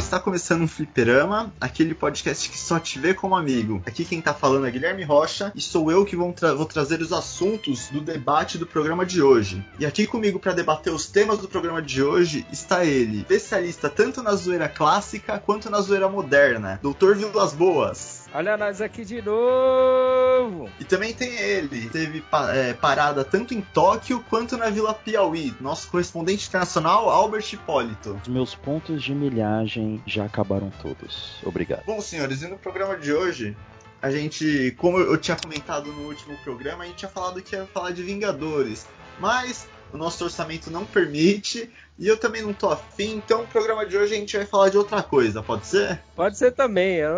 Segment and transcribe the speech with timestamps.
[0.00, 3.82] está começando um Fliperama, aquele podcast que só te vê como amigo.
[3.84, 7.02] Aqui quem tá falando é Guilherme Rocha e sou eu que vou, tra vou trazer
[7.02, 9.62] os assuntos do debate do programa de hoje.
[9.78, 14.22] E aqui comigo para debater os temas do programa de hoje está ele, especialista tanto
[14.22, 18.20] na zoeira clássica quanto na zoeira moderna, Doutor Vilas Boas.
[18.32, 20.70] Olha nós aqui de novo!
[20.78, 22.22] E também tem ele, teve
[22.54, 28.20] é, parada tanto em Tóquio quanto na Vila Piauí, nosso correspondente internacional Albert Hipólito.
[28.22, 31.40] Os meus pontos de milhagem já acabaram todos.
[31.44, 31.84] Obrigado.
[31.84, 33.56] Bom, senhores, e no programa de hoje,
[34.00, 37.66] a gente, como eu tinha comentado no último programa, a gente tinha falado que ia
[37.66, 38.86] falar de Vingadores,
[39.18, 41.68] mas o nosso orçamento não permite,
[41.98, 44.68] e eu também não tô afim, então o programa de hoje a gente vai falar
[44.68, 46.00] de outra coisa, pode ser?
[46.20, 47.16] Pode ser também, eu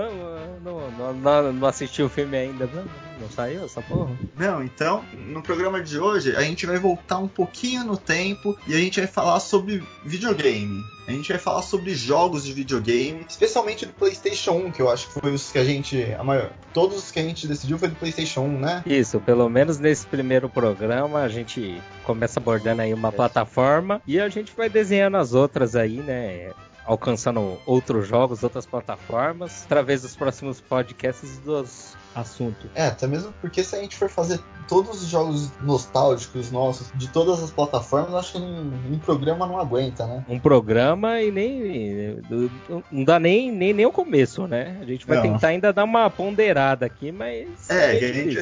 [0.62, 2.84] não, não, não, não assisti o filme ainda, não,
[3.20, 4.16] não saiu essa porra?
[4.38, 8.72] Não, então, no programa de hoje a gente vai voltar um pouquinho no tempo e
[8.72, 10.84] a gente vai falar sobre videogame.
[11.08, 15.08] A gente vai falar sobre jogos de videogame, especialmente do PlayStation 1, que eu acho
[15.08, 16.14] que foi os que a gente.
[16.16, 18.82] A maior, todos os que a gente decidiu foi do PlayStation 1, né?
[18.86, 23.10] Isso, pelo menos nesse primeiro programa a gente começa abordando aí uma é.
[23.10, 26.52] plataforma e a gente vai desenhando as outras aí, né?
[26.84, 32.68] Alcançando outros jogos, outras plataformas, através dos próximos podcasts dos assunto.
[32.74, 37.08] É, até mesmo porque se a gente for fazer todos os jogos nostálgicos nossos, de
[37.08, 40.24] todas as plataformas, acho que um, um programa não aguenta, né?
[40.28, 42.18] Um programa e nem.
[42.90, 44.78] Não dá nem, nem, nem o começo, né?
[44.80, 45.24] A gente vai não.
[45.24, 47.68] tentar ainda dar uma ponderada aqui, mas.
[47.68, 48.38] É, é a, gente,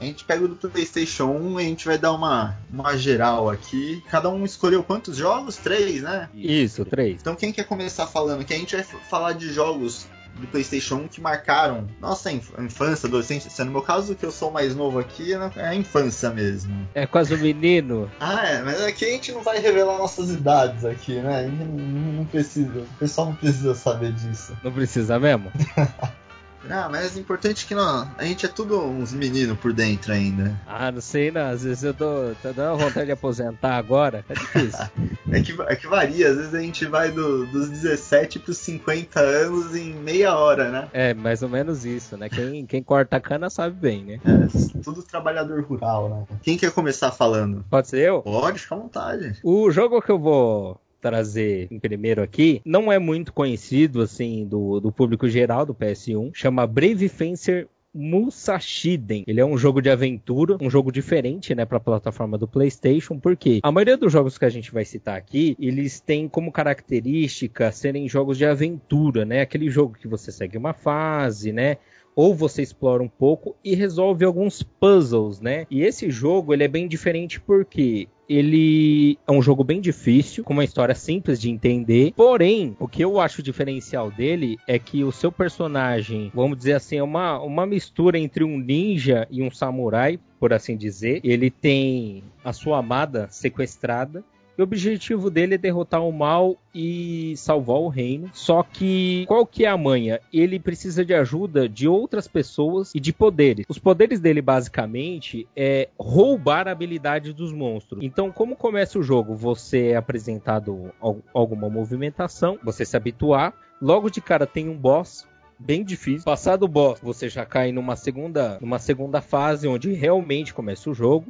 [0.00, 3.50] a gente pega o do PlayStation 1 e a gente vai dar uma, uma geral
[3.50, 4.02] aqui.
[4.08, 5.56] Cada um escolheu quantos jogos?
[5.56, 6.28] Três, né?
[6.34, 7.18] Isso, três.
[7.20, 8.44] Então quem quer começar falando?
[8.44, 10.06] Que a gente vai falar de jogos
[10.40, 13.64] do PlayStation 1 que marcaram nossa infância, adolescência.
[13.64, 16.88] No meu caso, que eu sou mais novo aqui, né, é a infância mesmo.
[16.94, 18.10] É quase um menino.
[18.20, 21.46] ah, é, mas aqui a gente não vai revelar nossas idades aqui, né?
[21.46, 22.80] Não, não precisa.
[22.80, 24.56] O pessoal não precisa saber disso.
[24.62, 25.52] Não precisa mesmo?
[26.70, 30.58] Ah, mas é importante que não, a gente é tudo uns meninos por dentro ainda.
[30.66, 31.50] Ah, não sei não.
[31.50, 34.24] Às vezes eu tô, tô dando vontade de aposentar agora.
[34.28, 34.84] É difícil.
[35.30, 36.28] é, que, é que varia.
[36.28, 40.88] Às vezes a gente vai do, dos 17 pros 50 anos em meia hora, né?
[40.92, 42.28] É, mais ou menos isso, né?
[42.28, 44.20] Quem, quem corta a cana sabe bem, né?
[44.24, 46.36] É, tudo trabalhador rural, né?
[46.42, 47.64] Quem quer começar falando?
[47.70, 48.22] Pode ser eu?
[48.22, 49.38] Pode, fica à vontade.
[49.42, 54.80] O jogo que eu vou trazer em primeiro aqui, não é muito conhecido assim do,
[54.80, 59.22] do público geral do PS1, chama Brave Fencer Musashiden.
[59.26, 63.20] Ele é um jogo de aventura, um jogo diferente, né, para a plataforma do PlayStation,
[63.20, 67.70] porque a maioria dos jogos que a gente vai citar aqui, eles têm como característica
[67.70, 69.42] serem jogos de aventura, né?
[69.42, 71.76] Aquele jogo que você segue uma fase, né?
[72.14, 75.66] Ou você explora um pouco e resolve alguns puzzles, né?
[75.70, 80.52] E esse jogo ele é bem diferente porque ele é um jogo bem difícil, com
[80.52, 82.12] uma história simples de entender.
[82.16, 86.96] Porém, o que eu acho diferencial dele é que o seu personagem, vamos dizer assim,
[86.96, 91.20] é uma, uma mistura entre um ninja e um samurai, por assim dizer.
[91.22, 94.24] Ele tem a sua amada sequestrada
[94.56, 98.30] e o objetivo dele é derrotar o mal e salvar o reino.
[98.32, 100.20] Só que qual que é a manha?
[100.32, 103.66] Ele precisa de ajuda de outras pessoas e de poderes.
[103.68, 108.02] Os poderes dele basicamente é roubar a habilidade dos monstros.
[108.02, 109.34] Então, como começa o jogo?
[109.34, 110.92] Você é apresentado
[111.32, 113.54] alguma movimentação, você se habituar.
[113.80, 115.26] Logo de cara tem um boss,
[115.58, 116.24] bem difícil.
[116.24, 120.94] Passado o boss, você já cai numa segunda, numa segunda fase onde realmente começa o
[120.94, 121.26] jogo.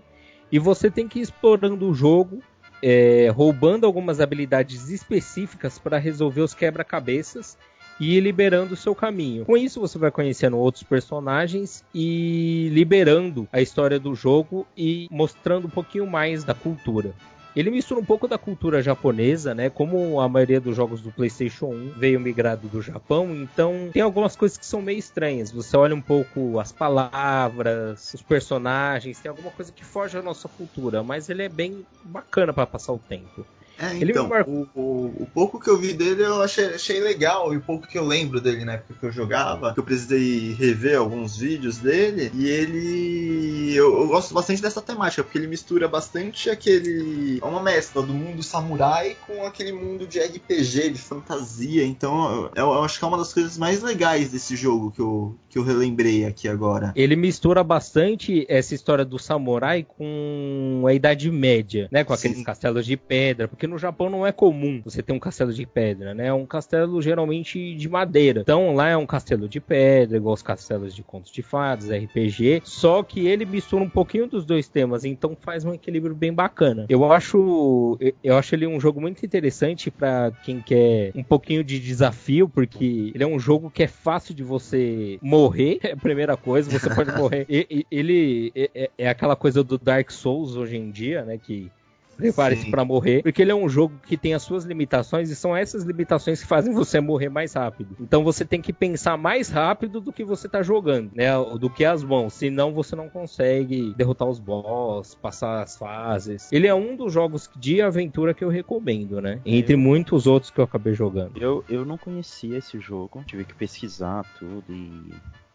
[0.52, 2.40] E você tem que ir explorando o jogo
[2.86, 7.56] é, roubando algumas habilidades específicas para resolver os quebra-cabeças
[7.98, 9.46] e liberando o seu caminho.
[9.46, 15.66] Com isso, você vai conhecendo outros personagens e liberando a história do jogo e mostrando
[15.66, 17.14] um pouquinho mais da cultura.
[17.54, 19.70] Ele mistura um pouco da cultura japonesa, né?
[19.70, 24.34] Como a maioria dos jogos do PlayStation 1 veio migrado do Japão, então tem algumas
[24.34, 25.52] coisas que são meio estranhas.
[25.52, 30.48] Você olha um pouco as palavras, os personagens, tem alguma coisa que foge da nossa
[30.48, 33.46] cultura, mas ele é bem bacana para passar o tempo.
[33.78, 37.56] É, então, o, o, o, pouco que eu vi dele eu achei, achei legal, e
[37.56, 40.98] o pouco que eu lembro dele na época que eu jogava, que eu precisei rever
[40.98, 43.74] alguns vídeos dele, e ele.
[43.74, 47.38] Eu, eu, gosto bastante dessa temática, porque ele mistura bastante aquele.
[47.42, 52.64] É uma mescla do mundo samurai com aquele mundo de RPG, de fantasia, então eu,
[52.64, 55.64] eu acho que é uma das coisas mais legais desse jogo que eu, que eu
[55.64, 56.92] relembrei aqui agora.
[56.94, 62.04] Ele mistura bastante essa história do samurai com a Idade Média, né?
[62.04, 62.44] Com aqueles Sim.
[62.44, 65.64] castelos de pedra, porque Porque no Japão não é comum você ter um castelo de
[65.64, 66.26] pedra, né?
[66.26, 68.42] É um castelo geralmente de madeira.
[68.42, 72.60] Então lá é um castelo de pedra, igual os castelos de contos de fadas, RPG.
[72.62, 76.84] Só que ele mistura um pouquinho dos dois temas, então faz um equilíbrio bem bacana.
[76.90, 81.80] Eu acho, eu acho ele um jogo muito interessante para quem quer um pouquinho de
[81.80, 86.36] desafio, porque ele é um jogo que é fácil de você morrer, é a primeira
[86.36, 87.46] coisa, você pode morrer.
[87.90, 91.38] ele é, é aquela coisa do Dark Souls hoje em dia, né?
[91.38, 91.72] Que
[92.16, 95.56] Prepare-se para morrer, porque ele é um jogo que tem as suas limitações e são
[95.56, 97.96] essas limitações que fazem você morrer mais rápido.
[98.00, 101.30] Então você tem que pensar mais rápido do que você tá jogando, né?
[101.58, 106.50] Do que as mãos, senão você não consegue derrotar os boss, passar as fases.
[106.52, 109.40] Ele é um dos jogos de aventura que eu recomendo, né?
[109.44, 111.36] Entre muitos outros que eu acabei jogando.
[111.40, 115.12] Eu, eu não conhecia esse jogo, tive que pesquisar tudo e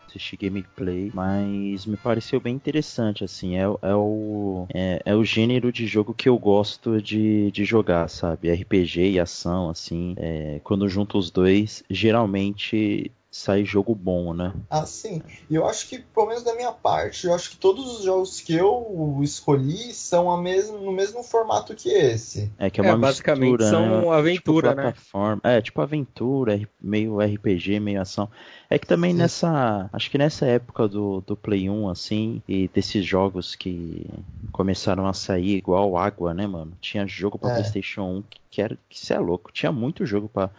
[0.10, 5.72] assistir gameplay, mas me pareceu bem interessante, assim, é, é, o, é, é, o gênero
[5.72, 8.52] de jogo que eu gosto de, de jogar, sabe?
[8.52, 14.54] RPG e ação, assim, é, quando junto os dois, geralmente sai jogo bom, né?
[14.70, 15.22] Ah, sim.
[15.50, 18.42] E eu acho que, pelo menos da minha parte, eu acho que todos os jogos
[18.42, 22.52] que eu escolhi são a mesmo, no mesmo formato que esse.
[22.58, 24.18] É que é uma é, basicamente mistura, são né?
[24.18, 25.42] aventura, tipo, plataforma.
[25.44, 25.58] né?
[25.58, 28.30] É, tipo aventura, meio RPG, meio ação.
[28.68, 29.18] É que também sim.
[29.20, 34.08] nessa, acho que nessa época do, do Play 1 assim, e desses jogos que
[34.52, 36.74] começaram a sair igual água, né, mano?
[36.82, 37.54] Tinha jogo para é.
[37.56, 40.50] PlayStation 1 que, que era que você é louco, tinha muito jogo para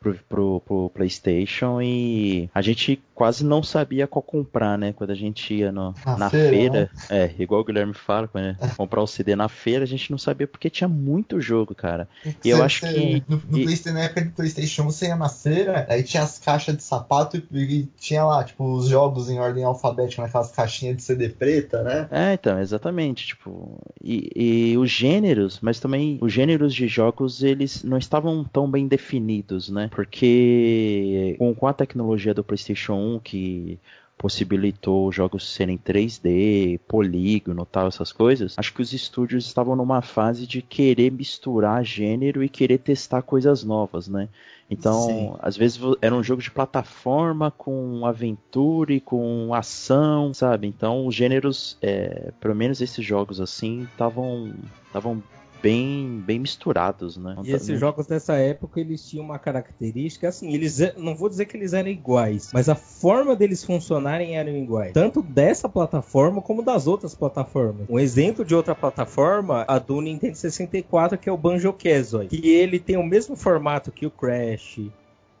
[0.00, 4.92] pro, pro, pro, PlayStation e a gente quase não sabia qual comprar, né?
[4.92, 7.24] Quando a gente ia no, na feira, feira né?
[7.24, 10.46] é, igual o Guilherme fala, quando comprar o CD na feira, a gente não sabia
[10.46, 12.08] porque tinha muito jogo, cara.
[12.44, 13.24] E eu acho que.
[13.28, 13.64] No, no e...
[13.64, 17.36] PlayStation, na época do PlayStation, você ia na feira, aí tinha as caixas de sapato
[17.36, 21.82] e, e tinha lá, tipo, os jogos em ordem alfabética, naquelas caixinhas de CD preta,
[21.82, 22.08] né?
[22.10, 23.26] É, então, exatamente.
[23.26, 24.30] Tipo, e,
[24.72, 29.68] e os gêneros, mas também os gêneros de jogos, eles não estavam tão bem definidos,
[29.68, 29.87] né?
[29.88, 33.78] Porque com, com a tecnologia do PlayStation 1 que
[34.18, 40.44] possibilitou jogos serem 3D, polígono, tal, essas coisas, acho que os estúdios estavam numa fase
[40.44, 44.28] de querer misturar gênero e querer testar coisas novas, né?
[44.70, 45.34] Então, Sim.
[45.38, 50.66] às vezes era um jogo de plataforma com aventura e com ação, sabe?
[50.66, 54.52] Então, os gêneros, é, pelo menos esses jogos assim, estavam
[54.86, 55.22] estavam
[55.62, 57.36] bem, bem misturados, né?
[57.44, 61.56] E esses jogos dessa época, eles tinham uma característica, assim, eles não vou dizer que
[61.56, 64.92] eles eram iguais, mas a forma deles funcionarem eram iguais.
[64.92, 67.86] Tanto dessa plataforma como das outras plataformas.
[67.88, 72.78] Um exemplo de outra plataforma, a do Nintendo 64, que é o Banjo-Kazooie, que ele
[72.78, 74.80] tem o mesmo formato que o Crash,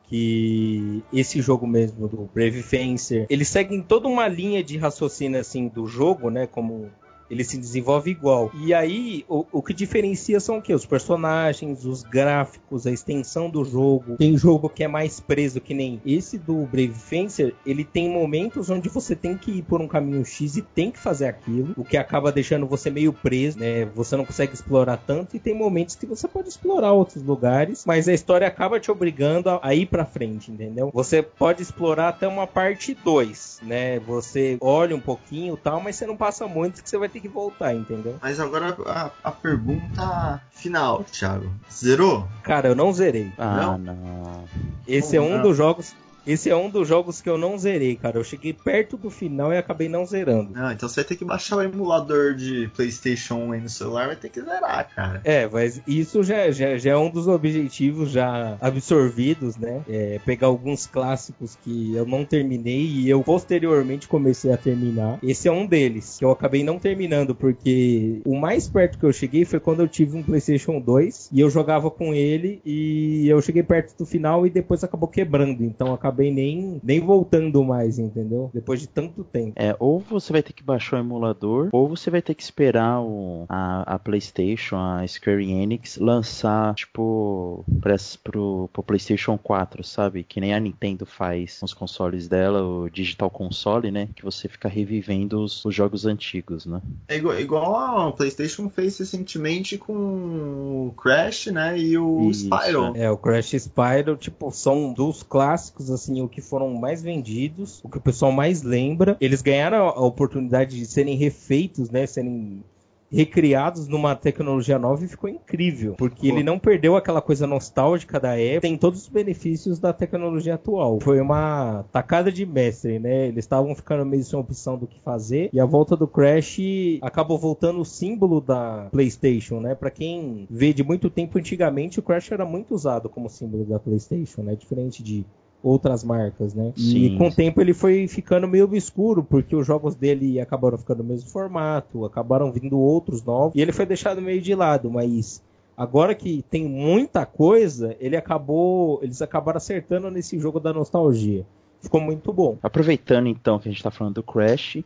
[0.08, 5.68] que esse jogo mesmo do Brave Fencer, eles seguem toda uma linha de raciocínio assim
[5.68, 6.90] do jogo, né, como
[7.30, 8.50] ele se desenvolve igual.
[8.54, 10.74] E aí, o, o que diferencia são o quê?
[10.74, 14.16] Os personagens, os gráficos, a extensão do jogo.
[14.16, 18.70] Tem jogo que é mais preso, que nem esse do Brave Fencer, ele tem momentos
[18.70, 21.84] onde você tem que ir por um caminho X e tem que fazer aquilo, o
[21.84, 23.84] que acaba deixando você meio preso, né?
[23.94, 28.08] Você não consegue explorar tanto e tem momentos que você pode explorar outros lugares, mas
[28.08, 30.90] a história acaba te obrigando a, a ir para frente, entendeu?
[30.92, 33.98] Você pode explorar até uma parte 2, né?
[34.00, 37.20] Você olha um pouquinho, tal, mas você não passa muito que você vai ter ter
[37.20, 38.16] que voltar, entendeu?
[38.22, 41.50] Mas agora a, a pergunta final, Thiago.
[41.70, 42.26] Zerou?
[42.42, 43.32] Cara, eu não zerei.
[43.36, 43.78] Ah, não.
[43.78, 44.44] não.
[44.86, 45.42] Esse é um não?
[45.42, 45.94] dos jogos
[46.28, 48.18] esse é um dos jogos que eu não zerei, cara.
[48.18, 50.50] Eu cheguei perto do final e acabei não zerando.
[50.54, 54.06] Ah, então você vai ter que baixar o emulador de PlayStation 1 aí no celular,
[54.08, 55.20] vai ter que zerar, cara.
[55.24, 59.82] É, mas isso já, já, já é um dos objetivos já absorvidos, né?
[59.88, 65.18] É, pegar alguns clássicos que eu não terminei e eu posteriormente comecei a terminar.
[65.22, 69.12] Esse é um deles, que eu acabei não terminando, porque o mais perto que eu
[69.12, 73.40] cheguei foi quando eu tive um PlayStation 2 e eu jogava com ele e eu
[73.40, 75.64] cheguei perto do final e depois acabou quebrando.
[75.64, 78.50] Então acabei acabei nem, nem voltando mais, entendeu?
[78.52, 79.52] Depois de tanto tempo.
[79.54, 83.00] É, ou você vai ter que baixar o emulador, ou você vai ter que esperar
[83.00, 90.24] o, a, a PlayStation, a Square Enix, lançar, tipo, pra, pro, pro PlayStation 4, sabe?
[90.24, 94.08] Que nem a Nintendo faz nos consoles dela, o Digital Console, né?
[94.14, 96.82] Que você fica revivendo os, os jogos antigos, né?
[97.06, 101.78] É igual, igual a PlayStation fez recentemente com o Crash, né?
[101.78, 102.92] E o Isso, Spyro.
[102.96, 107.02] É, o Crash e Spyro, tipo, são dos clássicos, assim assim, o que foram mais
[107.02, 109.16] vendidos, o que o pessoal mais lembra.
[109.20, 112.06] Eles ganharam a oportunidade de serem refeitos, né?
[112.06, 112.64] Serem
[113.10, 116.34] recriados numa tecnologia nova e ficou incrível, porque Pô.
[116.34, 120.98] ele não perdeu aquela coisa nostálgica da época, tem todos os benefícios da tecnologia atual.
[121.00, 123.28] Foi uma tacada de mestre, né?
[123.28, 126.58] Eles estavam ficando meio sem opção do que fazer e a volta do Crash
[127.00, 129.74] acabou voltando o símbolo da PlayStation, né?
[129.74, 133.78] Para quem vê de muito tempo antigamente, o Crash era muito usado como símbolo da
[133.78, 134.54] PlayStation, né?
[134.54, 135.24] Diferente de
[135.62, 136.72] outras marcas, né?
[136.76, 136.98] Sim.
[136.98, 141.02] E com o tempo ele foi ficando meio obscuro, porque os jogos dele acabaram ficando
[141.02, 145.42] no mesmo formato, acabaram vindo outros novos, e ele foi deixado meio de lado, mas
[145.76, 151.44] agora que tem muita coisa, ele acabou, eles acabaram acertando nesse jogo da nostalgia.
[151.80, 152.58] Ficou muito bom.
[152.62, 154.78] Aproveitando então que a gente tá falando do Crash,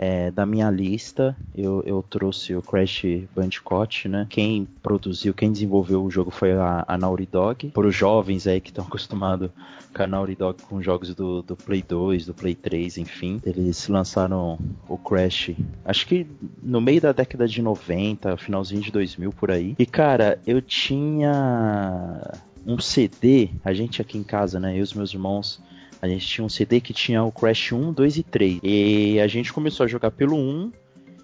[0.00, 3.02] é, da minha lista, eu, eu, trouxe o Crash
[3.34, 4.28] Bandicoot, né?
[4.30, 7.70] Quem produziu, quem desenvolveu o jogo foi a, a Naughty Dog.
[7.70, 9.50] Para os jovens aí que estão acostumados
[9.92, 13.42] com a Naughty Dog com jogos do, do Play 2, do Play 3, enfim.
[13.44, 14.56] Eles lançaram
[14.88, 15.50] o Crash,
[15.84, 16.24] acho que
[16.62, 19.74] no meio da década de 90, finalzinho de 2000 por aí.
[19.76, 24.74] E cara, eu tinha um CD, a gente aqui em casa, né?
[24.74, 25.60] Eu e os meus irmãos
[26.00, 28.60] a gente tinha um CD que tinha o Crash 1, 2 e 3.
[28.62, 30.72] E a gente começou a jogar pelo 1.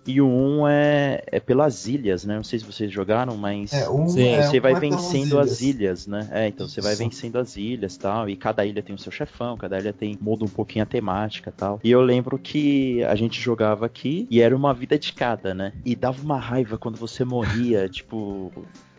[0.07, 2.37] E o 1 é, é pelas ilhas, né?
[2.37, 6.29] Não sei se vocês jogaram, mas é, um, você é, vai vencendo as ilhas, né?
[6.31, 8.29] É, então você vai vencendo as ilhas tal.
[8.29, 10.19] E cada ilha tem o seu chefão, cada ilha tem.
[10.21, 11.81] muda um pouquinho a temática tal.
[11.83, 15.73] E eu lembro que a gente jogava aqui e era uma vida de cada, né?
[15.87, 18.53] E dava uma raiva quando você morria, tipo,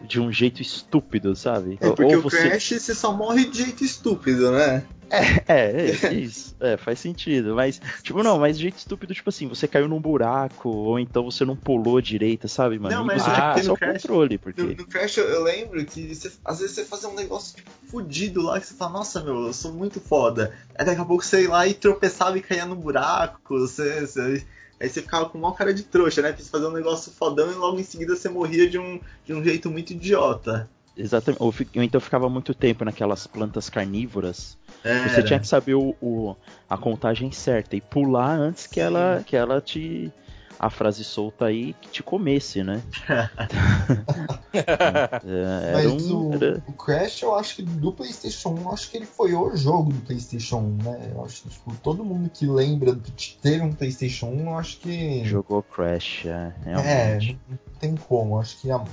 [0.06, 1.78] de um jeito estúpido, sabe?
[1.82, 2.50] É, porque Ou o você...
[2.50, 4.84] Crash você só morre de jeito estúpido, né?
[5.10, 6.56] É, é, é, isso.
[6.60, 7.56] É, faz sentido.
[7.56, 11.24] Mas, tipo, não, mas de jeito estúpido, tipo assim, você caiu num buraco, ou então
[11.26, 12.96] você não pulou direita, sabe, mano?
[12.96, 14.62] Não, mas você ah, só Crash, controle, porque...
[14.62, 18.42] No, no, Crash eu lembro que você, às vezes você fazia um negócio tipo, fudido
[18.42, 20.54] lá, que você fala, nossa, meu, eu sou muito foda.
[20.76, 24.02] Aí daqui a pouco você ia lá e tropeçava e caía no buraco, você...
[24.02, 24.46] você...
[24.80, 26.34] Aí você ficava com uma cara de trouxa, né?
[26.34, 29.44] Fiz fazer um negócio fodão e logo em seguida você morria de um, de um
[29.44, 30.70] jeito muito idiota.
[30.98, 31.42] Exatamente.
[31.42, 35.10] Ou, ou então ficava muito tempo naquelas plantas carnívoras era.
[35.10, 36.36] Você tinha que saber o, o,
[36.70, 40.12] a contagem certa e pular antes que ela, que ela te.
[40.60, 42.82] A frase solta aí que te comesse, né?
[44.54, 46.64] é, Mas um, o, era...
[46.68, 49.92] o, Crash, eu acho que do PlayStation 1, eu acho que ele foi o jogo
[49.92, 51.12] do PlayStation 1, né?
[51.14, 54.80] Eu acho que tipo, todo mundo que lembra de ter um PlayStation 1, eu acho
[54.80, 55.26] que.
[55.26, 56.54] Jogou Crash, é.
[56.66, 57.20] É,
[57.50, 58.36] não tem como.
[58.36, 58.72] Eu acho que.
[58.72, 58.84] A...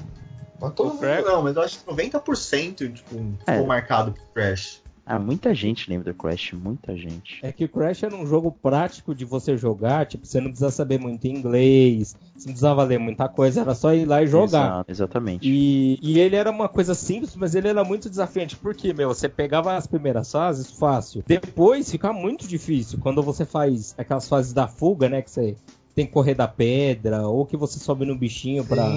[0.74, 3.62] Todo mundo não, mas eu acho que 90% tipo, ficou é.
[3.62, 4.81] marcado pro Crash.
[5.04, 7.40] Ah, muita gente lembra do Crash, muita gente.
[7.42, 10.70] É que o Crash era um jogo prático de você jogar, tipo, você não precisa
[10.70, 14.66] saber muito inglês, você não precisava ler muita coisa, era só ir lá e jogar.
[14.66, 15.48] Exato, exatamente.
[15.48, 19.28] E, e ele era uma coisa simples, mas ele era muito desafiante, porque, meu, você
[19.28, 24.68] pegava as primeiras fases fácil, depois fica muito difícil, quando você faz aquelas fases da
[24.68, 25.56] fuga, né, que você
[25.96, 28.88] tem que correr da pedra, ou que você sobe no bichinho pra...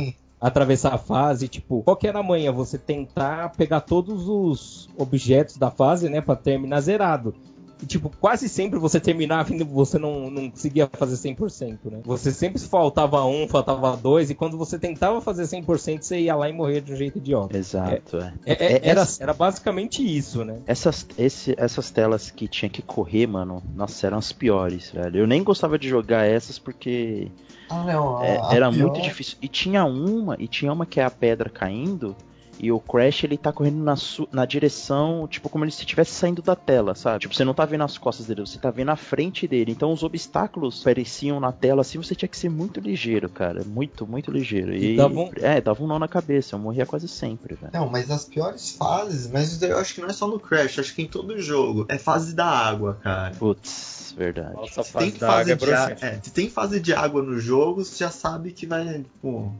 [0.46, 2.52] Atravessar a fase, tipo, qual que era a manha?
[2.52, 7.34] Você tentar pegar todos os objetos da fase, né, para terminar zerado.
[7.82, 12.00] E, tipo, quase sempre você terminava e você não, não conseguia fazer 100%, né?
[12.06, 16.50] Você sempre faltava um, faltava dois, e quando você tentava fazer 100%, você ia lá
[16.50, 17.58] e morria de um jeito idiota.
[17.58, 18.34] Exato, é.
[18.46, 18.54] é.
[18.54, 20.60] é, é era, era basicamente isso, né?
[20.66, 25.20] Essas, esse, essas telas que tinha que correr, mano, nossa, eram as piores, velho.
[25.20, 27.30] Eu nem gostava de jogar essas porque...
[27.70, 29.38] Ah, não, a, é, era muito difícil.
[29.42, 32.16] E tinha uma, e tinha uma que é a pedra caindo,
[32.60, 33.96] e o Crash, ele tá correndo na,
[34.32, 37.20] na direção, tipo, como ele se estivesse saindo da tela, sabe?
[37.20, 39.72] Tipo, você não tá vendo as costas dele, você tá vendo a frente dele.
[39.72, 43.64] Então os obstáculos pareciam na tela assim, você tinha que ser muito ligeiro, cara.
[43.66, 44.74] Muito, muito ligeiro.
[44.74, 45.32] E, e dava um...
[45.36, 46.56] É, dava um nó na cabeça.
[46.56, 47.72] Eu morria quase sempre, velho.
[47.74, 50.96] Não, mas as piores fases, mas eu acho que não é só no Crash, acho
[50.96, 51.86] que em todo jogo.
[51.90, 53.36] É fase da água, cara.
[53.36, 54.56] Putz, verdade.
[54.56, 57.40] Nossa, se fase tem da fase água é, é, Se tem fase de água no
[57.40, 59.54] jogo, você já sabe que vai, tipo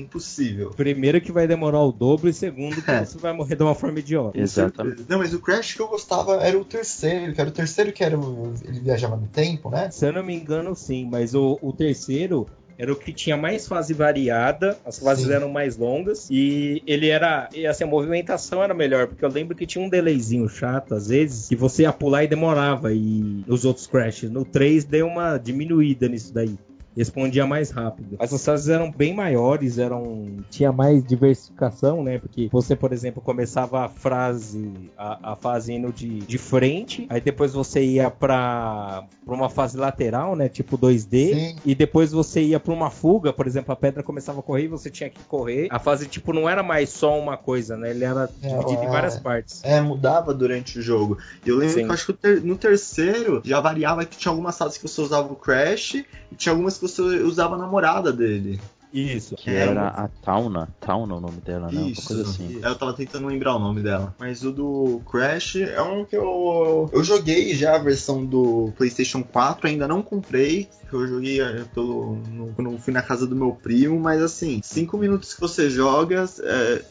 [0.00, 0.70] impossível.
[0.70, 3.04] Primeiro que vai demorar o dobro e segundo que é.
[3.04, 4.38] você vai morrer de uma forma idiota.
[4.38, 5.04] Exatamente.
[5.08, 8.04] Não, mas o Crash que eu gostava era o terceiro, que era o terceiro que
[8.04, 9.90] era o, ele viajava no tempo, né?
[9.90, 12.46] Se eu não me engano, sim, mas o, o terceiro
[12.78, 15.32] era o que tinha mais fase variada, as fases Sim.
[15.32, 19.54] eram mais longas e ele era, e assim, a movimentação era melhor, porque eu lembro
[19.56, 23.64] que tinha um delayzinho chato às vezes, que você ia pular e demorava e nos
[23.64, 24.30] outros crashes.
[24.30, 26.58] No 3 deu uma diminuída nisso daí
[26.96, 28.16] respondia mais rápido.
[28.18, 32.18] As fases eram bem maiores, eram tinha mais diversificação, né?
[32.18, 37.20] Porque você, por exemplo, começava a frase, a, a fase indo de, de frente, aí
[37.20, 40.48] depois você ia para uma fase lateral, né?
[40.48, 41.56] Tipo 2D, Sim.
[41.64, 44.68] e depois você ia para uma fuga, por exemplo, a pedra começava a correr e
[44.68, 45.68] você tinha que correr.
[45.70, 47.90] A fase tipo não era mais só uma coisa, né?
[47.90, 49.60] Ele era é, dividido é, em várias partes.
[49.64, 51.18] É, mudava durante o jogo.
[51.44, 51.86] Eu lembro Sim.
[51.86, 55.36] que acho que no terceiro já variava que tinha algumas fases que você usava o
[55.36, 58.60] crash e tinha algumas que você usava a namorada dele.
[58.92, 59.34] Isso.
[59.34, 60.68] Que É, era uma- a Tauna.
[60.80, 61.80] Tauna é o nome dela, né?
[61.82, 62.60] Uma coisa assim.
[62.62, 64.14] Eu tava tentando lembrar o nome dela.
[64.20, 66.88] Mas o do Crash é um que eu.
[66.92, 70.68] Eu joguei já a versão do PlayStation 4, ainda não comprei.
[70.92, 74.60] Eu joguei eh, pelo, no- quando eu fui na casa do meu primo, mas assim,
[74.62, 76.24] 5 minutos que você joga,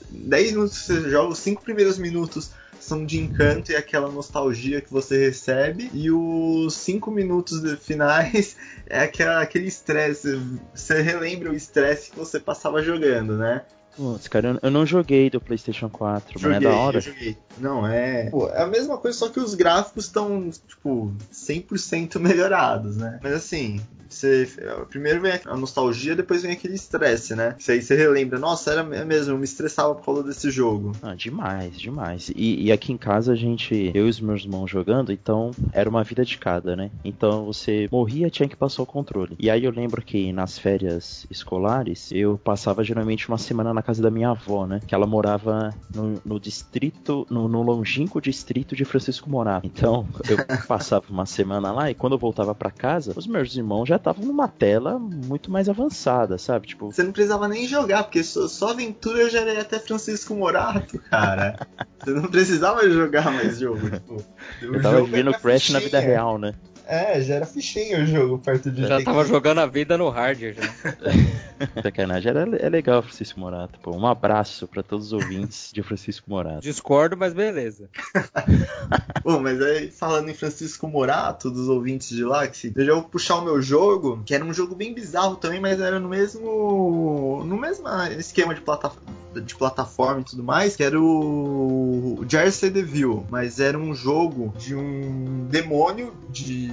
[0.10, 4.82] 10 minutos que você joga, os 5 primeiros minutos são de encanto e aquela nostalgia
[4.82, 5.90] que você recebe.
[5.94, 8.58] E os 5 minutos de- finais
[8.94, 10.40] é aquela, aquele estresse.
[10.74, 13.66] Você relembra o estresse que você passava jogando, né?
[13.96, 16.98] Putz, cara, eu- não joguei do PlayStation 4, mas é Joguei, da hora.
[16.98, 17.38] eu joguei.
[17.60, 18.30] Não, é.
[18.30, 23.20] Pô, é a mesma coisa, só que os gráficos estão, tipo, 100% melhorados, né?
[23.22, 23.80] Mas assim.
[24.10, 24.48] Você,
[24.92, 27.56] primeiro vem a nostalgia, depois vem aquele estresse, né?
[27.58, 30.92] Isso aí você relembra, nossa, era mesmo, eu me estressava por causa desse jogo.
[31.02, 32.30] Ah, demais, demais.
[32.36, 35.90] E, e aqui em casa a gente, eu e os meus irmãos jogando, então era
[35.90, 36.92] uma vida de cada, né?
[37.04, 39.36] Então você morria, tinha que passar o controle.
[39.40, 44.02] E aí eu lembro que nas férias escolares eu passava geralmente uma semana na casa
[44.02, 44.80] da minha avó, né?
[44.86, 49.66] Que ela morava no, no distrito, no, no longínquo distrito de Francisco Morato.
[49.66, 50.38] Então eu
[50.68, 54.26] passava uma semana lá e quando eu voltava pra casa, os meus irmãos já estavam
[54.26, 56.68] numa tela muito mais avançada, sabe?
[56.68, 60.34] Tipo, Você não precisava nem jogar, porque só, só aventura eu já era até Francisco
[60.34, 61.60] Morato, cara.
[62.04, 64.24] você não precisava jogar mais jogo, tipo.
[64.62, 66.54] eu tava vivendo Crash na vida real, né?
[66.86, 70.10] É, já era fichinho o jogo perto de Já tava que- jogando a vida no
[70.10, 70.64] hardware já.
[71.82, 73.96] Sacanagem, era, é legal Francisco Morato, pô.
[73.96, 76.60] Um abraço pra todos os ouvintes de Francisco Morato.
[76.62, 77.90] Discordo, mas beleza.
[79.24, 82.94] Bom, mas aí falando em Francisco Morato, dos ouvintes de lá, que se- eu já
[82.94, 86.10] vou puxar o meu jogo, que era um jogo bem bizarro também, mas era no
[86.10, 87.44] mesmo.
[87.46, 87.88] no mesmo
[88.20, 88.92] esquema de, plata,
[89.34, 94.54] de plataforma e tudo mais, que era o, o Jersey Devil, mas era um jogo
[94.58, 96.73] de um demônio de.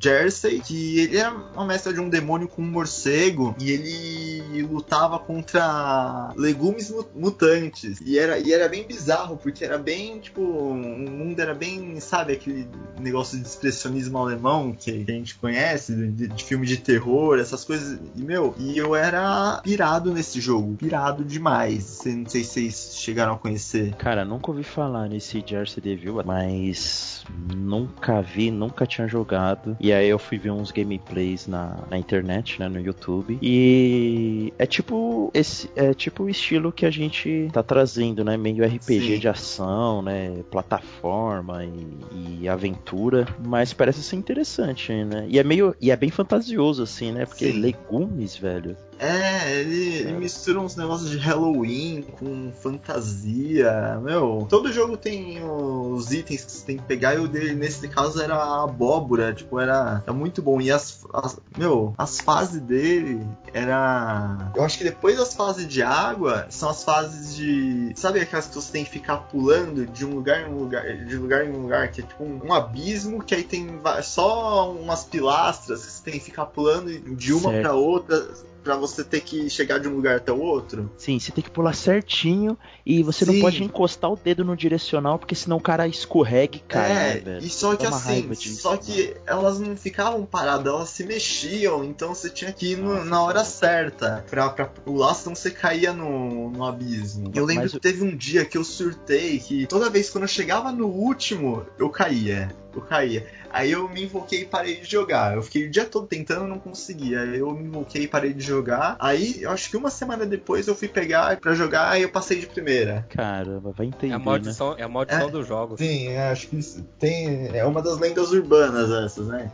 [0.00, 5.18] Jersey, que ele era uma mescla de um demônio com um morcego e ele lutava
[5.18, 8.00] contra legumes mu- mutantes.
[8.04, 12.32] E era, e era bem bizarro, porque era bem, tipo, o mundo era bem, sabe,
[12.32, 17.64] aquele negócio de expressionismo alemão que a gente conhece, de, de filme de terror, essas
[17.64, 17.98] coisas.
[18.14, 22.02] E, meu, e eu era pirado nesse jogo, pirado demais.
[22.06, 23.94] Não sei se vocês chegaram a conhecer.
[23.96, 27.24] Cara, nunca ouvi falar nesse Jersey Devil, mas
[27.54, 29.76] nunca vi, nunca tinha jogado.
[29.86, 33.38] E aí eu fui ver uns gameplays na, na internet, né, no YouTube.
[33.40, 38.64] E é tipo esse é tipo o estilo que a gente tá trazendo, né, meio
[38.64, 39.18] RPG Sim.
[39.20, 45.24] de ação, né, plataforma e, e aventura, mas parece ser interessante, né?
[45.28, 47.24] E é meio e é bem fantasioso assim, né?
[47.24, 47.60] Porque Sim.
[47.60, 48.76] legumes, velho.
[48.98, 53.98] É, ele, ele mistura uns negócios de Halloween com fantasia.
[54.02, 57.86] Meu, todo jogo tem os itens que você tem que pegar e o dele, nesse
[57.88, 59.32] caso, era a abóbora.
[59.34, 60.60] Tipo, era, era muito bom.
[60.60, 64.50] E as, as- Meu, as fases dele era.
[64.54, 67.92] Eu acho que depois das fases de água são as fases de.
[67.96, 71.16] Sabe aquelas que você tem que ficar pulando de um lugar em um lugar, de
[71.16, 73.68] lugar em um lugar, que é tipo um, um abismo, que aí tem
[74.02, 78.26] só umas pilastras que você tem que ficar pulando de uma pra outra
[78.66, 80.90] pra você ter que chegar de um lugar até o outro.
[80.98, 83.40] Sim, você tem que pular certinho e você não Sim.
[83.40, 87.20] pode encostar o dedo no direcional, porque senão o cara escorrega e cai, né, é,
[87.20, 87.44] velho?
[87.46, 91.84] e só que Dá assim, disso, só que elas não ficavam paradas, elas se mexiam,
[91.84, 95.92] então você tinha que ir no- na hora certa pra, pra pular, senão você caía
[95.92, 97.30] no, no abismo.
[97.32, 100.28] Eu lembro Mas que teve um dia que eu surtei que toda vez quando eu
[100.28, 102.50] chegava no último, eu caía.
[102.74, 103.26] Eu caía.
[103.50, 105.34] Aí eu me invoquei e parei de jogar.
[105.34, 107.20] Eu fiquei o dia todo tentando não conseguia.
[107.22, 108.96] Aí eu me invoquei e parei de jogar.
[108.98, 112.38] Aí eu acho que uma semana depois eu fui pegar pra jogar e eu passei
[112.38, 113.06] de primeira.
[113.10, 114.24] Caramba, vai entender, É a né?
[114.24, 115.30] maldição, é a maldição É.
[115.30, 115.78] dos jogos.
[115.78, 116.60] Sim, é, acho que
[116.98, 117.48] tem.
[117.56, 119.50] É uma das lendas urbanas essas, né?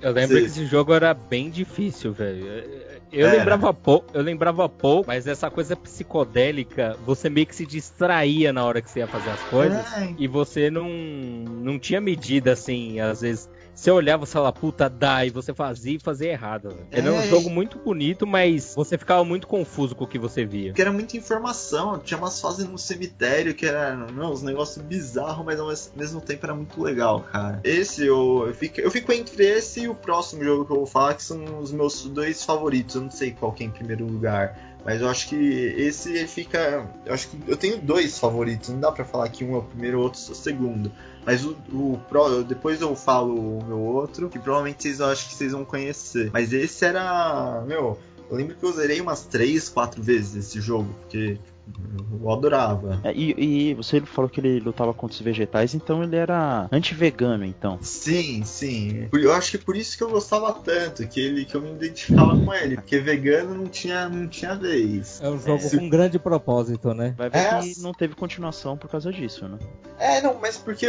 [0.00, 0.42] Eu lembro Sim.
[0.42, 2.46] que esse jogo era bem difícil, velho.
[3.10, 3.38] Eu Era.
[3.38, 8.64] lembrava pouco, eu lembrava pouco, mas essa coisa psicodélica, você meio que se distraía na
[8.64, 9.92] hora que você ia fazer as coisas.
[9.96, 13.48] É, E você não, não tinha medida assim, às vezes.
[13.78, 16.70] Você olhava e falava, puta, dá, e você fazia e fazia errado.
[16.70, 16.86] velho.
[16.90, 17.28] Era um É.
[17.28, 20.70] jogo muito bonito, mas você ficava muito confuso com o que você via.
[20.70, 25.46] Porque era muita informação, tinha umas fases no cemitério que era não, uns negócios bizarros,
[25.46, 27.60] mas ao mes- mesmo tempo era muito legal, cara.
[27.62, 30.86] Esse eu, eu, fico, eu fico entre esse e o próximo jogo que eu vou
[30.86, 32.96] falar, que são os meus dois favoritos.
[32.96, 34.58] Eu não sei qual que é em primeiro lugar.
[34.84, 36.88] Mas eu acho que esse fica.
[37.04, 38.70] Eu acho que eu tenho dois favoritos.
[38.70, 40.90] Não dá pra falar que um é o primeiro o outro é o segundo.
[41.26, 45.34] Mas o, o pro- depois eu falo o meu outro, que provavelmente vocês acho que
[45.34, 46.30] vocês vão conhecer.
[46.32, 47.62] Mas esse era.
[47.66, 47.98] Meu,
[48.30, 51.38] eu lembro que eu zerei umas 3, 4 vezes esse jogo, porque
[52.20, 53.00] Eu adorava.
[53.04, 57.44] É, e, e você falou que ele lutava contra os vegetais, então ele era anti-vegano,
[57.44, 57.78] então.
[57.82, 59.08] Sim, sim.
[59.12, 62.36] Eu acho que por isso que eu gostava tanto, que ele que eu me identificava
[62.36, 65.20] com ele, porque vegano não tinha, não tinha vez.
[65.22, 65.70] É um jogo É.
[65.70, 67.14] com um grande propósito, né?
[67.16, 67.60] Vai ver É.
[67.60, 69.58] que não teve continuação por causa disso, né?
[69.98, 70.86] É, não, mas porque.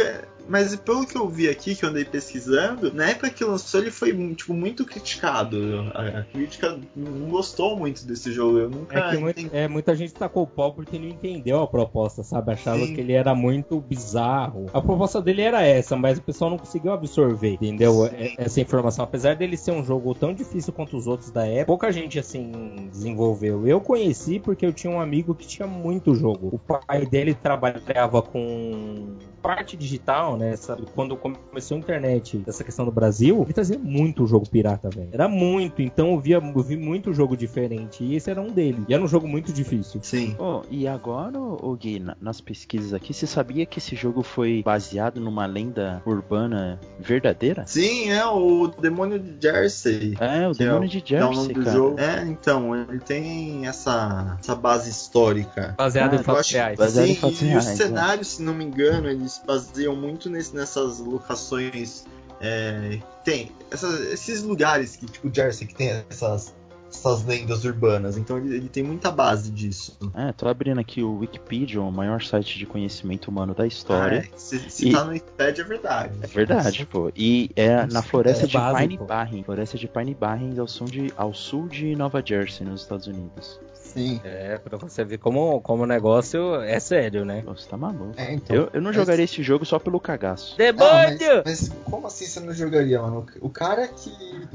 [0.48, 3.90] Mas pelo que eu vi aqui, que eu andei pesquisando, na época que lançou ele
[3.90, 5.58] foi tipo, muito criticado.
[5.94, 8.58] A, a crítica não gostou muito desse jogo.
[8.58, 11.66] Eu nunca É que muito- é, muita gente tacou o pau porque não entendeu a
[11.66, 12.52] proposta, sabe?
[12.52, 12.94] Achava Sim.
[12.94, 14.66] que ele era muito bizarro.
[14.72, 17.92] A proposta dele era essa, mas o pessoal não conseguiu absorver, entendeu?
[18.06, 18.16] Sim.
[18.16, 19.04] É- Essa informação.
[19.04, 22.50] Apesar dele ser um jogo tão difícil quanto os outros da época, pouca gente, assim,
[22.90, 23.66] desenvolveu.
[23.66, 26.48] Eu conheci porque eu tinha um amigo que tinha muito jogo.
[26.52, 30.56] O pai dele trabalhava com parte digital, né?
[30.56, 30.84] Sabe?
[30.94, 35.08] Quando começou a internet, essa questão do Brasil, ele trazia muito jogo pirata, velho.
[35.12, 35.82] Era muito.
[35.82, 38.02] Então eu, via, eu vi muito jogo diferente.
[38.04, 38.84] E esse era um dele.
[38.88, 40.00] E era um jogo muito difícil.
[40.02, 40.36] Sim.
[40.38, 44.62] Oh, e agora, ô Gui, na- nas pesquisas aqui, você sabia que esse jogo foi
[44.64, 47.64] baseado numa lenda urbana verdadeira?
[47.66, 50.14] Sim, é o Demônio de Jersey.
[50.20, 51.76] É, o é Demônio o- de que é o nome Jersey, do cara.
[51.76, 52.00] jogo.
[52.00, 55.74] É, então, ele tem essa, essa base histórica.
[55.76, 56.78] Baseado Ah, em fatos reais.
[56.78, 57.76] Baseado Sim, em fatos e reais, os é.
[57.76, 62.04] cenários, se não me engano, eles baseiam muito nesse- nessas locações.
[62.40, 66.54] É, tem essas- esses lugares que, tipo, Jersey, que tem essas,
[66.90, 68.16] essas lendas urbanas.
[68.16, 69.96] Então ele, ele tem muita base disso.
[70.14, 74.22] É, tô abrindo aqui o Wikipedia, o maior site de conhecimento humano da história.
[74.26, 76.18] Ah, é, se se E- tá no Wikipedia é verdade.
[76.22, 77.12] É verdade, pô.
[77.14, 79.04] E é na floresta é de base, Pine pô.
[79.04, 79.42] Barren.
[79.44, 83.60] Floresta de Pine Barren ao, sul de, ao sul de Nova Jersey, nos Estados Unidos.
[83.92, 84.20] Sim.
[84.24, 87.42] É, pra você ver como, como o negócio é sério, né?
[87.46, 88.14] Você tá maluco.
[88.16, 88.54] É, então.
[88.56, 90.56] Eu, eu não Mas- jogaria esse jogo só pelo cagaço.
[90.58, 91.42] Ah, mas, Demônio!
[91.44, 93.26] mas como assim você não jogaria, mano?
[93.40, 94.10] O cara que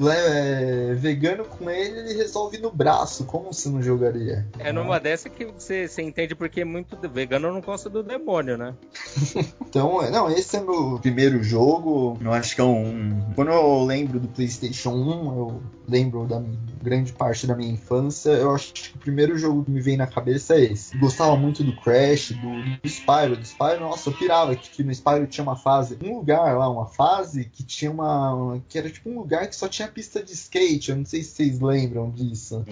[0.08, 3.26] é vegano com ele, ele resolve no braço.
[3.26, 4.46] Como você não jogaria?
[4.60, 8.74] É numa dessa que você, você entende porque muito vegano não gosta do demônio, né?
[9.68, 12.18] Então, é- não, esse é meu primeiro jogo.
[12.22, 13.20] Eu acho que é um.
[13.36, 18.30] Quando eu lembro do PlayStation 1, eu lembro da minha- grande parte da minha infância.
[18.30, 20.96] Eu acho que o primeiro jogo que me vem na cabeça é esse.
[20.98, 23.36] Gostava muito do Crash, do, do Spyro.
[23.38, 26.70] Do Spyro, nossa, eu pirava que, que no Spyro tinha uma fase, um lugar lá,
[26.70, 28.62] uma fase que tinha uma.
[28.70, 30.92] que era tipo um lugar que só tinha pista de skate.
[30.92, 32.64] Eu não sei se vocês lembram disso.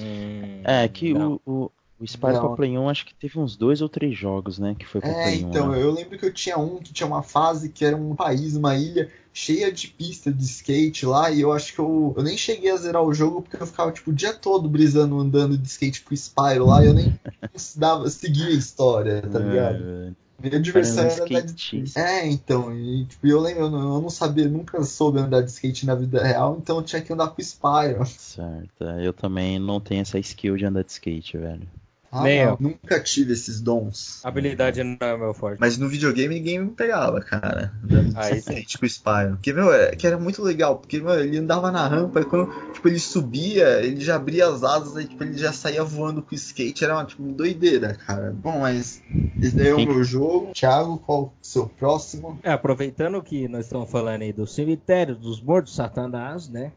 [0.64, 2.48] É, que o, o, o Spyro Não.
[2.48, 4.76] pra Play 1 acho que teve uns dois ou três jogos, né?
[4.78, 5.50] Que foi pra É, Play 1.
[5.50, 5.82] então, né?
[5.82, 8.76] eu lembro que eu tinha um que tinha uma fase que era um país, uma
[8.76, 12.70] ilha cheia de pista de skate lá, e eu acho que eu, eu nem cheguei
[12.70, 16.02] a zerar o jogo porque eu ficava tipo o dia todo brisando, andando de skate
[16.04, 17.12] com o Spyro lá, e eu nem
[17.76, 19.84] dava, seguia a história, tá ligado?
[19.84, 22.00] É, Minha diversão era andar de skatista.
[22.00, 25.50] É, então, e tipo, eu lembro, eu não, eu não sabia, nunca soube andar de
[25.50, 28.06] skate na vida real, então eu tinha que andar com o Spyro.
[28.06, 28.84] certo.
[28.84, 31.68] é, Eu também não tenho essa skill de andar de skate, velho.
[32.14, 32.58] Ah, Nem não, eu.
[32.60, 34.24] Nunca tive esses dons.
[34.24, 35.60] Habilidade não é meu forte.
[35.60, 37.74] Mas no videogame ninguém me pegava, cara.
[38.14, 39.32] Aí skate com o Spyro.
[39.32, 40.78] Porque, meu, é, que era muito legal.
[40.78, 44.64] Porque, meu, ele andava na rampa e quando tipo, ele subia, ele já abria as
[44.64, 46.84] asas, aí tipo, ele já saía voando com o skate.
[46.84, 48.32] Era uma tipo, doideira, cara.
[48.32, 49.02] Bom, mas
[49.42, 49.88] esse daí é o Sim.
[49.88, 50.52] meu jogo.
[50.54, 52.38] Thiago, qual o seu próximo?
[52.44, 56.72] É, aproveitando que nós estamos falando aí do cemitério dos mortos satanás, né?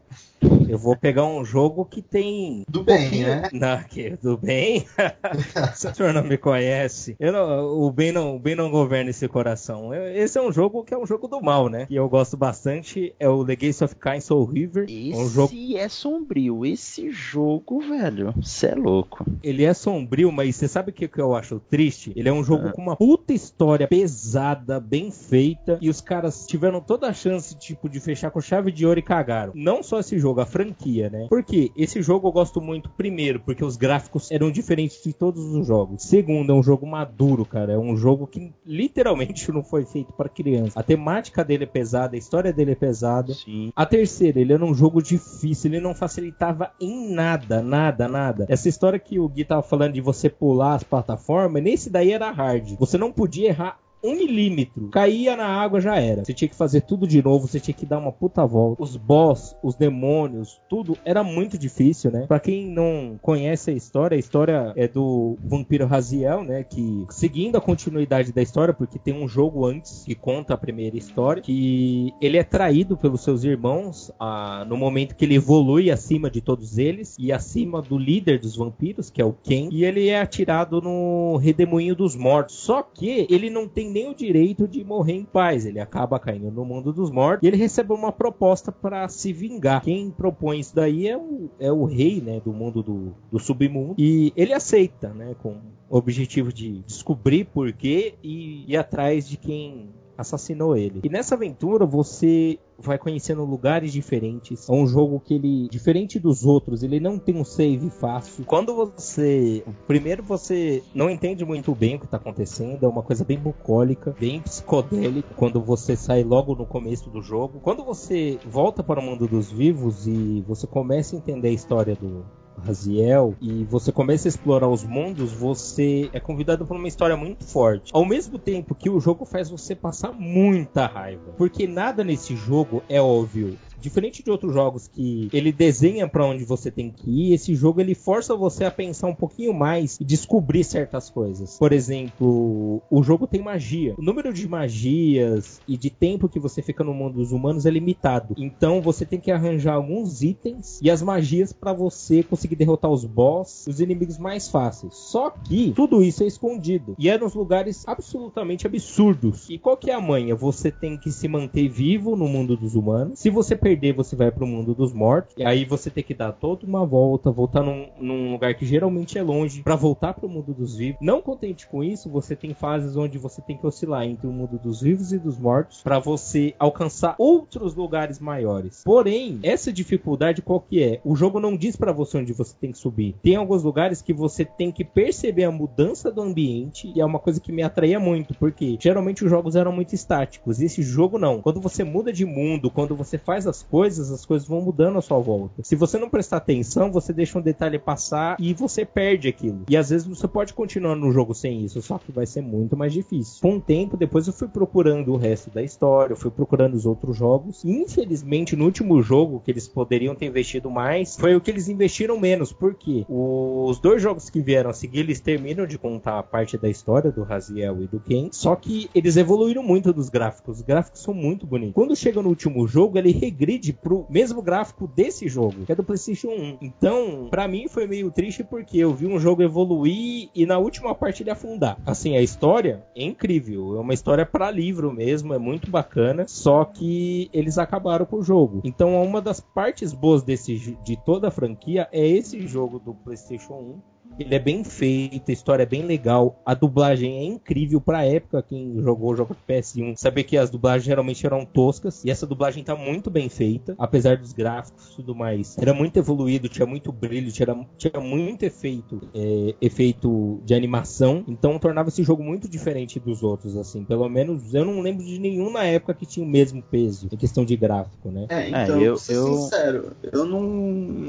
[0.69, 2.65] Eu vou pegar um jogo que tem.
[2.69, 3.43] Do bem, né?
[3.53, 4.85] Não, que, do bem?
[5.75, 9.11] Se o senhor não me conhece, eu não- o, bem não, o bem não governa
[9.11, 9.95] esse coração.
[9.95, 11.87] Eu- Esse é um jogo que é um jogo do mal, né?
[11.91, 13.15] E eu gosto bastante.
[13.19, 14.85] É o Legacy of Kain Soul River.
[14.89, 16.65] Esse Um jogo, é sombrio.
[16.67, 19.25] Esse jogo, velho, cê é louco.
[19.43, 22.13] ele é sombrio, mas você sabe o que, que eu acho triste?
[22.17, 22.73] Ele é um jogo Ah.
[22.73, 25.79] com uma puta história pesada, bem feita.
[25.81, 29.03] E os caras tiveram toda a chance, tipo, de fechar com chave de ouro e
[29.03, 29.53] cagaram.
[29.55, 31.27] Não só esse jogo, a franquia, né?
[31.29, 35.67] Porque esse jogo eu gosto muito, primeiro, porque os gráficos eram diferentes de todos os
[35.67, 36.03] jogos.
[36.03, 37.75] Segundo, é um jogo maduro, cara.
[37.75, 40.79] É um jogo que literalmente não foi feito para criança.
[40.79, 43.35] A temática dele é pesada, a história dele é pesada.
[43.35, 43.71] Sim.
[43.77, 48.47] A terceira, ele era um jogo difícil, ele não facilitava em nada, nada, nada.
[48.49, 52.31] Essa história que o Gui tava falando de você pular as plataformas, nesse daí era
[52.31, 52.77] hard.
[52.79, 54.89] Você não podia errar um milímetro.
[54.89, 56.25] Caía na água, já era.
[56.25, 58.83] Você tinha que fazer tudo de novo, você tinha que dar uma puta volta.
[58.83, 62.27] Os boss, os demônios, tudo era muito difícil, né?
[62.27, 66.63] Pra quem não conhece a história, a história é do vampiro Raziel, né?
[66.63, 70.97] Que seguindo a continuidade da história, porque tem um jogo antes que conta a primeira
[70.97, 76.31] história, que ele é traído pelos seus irmãos ah, no momento que ele evolui acima
[76.31, 80.09] de todos eles e acima do líder dos vampiros, que é o Ken, e ele
[80.09, 82.57] é atirado no redemoinho dos mortos.
[82.57, 85.65] Só que ele não tem tem nem o direito de morrer em paz.
[85.65, 89.83] Ele acaba caindo no mundo dos mortos e ele recebe uma proposta para se vingar.
[89.83, 93.95] Quem propõe isso daí é o, é o rei, né, do mundo do, do submundo.
[93.99, 95.57] E ele aceita, né, com
[95.89, 101.01] o objetivo de descobrir por quê e ir atrás de quem assassinou ele.
[101.03, 104.69] E nessa aventura você vai conhecendo lugares diferentes.
[104.69, 108.45] É um jogo que ele, diferente dos outros, ele não tem um save fácil.
[108.45, 113.25] Quando você, primeiro você não entende muito bem o que está acontecendo, é uma coisa
[113.25, 117.61] bem bucólica, bem psicodélica quando você sai logo no começo do jogo.
[117.61, 121.95] Quando você volta para o mundo dos vivos e você começa a entender a história
[121.95, 122.25] do
[122.65, 127.45] Raziel e você começa a explorar os mundos, você é convidado por uma história muito
[127.45, 127.91] forte.
[127.95, 132.83] Ao mesmo tempo que o jogo faz você passar muita raiva, porque nada nesse jogo
[132.89, 133.59] é óbvio.
[133.81, 137.81] Diferente de outros jogos que ele desenha para onde você tem que ir, esse jogo
[137.81, 141.59] ele força você a pensar um pouquinho mais e descobrir certas coisas.
[141.59, 143.95] Por exemplo, o jogo tem magia.
[143.99, 147.71] O número de magias e de tempo que você fica no mundo dos humanos é
[147.71, 148.35] limitado.
[148.37, 153.05] Então você tem que arranjar alguns itens e as magias para você conseguir derrotar os
[153.05, 154.95] boss, os inimigos mais fáceis.
[154.95, 159.49] Só que tudo isso é escondido e é nos lugares absolutamente absurdos.
[159.49, 160.35] E qual que é a manha?
[160.35, 163.19] Você tem que se manter vivo no mundo dos humanos.
[163.19, 165.35] Se você perder, você vai pro mundo dos mortos.
[165.37, 169.19] E aí você tem que dar toda uma volta, voltar num, num lugar que geralmente
[169.19, 171.01] é longe, para voltar pro mundo dos vivos.
[171.01, 174.59] Não contente com isso, você tem fases onde você tem que oscilar entre o mundo
[174.59, 178.83] dos vivos e dos mortos para você alcançar outros lugares maiores.
[178.85, 181.01] Porém, essa dificuldade qual que é?
[181.05, 183.15] O jogo não diz para você onde você tem que subir.
[183.23, 187.19] Tem alguns lugares que você tem que perceber a mudança do ambiente e é uma
[187.19, 190.61] coisa que me atraía muito, porque geralmente os jogos eram muito estáticos.
[190.61, 191.41] Esse jogo não.
[191.41, 195.03] Quando você muda de mundo, quando você faz as coisas, as coisas vão mudando à
[195.03, 195.63] sua volta.
[195.63, 199.63] Se você não prestar atenção, você deixa um detalhe passar e você perde aquilo.
[199.69, 202.77] E às vezes você pode continuar no jogo sem isso, só que vai ser muito
[202.77, 203.41] mais difícil.
[203.41, 206.87] Com o tempo, depois eu fui procurando o resto da história, eu fui procurando os
[206.87, 207.65] outros jogos.
[207.65, 211.69] E, infelizmente, no último jogo que eles poderiam ter investido mais, foi o que eles
[211.69, 212.53] investiram menos.
[212.53, 216.69] Porque os dois jogos que vieram a seguir, eles terminam de contar a parte da
[216.69, 218.29] história do Raziel e do Ken.
[218.33, 220.59] Só que eles evoluíram muito dos gráficos.
[220.59, 221.75] Os gráficos são muito bonitos.
[221.75, 225.85] Quando chega no último jogo, ele regride pro mesmo gráfico desse jogo, que é do
[225.85, 226.59] PlayStation 1.
[226.61, 230.95] Então, para mim foi meio triste porque eu vi um jogo evoluir e na última
[230.95, 231.79] parte ele afundar.
[231.85, 236.65] Assim, a história é incrível, é uma história para livro mesmo, é muito bacana, só
[236.65, 238.61] que eles acabaram com o jogo.
[238.65, 243.55] Então, uma das partes boas desse de toda a franquia é esse jogo do PlayStation
[243.55, 248.05] 1 ele é bem feito, a história é bem legal, a dublagem é incrível pra
[248.05, 252.11] época, quem jogou o jogo do PS1, saber que as dublagens geralmente eram toscas, e
[252.11, 255.57] essa dublagem tá muito bem feita, apesar dos gráficos e tudo mais.
[255.59, 261.59] Era muito evoluído, tinha muito brilho, tinha, tinha muito efeito, é, efeito de animação, então
[261.59, 263.85] tornava esse jogo muito diferente dos outros, assim.
[263.85, 267.17] Pelo menos eu não lembro de nenhum na época que tinha o mesmo peso em
[267.17, 268.27] questão de gráfico, né?
[268.29, 269.37] É, então, é, eu, ser eu...
[269.37, 270.41] sincero, eu não,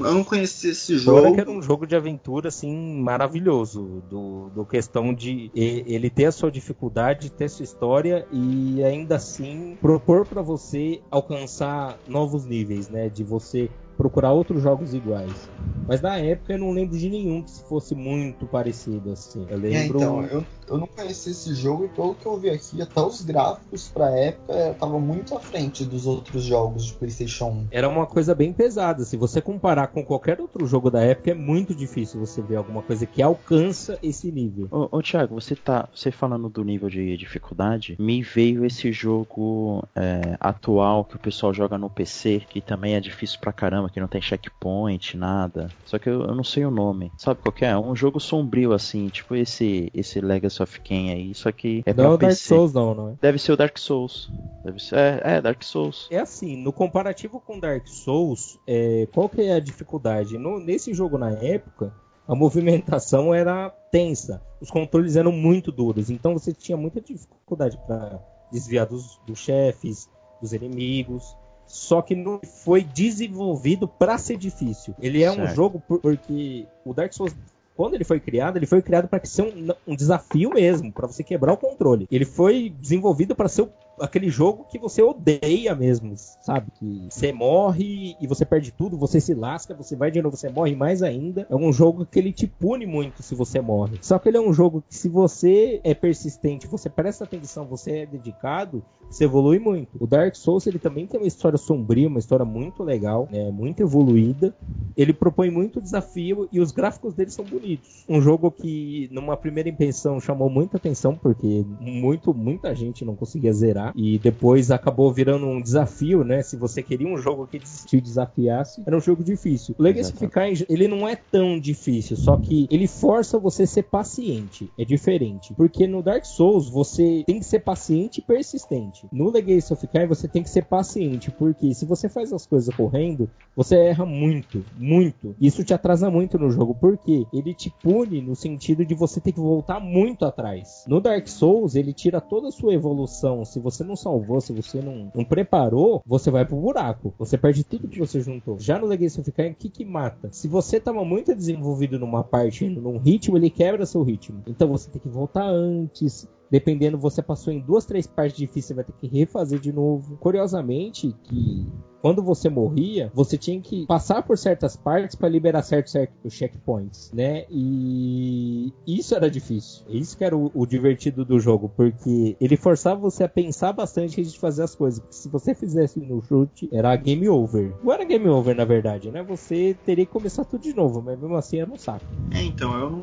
[0.06, 1.18] eu não conhecia esse jogo.
[1.20, 6.26] Fora que era um jogo de aventura, assim, maravilhoso do, do questão de ele ter
[6.26, 12.88] a sua dificuldade, ter sua história e ainda assim propor para você alcançar novos níveis,
[12.88, 13.08] né?
[13.08, 15.50] De você procurar outros jogos iguais.
[15.86, 19.44] Mas na época eu não lembro de nenhum que fosse muito parecido assim.
[19.48, 19.98] Eu é, lembro.
[19.98, 23.00] É, então, eu, eu não conhecia esse jogo e pelo que eu vi aqui, até
[23.00, 27.66] os gráficos pra época estavam muito à frente dos outros jogos de PlayStation 1.
[27.70, 29.04] Era uma coisa bem pesada.
[29.04, 32.82] Se você comparar com qualquer outro jogo da época, é muito difícil você ver alguma
[32.82, 34.68] coisa que alcança esse nível.
[34.70, 35.88] Ô, ô Thiago, você tá.
[35.94, 41.52] Você falando do nível de dificuldade, me veio esse jogo é, atual que o pessoal
[41.52, 45.68] joga no PC, que também é difícil pra caramba que não tem checkpoint, nada.
[45.84, 47.10] Só que eu, eu não sei o nome.
[47.16, 47.76] Sabe qual que é?
[47.76, 52.04] Um jogo sombrio, assim, tipo esse esse Legacy of Kain aí, só que é Não
[52.04, 53.14] é o Dark Souls não, não é?
[53.20, 54.30] Deve ser o Dark Souls.
[54.64, 56.08] Deve ser, é, é, Dark Souls.
[56.10, 60.38] É assim, no comparativo com Dark Souls, é, qual que é a dificuldade?
[60.38, 61.92] No, nesse jogo na época,
[62.26, 68.20] a movimentação era tensa, os controles eram muito duros, então você tinha muita dificuldade para
[68.52, 70.08] desviar dos, dos chefes,
[70.40, 71.36] dos inimigos.
[71.66, 74.94] Só que não foi desenvolvido para ser difícil.
[74.98, 75.42] Ele é certo.
[75.42, 77.36] um jogo por, porque o Dark Souls
[77.78, 81.22] quando ele foi criado, ele foi criado para ser um, um, desafio mesmo, para você
[81.22, 82.08] quebrar o controle.
[82.10, 86.70] Ele foi desenvolvido para ser o aquele jogo que você odeia mesmo, sabe?
[86.78, 90.48] Que você morre e você perde tudo, você se lasca, você vai de novo, você
[90.48, 91.46] morre mais ainda.
[91.50, 93.98] É um jogo que ele te pune muito se você morre.
[94.00, 98.00] Só que ele é um jogo que se você é persistente, você presta atenção, você
[98.00, 99.96] é dedicado, você evolui muito.
[99.98, 103.82] O Dark Souls ele também tem uma história sombria, uma história muito legal, né, muito
[103.82, 104.54] evoluída.
[104.96, 108.04] Ele propõe muito desafio e os gráficos dele são bonitos.
[108.08, 113.52] Um jogo que numa primeira impressão chamou muita atenção porque muito muita gente não conseguia
[113.52, 116.42] zerar e depois acabou virando um desafio, né?
[116.42, 119.74] Se você queria um jogo que te desafiasse, era um jogo difícil.
[119.78, 123.66] O Legacy of Kain, ele não é tão difícil, só que ele força você a
[123.66, 124.70] ser paciente.
[124.78, 129.06] É diferente, porque no Dark Souls você tem que ser paciente e persistente.
[129.12, 132.74] No Legacy of Kain você tem que ser paciente, porque se você faz as coisas
[132.74, 135.34] correndo, você erra muito, muito.
[135.40, 139.32] Isso te atrasa muito no jogo, porque ele te pune no sentido de você ter
[139.32, 140.84] que voltar muito atrás.
[140.86, 143.44] No Dark Souls, ele tira toda a sua evolução.
[143.44, 147.14] Se você não salvou, se você não, não preparou, você vai pro buraco.
[147.18, 148.58] Você perde tudo que você juntou.
[148.58, 150.28] Já no Legacy of Kain, o que que mata?
[150.32, 154.42] Se você tava muito desenvolvido numa parte, num ritmo, ele quebra seu ritmo.
[154.46, 158.74] Então você tem que voltar antes, Dependendo, você passou em duas, três partes difíceis, você
[158.74, 160.16] vai ter que refazer de novo.
[160.16, 161.66] Curiosamente, que
[162.00, 165.94] quando você morria, você tinha que passar por certas partes para liberar certos,
[166.28, 167.44] checkpoints, né?
[167.50, 169.84] E isso era difícil.
[169.88, 174.20] Isso que era o, o, divertido do jogo, porque ele forçava você a pensar bastante
[174.20, 175.00] antes de fazer as coisas.
[175.00, 177.72] Porque se você fizesse no chute, era game over.
[177.82, 179.22] Não era game over, na verdade, né?
[179.22, 182.04] Você teria que começar tudo de novo, mas mesmo assim era um saco.
[182.32, 183.00] É, então, eu não,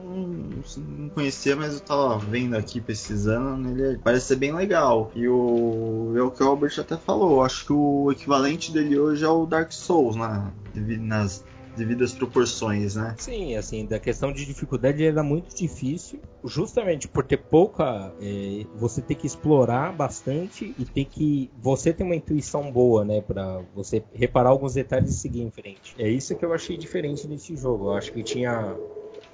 [0.98, 5.12] não conhecia, mas eu tava vendo aqui, pesquisando, ele parece ser bem legal.
[5.16, 8.98] E o, é o que o Albert até falou, acho que o equivalente dele ele
[8.98, 10.52] hoje é o Dark Souls, né?
[11.00, 11.44] nas
[11.76, 13.16] devidas proporções, né?
[13.18, 19.02] Sim, assim, da questão de dificuldade era muito difícil, justamente por ter pouca, é, você
[19.02, 24.04] ter que explorar bastante e ter que, você ter uma intuição boa, né, para você
[24.14, 25.96] reparar alguns detalhes e seguir em frente.
[25.98, 27.88] É isso que eu achei diferente nesse jogo.
[27.88, 28.76] Eu acho que tinha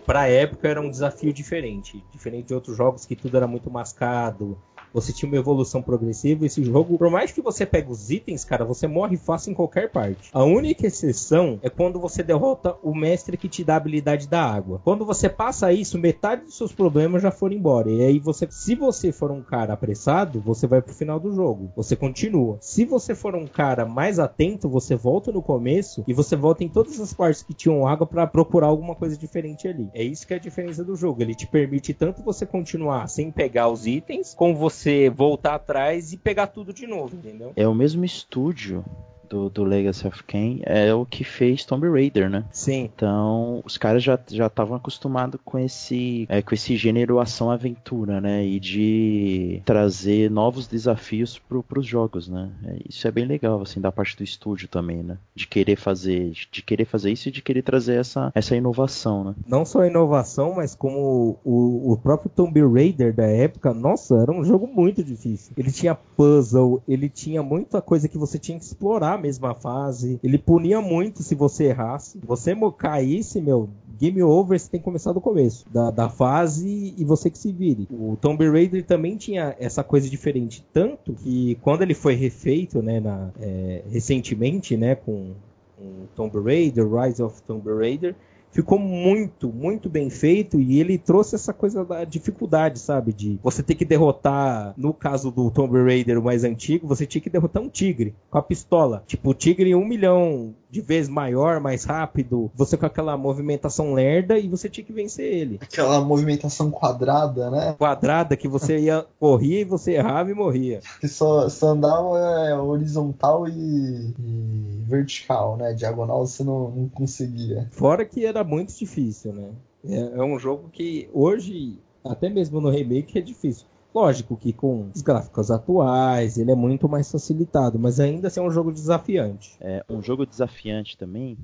[0.05, 4.57] para época era um desafio diferente, diferente de outros jogos que tudo era muito mascado,
[4.93, 6.45] você tinha uma evolução progressiva.
[6.45, 9.89] Esse jogo, por mais que você pegue os itens, cara, você morre fácil em qualquer
[9.89, 10.29] parte.
[10.33, 14.43] A única exceção é quando você derrota o mestre que te dá a habilidade da
[14.43, 14.81] água.
[14.83, 17.89] Quando você passa isso, metade dos seus problemas já foram embora.
[17.89, 21.71] E aí você, se você for um cara apressado, você vai pro final do jogo.
[21.75, 22.57] Você continua.
[22.59, 26.69] Se você for um cara mais atento, você volta no começo e você volta em
[26.69, 29.89] todas as partes que tinham água para procurar alguma coisa diferente ali.
[29.93, 31.21] É isso que é a diferença do jogo.
[31.21, 36.11] Ele te permite tanto você continuar sem pegar os itens, como você você voltar atrás
[36.11, 37.53] e pegar tudo de novo, entendeu?
[37.55, 38.83] É o mesmo estúdio
[39.31, 42.43] do, do Legacy of Kain é o que fez Tomb Raider, né?
[42.51, 42.89] Sim.
[42.93, 48.45] Então, os caras já já estavam acostumados com esse é, com esse gênero ação-aventura, né?
[48.45, 52.49] E de trazer novos desafios pro, pros jogos, né?
[52.65, 55.17] É, isso é bem legal, assim, da parte do estúdio também, né?
[55.33, 59.35] De querer fazer, de querer fazer isso e de querer trazer essa, essa inovação, né?
[59.47, 64.31] Não só a inovação, mas como o, o próprio Tomb Raider da época, nossa, era
[64.31, 65.53] um jogo muito difícil.
[65.55, 70.19] Ele tinha puzzle, ele tinha muita coisa que você tinha que explorar mesma fase.
[70.23, 72.19] Ele punia muito se você errasse.
[72.25, 73.69] Você caísse, meu,
[74.01, 77.51] game over, você tem que começar do começo da, da fase e você que se
[77.51, 77.87] vire.
[77.91, 82.99] O Tomb Raider também tinha essa coisa diferente, tanto que quando ele foi refeito, né,
[82.99, 85.33] na, é, recentemente, né, com,
[85.77, 88.15] com Tomb Raider, Rise of Tomb Raider,
[88.51, 93.13] ficou muito, muito bem feito e ele trouxe essa coisa da dificuldade, sabe?
[93.13, 97.29] De você ter que derrotar, no caso do Tomb Raider mais antigo, você tinha que
[97.29, 99.03] derrotar um tigre com a pistola.
[99.07, 104.39] Tipo, o tigre um milhão de vez maior, mais rápido, você com aquela movimentação lerda
[104.39, 105.59] e você tinha que vencer ele.
[105.61, 107.75] Aquela movimentação quadrada, né?
[107.77, 110.79] Quadrada que você ia corria e você errava e morria.
[111.01, 115.73] Que só, só andava é, horizontal e, e, vertical, né?
[115.73, 117.67] Diagonal você não, não conseguia.
[117.71, 119.49] Fora que era muito difícil, né?
[119.83, 123.65] É, é um jogo que hoje, até mesmo no remake, é difícil.
[123.93, 128.43] Lógico que com os gráficos atuais ele é muito mais facilitado, mas ainda assim é
[128.43, 129.57] um jogo desafiante.
[129.59, 131.37] É um jogo desafiante também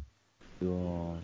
[0.61, 1.17] do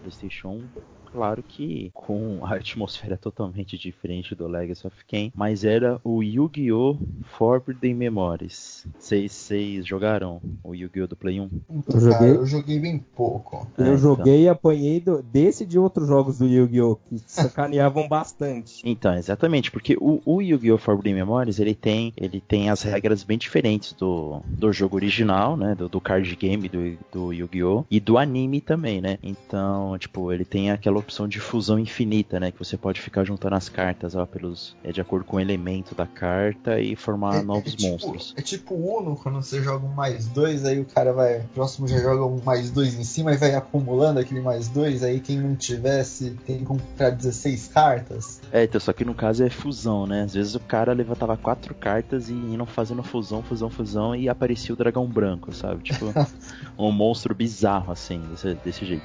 [0.00, 0.68] PlayStation 1
[1.12, 6.98] Claro que com a atmosfera totalmente diferente do Legacy of Kain, mas era o Yu-Gi-Oh!
[7.38, 8.86] Forbidden Memories.
[8.98, 9.50] Vocês
[9.84, 11.06] jogaram o Yu-Gi-Oh!
[11.06, 11.48] do Play 1?
[11.92, 13.66] Eu joguei, eu joguei bem pouco.
[13.76, 14.44] Eu é, joguei então.
[14.44, 16.96] e apanhei do, desse de outros jogos do Yu-Gi-Oh!
[16.96, 18.82] que sacaneavam bastante.
[18.84, 20.78] Então, exatamente, porque o, o Yu-Gi-Oh!
[20.78, 25.74] Forbidden Memories ele tem, ele tem as regras bem diferentes do, do jogo original, né?
[25.74, 27.84] Do, do card game do, do Yu-Gi-Oh!
[27.90, 29.18] e do anime também, né?
[29.22, 32.50] Então, tipo, ele tem aquela aquela opção de fusão infinita, né?
[32.50, 35.94] Que você pode ficar juntando as cartas ó, pelos, é, de acordo com o elemento
[35.94, 38.34] da carta e formar É- novos é tipo- monstros.
[38.36, 41.40] É tipo Uno, quando você joga um mais dois, aí o cara vai.
[41.40, 45.02] O próximo já joga um mais dois em cima e vai acumulando aquele mais dois,
[45.02, 48.40] aí quem não tivesse tem que comprar 16 cartas.
[48.52, 50.22] É, então, só que no caso é fusão, né?
[50.22, 54.74] Às vezes o cara levantava quatro cartas e iam fazendo fusão, fusão, fusão e aparecia
[54.74, 55.82] o dragão branco, sabe?
[55.82, 56.06] Tipo,
[56.78, 59.04] um monstro bizarro, assim, desse, desse jeito.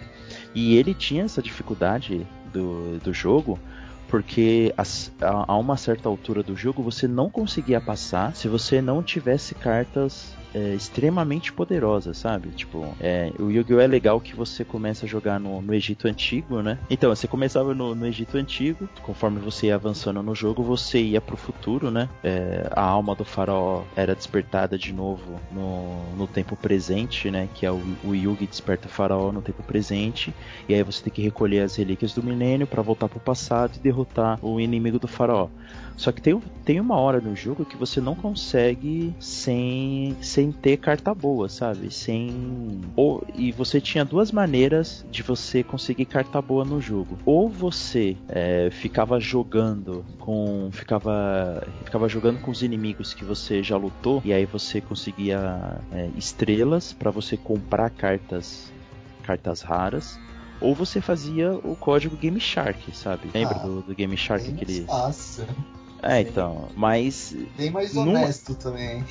[0.53, 3.59] E ele tinha essa dificuldade do, do jogo.
[4.07, 4.83] Porque a,
[5.47, 10.35] a uma certa altura do jogo você não conseguia passar se você não tivesse cartas
[10.53, 12.49] é, extremamente poderosas, sabe?
[12.49, 13.79] Tipo, é, o Yu-Gi-Oh!
[13.79, 16.77] é legal que você começa a jogar no, no Egito Antigo, né?
[16.89, 21.21] Então, você começava no, no Egito Antigo, conforme você ia avançando no jogo, você ia
[21.21, 22.09] pro futuro, né?
[22.23, 27.49] É, a alma do faraó era despertada de novo no, no tempo presente, né?
[27.53, 30.33] Que é o, o Yugi desperta o faraó no tempo presente.
[30.67, 33.79] E aí você tem que recolher as relíquias do milênio para voltar pro passado e
[33.79, 35.49] derrotar o inimigo do faraó.
[35.95, 40.77] Só que tem, tem uma hora no jogo que você não consegue sem, sem ter
[40.77, 41.91] carta boa, sabe?
[41.93, 42.81] Sem.
[42.95, 47.17] Ou, e você tinha duas maneiras de você conseguir carta boa no jogo.
[47.25, 50.69] Ou você é, ficava jogando com.
[50.71, 54.21] Ficava, ficava jogando com os inimigos que você já lutou.
[54.25, 58.71] E aí você conseguia é, estrelas para você comprar cartas.
[59.23, 60.19] Cartas raras.
[60.59, 63.29] Ou você fazia o código Game Shark, sabe?
[63.33, 64.85] Lembra Ah, do, do Game Shark que ele.
[64.85, 65.45] fácil.
[66.03, 66.69] É, então.
[66.75, 69.03] Mas Bem mais Numa- honesto também.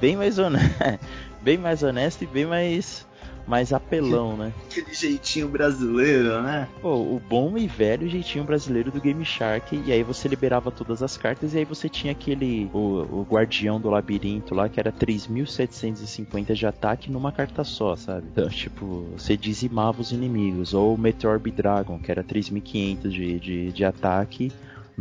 [0.00, 0.68] bem mais honesto,
[1.40, 3.06] bem mais honesto e bem mais
[3.44, 4.52] mais apelão, né?
[4.70, 6.68] Aquele jeitinho brasileiro, né?
[6.80, 11.02] Pô, o bom e velho jeitinho brasileiro do Game Shark, e aí você liberava todas
[11.02, 14.92] as cartas, e aí você tinha aquele, o, o guardião do labirinto lá, que era
[14.92, 18.28] 3.750 de ataque numa carta só, sabe?
[18.32, 23.72] Então, tipo, você dizimava os inimigos, ou o Meteor Dragon, que era 3.500 de, de,
[23.72, 24.52] de ataque,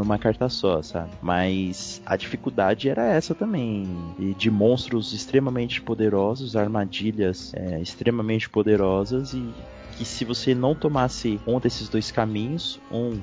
[0.01, 1.11] numa carta só, sabe?
[1.21, 3.87] Mas a dificuldade era essa também.
[4.17, 9.53] E de monstros extremamente poderosos, armadilhas é, extremamente poderosas e
[9.97, 13.19] que se você não tomasse um desses dois caminhos, um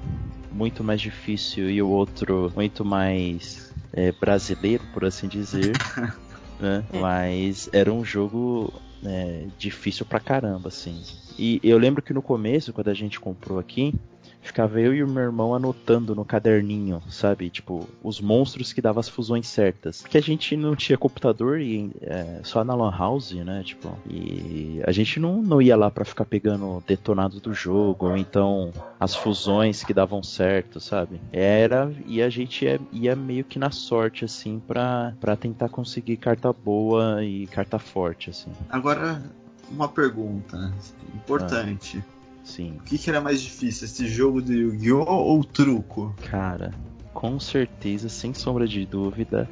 [0.53, 5.73] muito mais difícil e o outro muito mais é, brasileiro, por assim dizer,
[6.61, 6.85] né?
[6.93, 8.73] Mas era um jogo
[9.05, 11.03] é, difícil pra caramba, assim.
[11.39, 13.95] E eu lembro que no começo, quando a gente comprou aqui,
[14.43, 17.51] ficava eu e o meu irmão anotando no caderninho, sabe?
[17.51, 20.03] Tipo, os monstros que davam as fusões certas.
[20.03, 23.63] Porque a gente não tinha computador e é, só na Lan House, né?
[23.65, 28.17] Tipo, e a gente não, não ia lá pra ficar pegando detonados do jogo, ou
[28.17, 31.21] então as fusões que davam certo, sabe?
[31.33, 36.17] Era, e a gente ia, ia meio que na sorte, assim, pra, pra tentar conseguir
[36.17, 38.51] carta boa e carta forte, assim.
[38.69, 39.23] Agora,
[39.71, 40.73] uma pergunta
[41.15, 42.03] importante.
[42.49, 42.79] Sim.
[42.79, 45.05] O que, que era mais difícil, esse jogo do Yu-Gi-Oh!
[45.07, 46.15] ou o truco?
[46.31, 46.73] Cara,
[47.13, 49.49] com certeza, sem sombra de dúvida,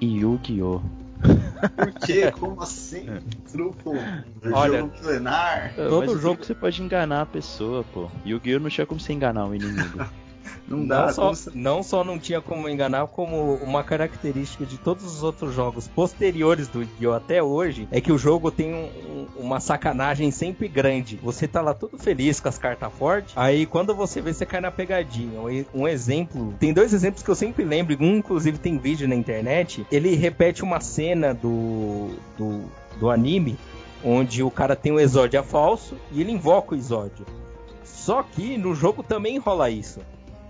[0.00, 0.80] Yu-Gi-Oh!
[1.76, 2.30] Por quê?
[2.38, 3.06] Como assim?
[3.50, 3.94] Truco?
[4.52, 5.74] Olha, jogo plenar?
[5.74, 8.10] Todo jogo jogo- você pode enganar a pessoa, pô.
[8.26, 8.60] Yu-Gi-Oh!
[8.60, 10.04] não tinha como você enganar o inimigo.
[10.68, 11.06] Não dá.
[11.06, 15.22] Não só, como não só não tinha como enganar, como uma característica de todos os
[15.22, 17.12] outros jogos posteriores do Yu-Gi-Oh!
[17.12, 21.18] até hoje é que o jogo tem um- um- uma sacanagem sempre grande.
[21.22, 24.60] Você tá lá todo feliz com as cartas fortes, aí quando você vê, você cai
[24.60, 25.40] na pegadinha.
[25.74, 29.86] Um, exemplo, tem dois exemplos que eu sempre lembro, um inclusive tem vídeo na internet.
[29.90, 32.62] Ele repete uma cena do, do,
[32.98, 33.58] do anime
[34.04, 37.24] onde o cara tem um Exódia falso e ele invoca o Exódio.
[37.84, 40.00] Só que no jogo também rola isso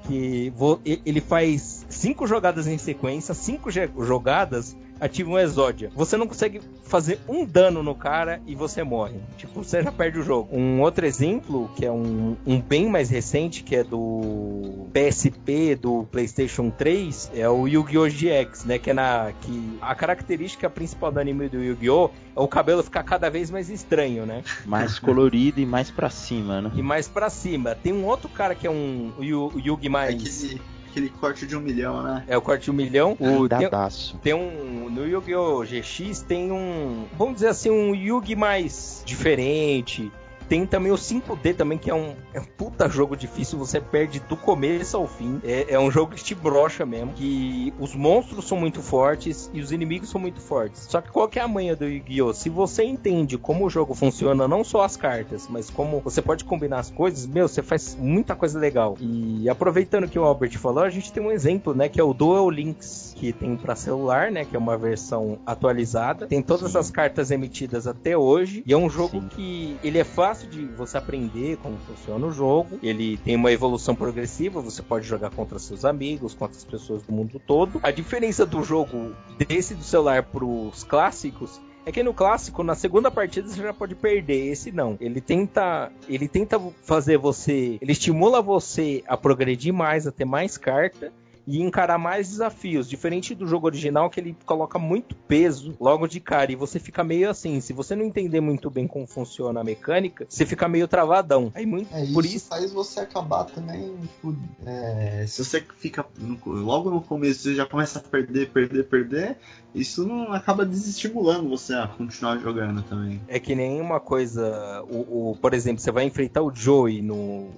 [0.07, 5.91] que vo- e- ele faz cinco jogadas em sequência, cinco jogadas ativa um exódia.
[5.95, 9.17] Você não consegue fazer um dano no cara e você morre.
[9.37, 10.57] Tipo, você já perde o jogo.
[10.57, 16.05] Um outro exemplo, que é um, um bem mais recente, que é do PSP, do
[16.05, 18.09] PlayStation 3, é o Yu-Gi-Oh!
[18.09, 18.79] GX, né?
[18.79, 19.33] Que é na.
[19.41, 22.11] Que a característica principal do anime do Yu-Gi-Oh!
[22.37, 24.45] é o cabelo ficar cada vez mais estranho, né?
[24.65, 26.71] mais colorido e mais pra cima, né?
[26.75, 27.75] E mais pra cima.
[27.75, 30.15] Tem um outro cara que é um Yugi mais.
[30.15, 30.61] Aquele,
[30.93, 32.23] aquele corte de um milhão, né?
[32.29, 33.17] É o corte de um milhão.
[33.19, 34.19] O, tem, Dadaço.
[34.23, 34.91] tem um.
[34.91, 35.65] No Yu-Gi-Oh!
[35.65, 37.07] GX tem um.
[37.19, 40.13] Vamos dizer assim, um Yugi mais diferente.
[40.53, 44.21] Tem também o 5D também, que é um, é um puta jogo difícil, você perde
[44.21, 45.41] do começo ao fim.
[45.43, 47.15] É, é um jogo que te brocha mesmo.
[47.15, 50.83] Que os monstros são muito fortes e os inimigos são muito fortes.
[50.91, 52.35] Só que qual que é a manha do Yu-Gi-Oh?
[52.35, 56.45] Se você entende como o jogo funciona, não só as cartas, mas como você pode
[56.45, 58.99] combinar as coisas, meu, você faz muita coisa legal.
[59.01, 61.89] E aproveitando que o Albert falou, a gente tem um exemplo, né?
[61.89, 64.45] Que é o Duel Links, que tem para celular, né?
[64.45, 66.27] Que é uma versão atualizada.
[66.27, 66.79] Tem todas Sim.
[66.79, 68.63] as cartas emitidas até hoje.
[68.67, 69.29] E é um jogo Sim.
[69.29, 72.79] que ele é fácil fácil de você aprender como funciona o jogo.
[72.83, 77.13] Ele tem uma evolução progressiva, você pode jogar contra seus amigos, contra as pessoas do
[77.13, 77.81] mundo todo.
[77.83, 83.11] A diferença do jogo desse do celular pros clássicos é que no clássico, na segunda
[83.11, 84.53] partida, você já pode perder.
[84.53, 84.97] Esse não.
[85.01, 85.91] Ele tenta.
[86.09, 87.79] Ele tenta fazer você.
[87.81, 91.13] Ele estimula você a progredir mais, a ter mais carta
[91.47, 96.21] e encarar mais desafios, diferente do jogo original que ele coloca muito peso logo de
[96.21, 99.65] cara e você fica meio assim, se você não entender muito bem como funciona a
[99.65, 101.51] mecânica, você fica meio travadão.
[101.55, 106.07] Aí muito é, por isso, isso faz você acabar também, tipo, é, se você fica
[106.19, 109.37] no, logo no começo você já começa a perder, perder, perder,
[109.75, 113.21] isso não acaba desestimulando você a continuar jogando também.
[113.27, 117.51] É que nem uma coisa, o, o por exemplo, você vai enfrentar o Joey no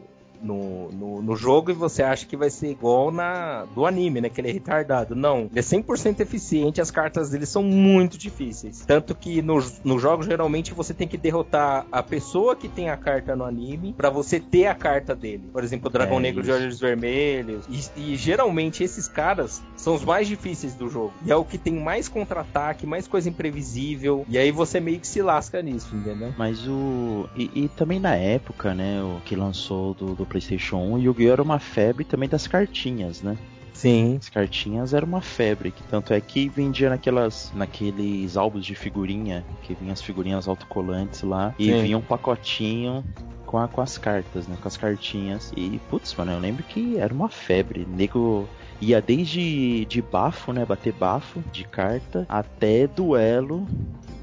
[0.45, 4.29] no, no, no, jogo e você acha que vai ser igual na do anime, né?
[4.29, 5.15] Que ele é retardado.
[5.17, 8.85] Não, ele é 100% eficiente, as cartas dele são muito difíceis.
[8.87, 12.97] Tanto que nos no jogos, geralmente, você tem que derrotar a pessoa que tem a
[12.97, 15.45] carta no anime para você ter a carta dele.
[15.53, 16.51] Por exemplo, o Dragão é Negro isso.
[16.51, 17.67] de Olhos Vermelhos.
[17.69, 21.13] E, e, geralmente esses caras são os mais difíceis do jogo.
[21.25, 24.25] E é o que tem mais contra-ataque, mais coisa imprevisível.
[24.29, 26.33] E aí você meio que se lasca nisso, entendeu?
[26.37, 27.29] Mas o.
[27.37, 29.03] E, e também na época, né?
[29.03, 31.33] O que lançou do, do PlayStation 1, Yu-Gi-Oh!
[31.33, 33.39] era uma febre também das cartinhas, né?
[33.73, 34.17] Sim.
[34.17, 39.45] As cartinhas era uma febre, que tanto é que vendia naquelas, naqueles álbuns de figurinha,
[39.63, 41.83] que vinham as figurinhas autocolantes lá, e Sim.
[41.83, 43.05] vinha um pacotinho
[43.47, 44.57] com, a, com as cartas, né?
[44.61, 45.53] Com as cartinhas.
[45.57, 47.87] E, putz, mano, eu lembro que era uma febre.
[47.89, 48.49] Nego
[48.81, 50.65] ia desde de bafo, né?
[50.65, 53.67] Bater bafo de carta, até duelo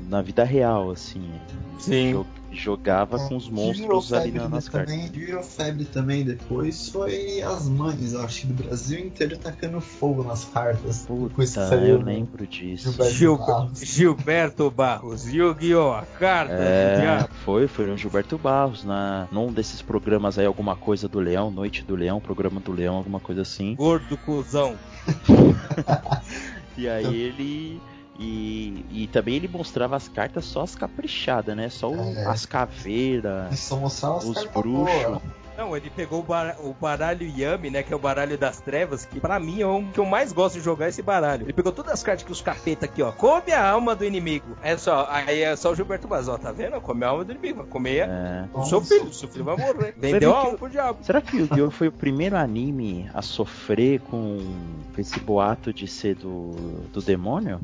[0.09, 1.30] na vida real, assim.
[1.78, 4.93] Sim jogava é, com os monstros ali nas cartas.
[4.93, 10.23] Também, virou febre também depois foi as mães, eu acho, do Brasil inteiro tacando fogo
[10.23, 11.05] nas cartas.
[11.05, 12.91] Puta, eu lembro disso.
[13.09, 15.91] Gilberto Barros, Gilberto Barros Yu-Gi-Oh!
[15.93, 21.07] A carta é, Foi, foi no Gilberto Barros, na, num desses programas aí, alguma coisa
[21.07, 23.75] do Leão, Noite do Leão, programa do Leão, alguma coisa assim.
[23.75, 24.75] Gordo cuzão.
[26.77, 27.81] e aí ele
[28.20, 31.70] e, e também ele mostrava as cartas só as caprichadas, né?
[31.70, 32.26] Só é.
[32.26, 35.22] as caveiras, só as os bruxos.
[35.57, 37.84] Não, ele pegou o, bar o, baralho Yami, né?
[37.84, 40.55] Que é o baralho das trevas, que para mim é o que eu mais gosto
[40.55, 41.43] de jogar esse baralho.
[41.43, 43.12] Ele pegou todas as cartas que os capeta aqui, ó.
[43.12, 44.57] Come a alma do inimigo.
[44.64, 46.82] É só, aí é só o Gilberto Bazó, tá vendo?
[46.82, 47.59] Come a alma do inimigo.
[47.59, 48.45] Vai comer é.
[48.53, 49.05] o seu filho.
[49.05, 49.93] O seu filho vai morrer.
[49.97, 50.99] Vendeu a alma pro diabo.
[51.03, 51.70] Será que o Yu-Gi-Oh!
[51.70, 54.39] foi o primeiro anime a sofrer com
[54.97, 56.51] esse boato de ser do,
[56.91, 57.59] do demônio?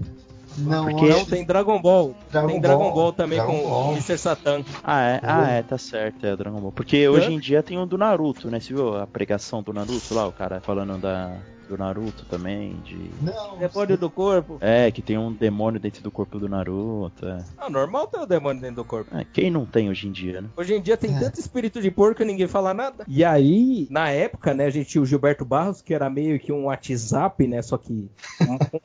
[0.58, 2.16] Não, Porque não tem Dragon Ball.
[2.32, 3.92] Dragon tem Dragon Ball, Ball também Dragon com Ball.
[3.94, 4.18] Mr.
[4.18, 4.64] Satan.
[4.84, 5.20] Ah, é?
[5.24, 6.72] Ah, é, tá certo, é Dragon Ball.
[6.72, 8.60] Porque hoje em dia tem o do Naruto, né?
[8.60, 11.32] Você viu a pregação do Naruto lá, o cara falando da
[11.68, 13.12] do Naruto também, de.
[13.22, 14.58] Não, demônio do corpo.
[14.62, 17.26] É, que tem um demônio dentro do corpo do Naruto.
[17.26, 17.44] É.
[17.58, 19.16] Ah, normal ter o um demônio dentro do corpo.
[19.16, 20.50] É, quem não tem hoje em dia, né?
[20.56, 21.20] Hoje em dia tem é.
[21.20, 23.04] tanto espírito de porco que ninguém fala nada.
[23.08, 26.52] E aí, na época, né, a gente tinha o Gilberto Barros, que era meio que
[26.52, 27.62] um WhatsApp, né?
[27.62, 28.10] Só que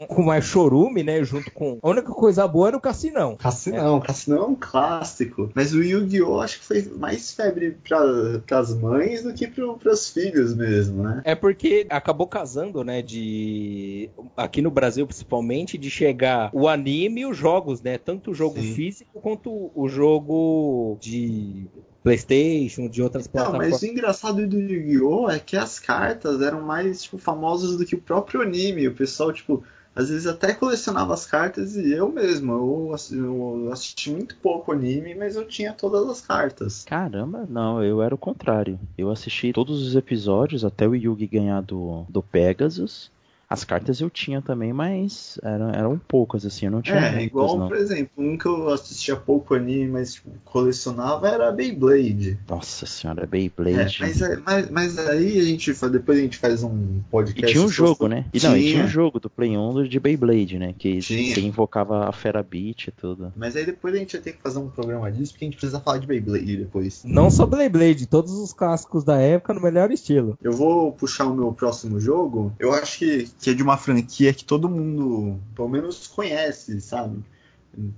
[0.08, 1.22] com mais chorume, né?
[1.24, 1.78] Junto com.
[1.82, 3.36] A única coisa boa era o Cassinão.
[3.36, 4.00] Cassinão, é.
[4.00, 5.50] Cassinão é um clássico.
[5.54, 6.40] Mas o Yu-Gi-Oh!
[6.40, 11.22] acho que foi mais febre para as mães do que para os filhos mesmo, né?
[11.24, 17.26] É porque acabou casando né, de aqui no Brasil principalmente, de chegar o anime e
[17.26, 18.74] os jogos, né, tanto o jogo Sim.
[18.74, 21.66] físico quanto o jogo de
[22.02, 23.70] PlayStation, de outras então, plataformas.
[23.70, 25.30] Mas o engraçado do Yu-Gi-Oh!
[25.30, 28.88] é que as cartas eram mais tipo, famosas do que o próprio anime.
[28.88, 29.62] O pessoal, tipo,
[29.94, 35.14] às vezes até colecionava as cartas e eu mesmo, eu, eu assisti muito pouco anime,
[35.14, 36.84] mas eu tinha todas as cartas.
[36.84, 38.78] Caramba, não, eu era o contrário.
[38.96, 43.10] Eu assisti todos os episódios até o Yugi ganhar do, do Pegasus.
[43.52, 46.96] As cartas eu tinha também, mas eram, eram poucas, assim, eu não tinha.
[46.96, 47.68] É, muitas, igual, não.
[47.68, 52.38] por exemplo, um que eu assistia pouco anime, mas tipo, colecionava era Beyblade.
[52.48, 54.02] Nossa senhora, Beyblade.
[54.02, 57.50] É, mas, é, mas, mas, aí a gente faz, depois a gente faz um podcast.
[57.50, 58.24] E tinha um jogo, né?
[58.32, 60.74] E, não, e tinha um jogo do Play 1 de Beyblade, né?
[60.78, 63.34] Que você invocava a Fera Beat e tudo.
[63.36, 65.58] Mas aí depois a gente vai ter que fazer um programa disso, porque a gente
[65.58, 67.02] precisa falar de Beyblade depois.
[67.04, 70.38] Não só Beyblade, todos os clássicos da época no melhor estilo.
[70.40, 72.50] Eu vou puxar o meu próximo jogo.
[72.58, 77.18] Eu acho que, que é de uma franquia que todo mundo, pelo menos, conhece, sabe?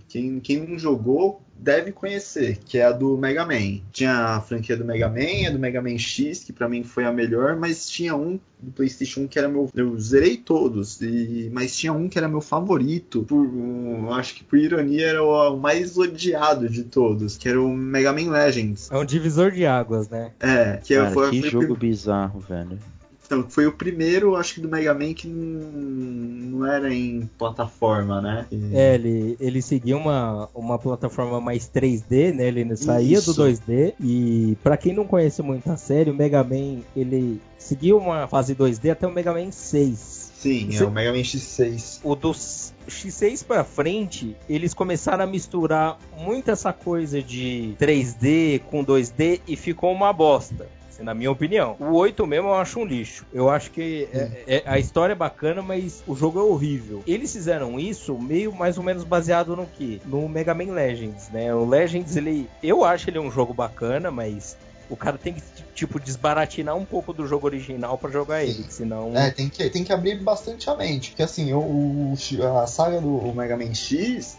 [0.08, 3.80] Quem, quem não jogou deve conhecer, que é a do Mega Man.
[3.92, 7.04] Tinha a franquia do Mega Man, a do Mega Man X, que para mim foi
[7.04, 9.68] a melhor, mas tinha um do PlayStation 1 que era meu.
[9.74, 13.24] Eu zerei todos, e, mas tinha um que era meu favorito.
[13.24, 17.60] Por, um, acho que por ironia era o, o, mais odiado de todos, que era
[17.60, 18.90] o Mega Man Legends.
[18.90, 20.32] É um divisor de águas, né?
[20.40, 22.78] É, que Cara, foi, que foi jogo bizarro, velho.
[23.26, 25.70] Então, foi o primeiro, acho que do Mega Man que não,
[26.58, 28.46] não era em plataforma, né?
[28.50, 28.76] E...
[28.76, 32.48] É, ele, ele seguia uma, uma plataforma mais 3D, né?
[32.48, 33.32] Ele saía Isso.
[33.32, 33.94] do 2D.
[33.98, 38.54] E para quem não conhece muito a série, o Mega Man, ele seguiu uma fase
[38.54, 40.24] 2D até o Mega Man 6.
[40.44, 40.84] Sim, Você...
[40.84, 42.00] é o Mega Man X6.
[42.04, 48.84] O dos X6 para frente, eles começaram a misturar muito essa coisa de 3D com
[48.84, 50.68] 2D e ficou uma bosta.
[50.94, 51.76] Assim, na minha opinião.
[51.80, 53.26] O 8 mesmo eu acho um lixo.
[53.32, 57.02] Eu acho que é, é, a história é bacana, mas o jogo é horrível.
[57.06, 60.00] Eles fizeram isso meio mais ou menos baseado no que?
[60.04, 61.52] No Mega Man Legends, né?
[61.52, 62.48] O Legends, ele.
[62.62, 64.56] Eu acho ele um jogo bacana, mas
[64.88, 65.42] o cara tem que,
[65.74, 68.50] tipo, desbaratinar um pouco do jogo original para jogar Sim.
[68.50, 69.16] ele, senão...
[69.16, 72.14] É, tem que, tem que abrir bastante a mente, porque assim, o
[72.62, 74.36] a saga do Mega Man X,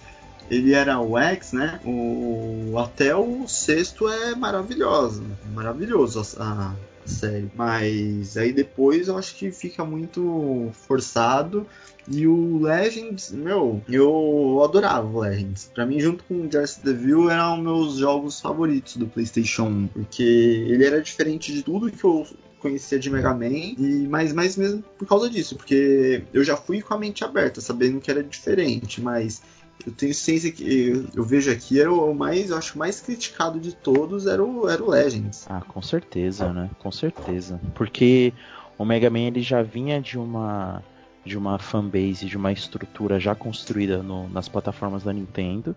[0.50, 1.80] ele era o X, né?
[1.86, 5.24] O, até o sexto é maravilhoso.
[5.54, 7.50] Maravilhoso a, a série.
[7.56, 11.66] Mas aí depois eu acho que fica muito forçado.
[12.08, 15.72] E o Legends, meu, eu adorava o Legends.
[15.74, 19.88] Pra mim, junto com o Jurassic Devil, eram meus jogos favoritos do PlayStation 1.
[19.88, 22.28] Porque ele era diferente de tudo que eu
[22.66, 26.82] conhecia de Mega Man, e mais, mais mesmo por causa disso, porque eu já fui
[26.82, 29.40] com a mente aberta, sabendo que era diferente, mas
[29.86, 33.74] eu tenho ciência que eu, vejo aqui era o mais, eu acho mais criticado de
[33.74, 35.46] todos era o, era o Legends.
[35.50, 36.70] Ah, com certeza, né?
[36.80, 37.60] Com certeza.
[37.74, 38.34] Porque
[38.78, 40.84] o Mega Man ele já vinha de uma
[41.26, 45.76] de uma fanbase, de uma estrutura já construída no, nas plataformas da Nintendo.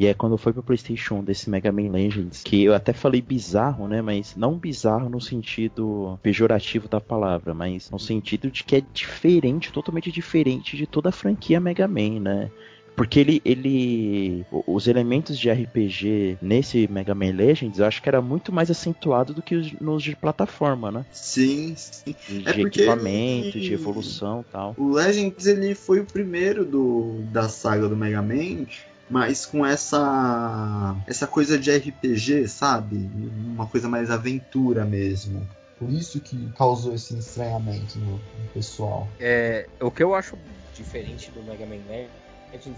[0.00, 3.86] E é quando foi pro PlayStation desse Mega Man Legends, que eu até falei bizarro,
[3.86, 4.00] né?
[4.00, 9.70] Mas não bizarro no sentido pejorativo da palavra, mas no sentido de que é diferente,
[9.70, 12.50] totalmente diferente de toda a franquia Mega Man, né?
[12.96, 14.44] Porque ele, ele.
[14.66, 19.32] Os elementos de RPG nesse Mega Man Legends eu acho que era muito mais acentuado
[19.32, 21.04] do que os, nos de plataforma, né?
[21.12, 22.14] Sim, sim.
[22.28, 23.60] De, é de equipamento, ele...
[23.60, 24.74] de evolução tal.
[24.76, 28.66] O Legends ele foi o primeiro do, da saga do Mega Man
[29.10, 33.10] mas com essa essa coisa de RPG, sabe?
[33.44, 35.46] Uma coisa mais aventura mesmo.
[35.78, 39.08] Por isso que causou esse estranhamento no, no pessoal.
[39.18, 40.38] É, o que eu acho
[40.74, 42.19] diferente do Mega Man Legends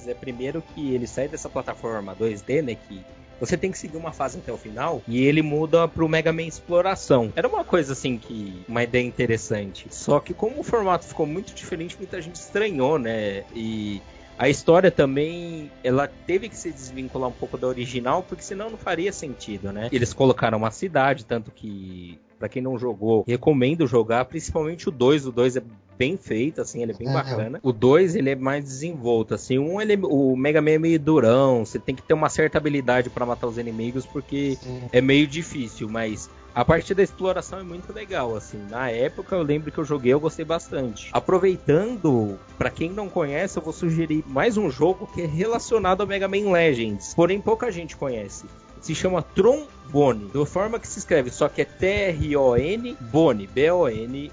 [0.07, 3.05] é primeiro que ele sai dessa plataforma 2D, né, que
[3.41, 6.43] você tem que seguir uma fase até o final e ele muda pro Mega Man
[6.43, 7.33] Exploração.
[7.35, 9.87] Era uma coisa assim que uma ideia interessante.
[9.91, 13.43] Só que como o formato ficou muito diferente, muita gente estranhou, né?
[13.53, 14.01] E
[14.39, 18.79] a história também, ela teve que se desvincular um pouco da original, porque senão não
[18.79, 19.89] faria sentido, né?
[19.93, 25.29] Eles colocaram uma cidade, tanto que para quem não jogou, recomendo jogar, principalmente o 2.
[25.29, 25.63] O 2 é
[25.97, 27.61] bem feito, assim, ele é bem é, bacana.
[27.63, 29.61] O 2, ele é mais desenvolto, assim.
[29.61, 33.09] Um, ele, o Mega Man é meio durão, você tem que ter uma certa habilidade
[33.11, 34.83] para matar os inimigos, porque Sim.
[34.91, 38.59] é meio difícil, mas a parte da exploração é muito legal, assim.
[38.69, 41.11] Na época eu lembro que eu joguei, eu gostei bastante.
[41.13, 46.09] Aproveitando, para quem não conhece, eu vou sugerir mais um jogo que é relacionado ao
[46.09, 47.15] Mega Man Legends.
[47.15, 48.47] Porém, pouca gente conhece
[48.83, 54.31] se chama Trombone, da forma que se escreve, só que é T-R-O-N, Bone, B-O-N.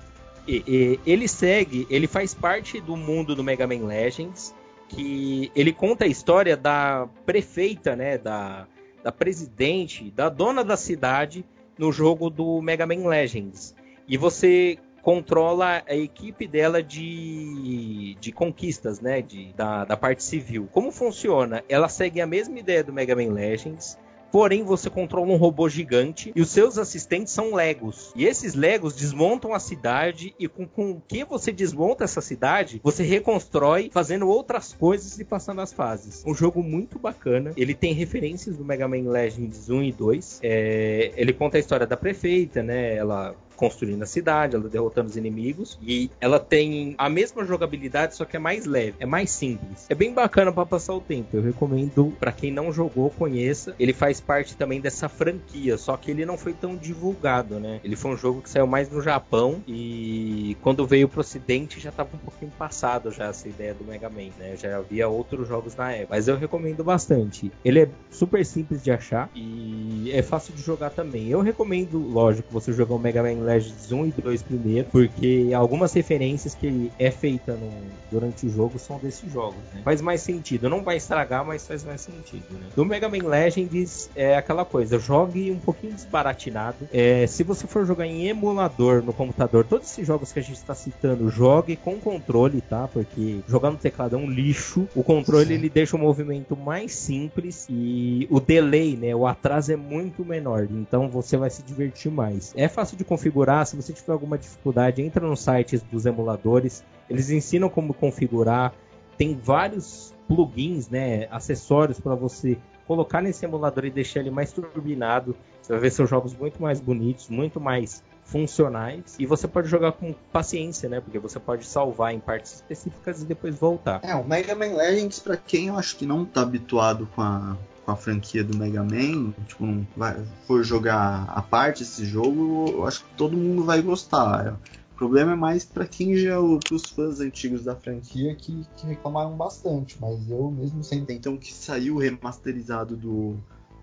[0.47, 4.53] Ele segue, ele faz parte do mundo do Mega Man Legends,
[4.87, 8.65] que ele conta a história da prefeita, né, da,
[9.03, 11.45] da presidente, da dona da cidade
[11.77, 13.75] no jogo do Mega Man Legends.
[14.07, 19.21] E você controla a equipe dela de, de conquistas, né?
[19.21, 20.67] De, da, da parte civil.
[20.71, 21.63] Como funciona?
[21.69, 23.97] Ela segue a mesma ideia do Mega Man Legends.
[24.31, 28.11] Porém, você controla um robô gigante e os seus assistentes são Legos.
[28.15, 32.79] E esses Legos desmontam a cidade e com, com o que você desmonta essa cidade,
[32.83, 36.23] você reconstrói fazendo outras coisas e passando as fases.
[36.25, 37.51] Um jogo muito bacana.
[37.57, 40.39] Ele tem referências do Mega Man Legends 1 e 2.
[40.43, 42.95] É, ele conta a história da prefeita, né?
[42.95, 45.77] Ela construindo a cidade, ela derrotando os inimigos.
[45.81, 49.85] E ela tem a mesma jogabilidade, só que é mais leve, é mais simples.
[49.89, 51.35] É bem bacana para passar o tempo.
[51.35, 53.75] Eu recomendo para quem não jogou, conheça.
[53.77, 57.81] Ele faz parte também dessa franquia, só que ele não foi tão divulgado, né?
[57.83, 61.91] Ele foi um jogo que saiu mais no Japão e quando veio pro ocidente já
[61.91, 64.55] tava um pouquinho passado já essa ideia do Mega Man, né?
[64.55, 66.07] Já havia outros jogos na época.
[66.11, 67.51] Mas eu recomendo bastante.
[67.65, 71.27] Ele é super simples de achar e é fácil de jogar também.
[71.27, 75.91] Eu recomendo, lógico, você jogar o Mega Man Legends 1 e 2 primeiro, porque algumas
[75.93, 77.71] referências que é feita no,
[78.11, 79.57] durante o jogo são desses jogos.
[79.73, 79.81] Né?
[79.83, 80.69] Faz mais sentido.
[80.69, 82.45] Não vai estragar, mas faz mais sentido.
[82.51, 82.67] Né?
[82.75, 86.87] No Mega Man Legends é aquela coisa, jogue um pouquinho desbaratinado.
[86.93, 90.57] É, se você for jogar em emulador no computador, todos esses jogos que a gente
[90.57, 92.87] está citando, jogue com controle, tá?
[92.87, 94.87] Porque jogar no teclado é um lixo.
[94.95, 99.15] O controle ele deixa o movimento mais simples e o delay, né?
[99.15, 100.67] O atraso é muito menor.
[100.69, 102.53] Então você vai se divertir mais.
[102.55, 103.65] É fácil de configurar configurar.
[103.65, 106.83] Se você tiver alguma dificuldade, entra nos sites dos emuladores.
[107.09, 108.73] Eles ensinam como configurar.
[109.17, 115.35] Tem vários plugins, né, acessórios para você colocar nesse emulador e deixar ele mais turbinado.
[115.61, 119.93] Você vai ver seus jogos muito mais bonitos, muito mais funcionais e você pode jogar
[119.93, 121.01] com paciência, né?
[121.01, 124.01] Porque você pode salvar em partes específicas e depois voltar.
[124.03, 127.57] É, o Mega Man Legends, para quem eu acho que não tá habituado com a,
[127.89, 130.15] com a franquia do Mega Man, tipo, não vai,
[130.45, 134.59] for jogar a parte esse jogo, eu acho que todo mundo vai gostar.
[134.93, 139.35] O problema é mais para quem já os fãs antigos da franquia que, que reclamaram
[139.35, 141.03] bastante, mas eu mesmo sei.
[141.09, 143.37] Então que saiu remasterizado do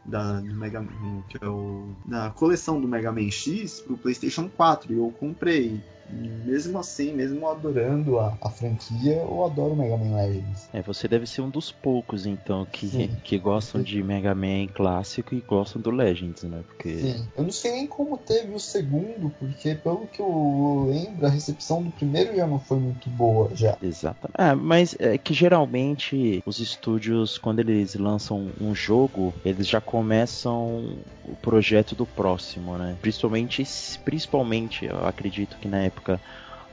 [0.05, 0.87] da, do Mega,
[1.29, 5.83] que é o, da coleção do Mega Man X pro PlayStation 4 e eu comprei
[6.11, 10.69] mesmo assim, mesmo adorando a, a, franquia, eu adoro Mega Man Legends.
[10.73, 15.35] É, você deve ser um dos poucos, então, que, que gostam de Mega Man clássico
[15.35, 16.63] e gostam do Legends, né?
[16.67, 16.99] Porque...
[16.99, 17.29] Sim.
[17.37, 21.83] Eu não sei nem como teve o segundo, porque pelo que eu lembro, a recepção
[21.83, 23.77] do primeiro já não foi muito boa, já.
[23.83, 24.35] Exatamente.
[24.39, 30.99] É, mas é que geralmente os estúdios, quando eles lançam um jogo, eles já começam
[31.25, 32.97] o projeto do próximo, né?
[33.01, 33.65] Principalmente,
[34.05, 36.21] principalmente, eu acredito que na época época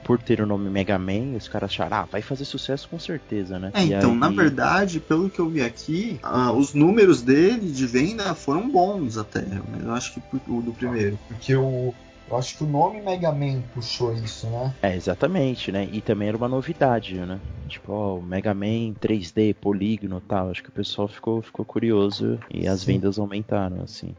[0.04, 3.58] por ter o nome Mega Man, os caras acharam, ah, vai fazer sucesso com certeza,
[3.58, 3.72] né?
[3.74, 4.18] É, então, aí...
[4.18, 9.18] na verdade, pelo que eu vi aqui, uh, os números dele de venda foram bons
[9.18, 11.18] até, mas eu acho que o do primeiro.
[11.30, 11.94] Porque o,
[12.30, 14.76] eu acho que o nome Mega Man puxou isso, né?
[14.82, 15.88] É, exatamente, né?
[15.90, 17.40] E também era uma novidade, né?
[17.70, 20.50] Tipo, ó, Mega Man 3D, polígono e tal.
[20.50, 22.94] Acho que o pessoal ficou, ficou curioso e as Sim.
[22.94, 24.14] vendas aumentaram, assim.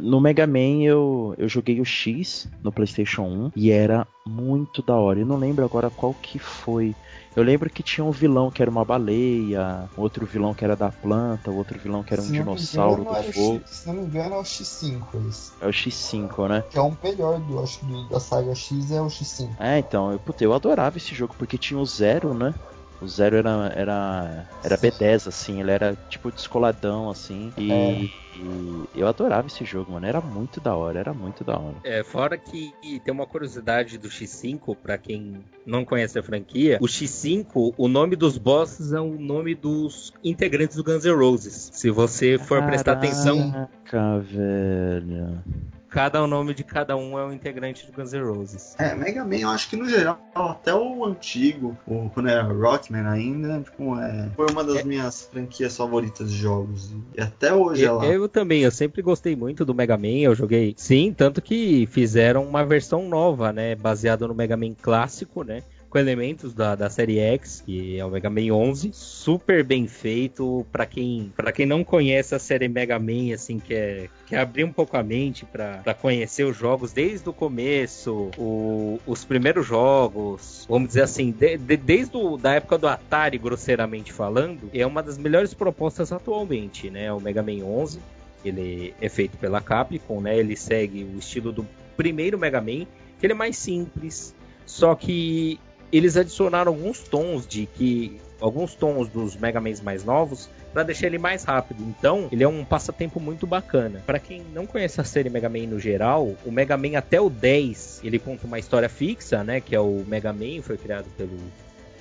[0.00, 4.94] No Mega Man eu, eu joguei o X no PlayStation 1 e era muito da
[4.94, 5.20] hora.
[5.20, 6.94] Eu não lembro agora qual que foi.
[7.34, 10.90] Eu lembro que tinha um vilão que era uma baleia, outro vilão que era da
[10.90, 13.62] planta, outro vilão que era um se dinossauro engano, do fogo.
[13.66, 15.52] se não me engano, é o X5 esse.
[15.60, 16.64] É o X5, né?
[16.68, 19.50] Que é o melhor do, acho, da saga X, é o X5.
[19.58, 22.52] É, então, eu, puta, eu adorava esse jogo porque tinha o Zero, né?
[23.00, 27.50] O Zero era, era, era B10, assim, ele era tipo descoladão, assim.
[27.56, 27.92] E, é.
[28.36, 30.06] e, eu adorava esse jogo, mano.
[30.06, 31.76] Era muito da hora, era muito da hora.
[31.82, 32.72] É, fora que
[33.02, 38.16] tem uma curiosidade do X5, para quem não conhece a franquia, o X5, o nome
[38.16, 41.70] dos bosses é o nome dos integrantes do Guns N' Roses.
[41.72, 43.68] Se você for Caraca, prestar atenção.
[43.84, 45.42] Caraca, velho
[45.90, 48.76] cada nome de cada um é um integrante do Guns N' Roses.
[48.78, 53.06] É, Mega Man, eu acho que no geral, até o antigo, o, quando era Rockman
[53.06, 54.84] ainda, tipo, é, foi uma das é.
[54.84, 56.94] minhas franquias favoritas de jogos.
[57.16, 58.06] E até hoje ela.
[58.06, 60.74] Eu também, eu sempre gostei muito do Mega Man, eu joguei.
[60.76, 63.74] Sim, tanto que fizeram uma versão nova, né?
[63.74, 65.62] Baseada no Mega Man clássico, né?
[65.90, 70.64] Com elementos da, da série X, que é o Mega Man 11, super bem feito
[70.70, 74.72] para quem para quem não conhece a série Mega Man, assim, quer, quer abrir um
[74.72, 80.88] pouco a mente para conhecer os jogos desde o começo, o, os primeiros jogos, vamos
[80.88, 85.18] dizer assim, de, de, desde o, da época do Atari, grosseiramente falando, é uma das
[85.18, 87.12] melhores propostas atualmente, né?
[87.12, 87.98] O Mega Man 11,
[88.44, 90.38] ele é feito pela Capcom, né?
[90.38, 91.66] Ele segue o estilo do
[91.96, 92.86] primeiro Mega Man,
[93.18, 94.34] que ele é mais simples,
[94.64, 95.58] só que
[95.92, 101.08] eles adicionaram alguns tons de que alguns tons dos Mega Mans mais novos para deixar
[101.08, 101.82] ele mais rápido.
[101.82, 104.02] Então, ele é um passatempo muito bacana.
[104.06, 107.28] Para quem não conhece a série Mega Man no geral, o Mega Man até o
[107.28, 111.36] 10, ele conta uma história fixa, né, que é o Mega Man, foi criado pelo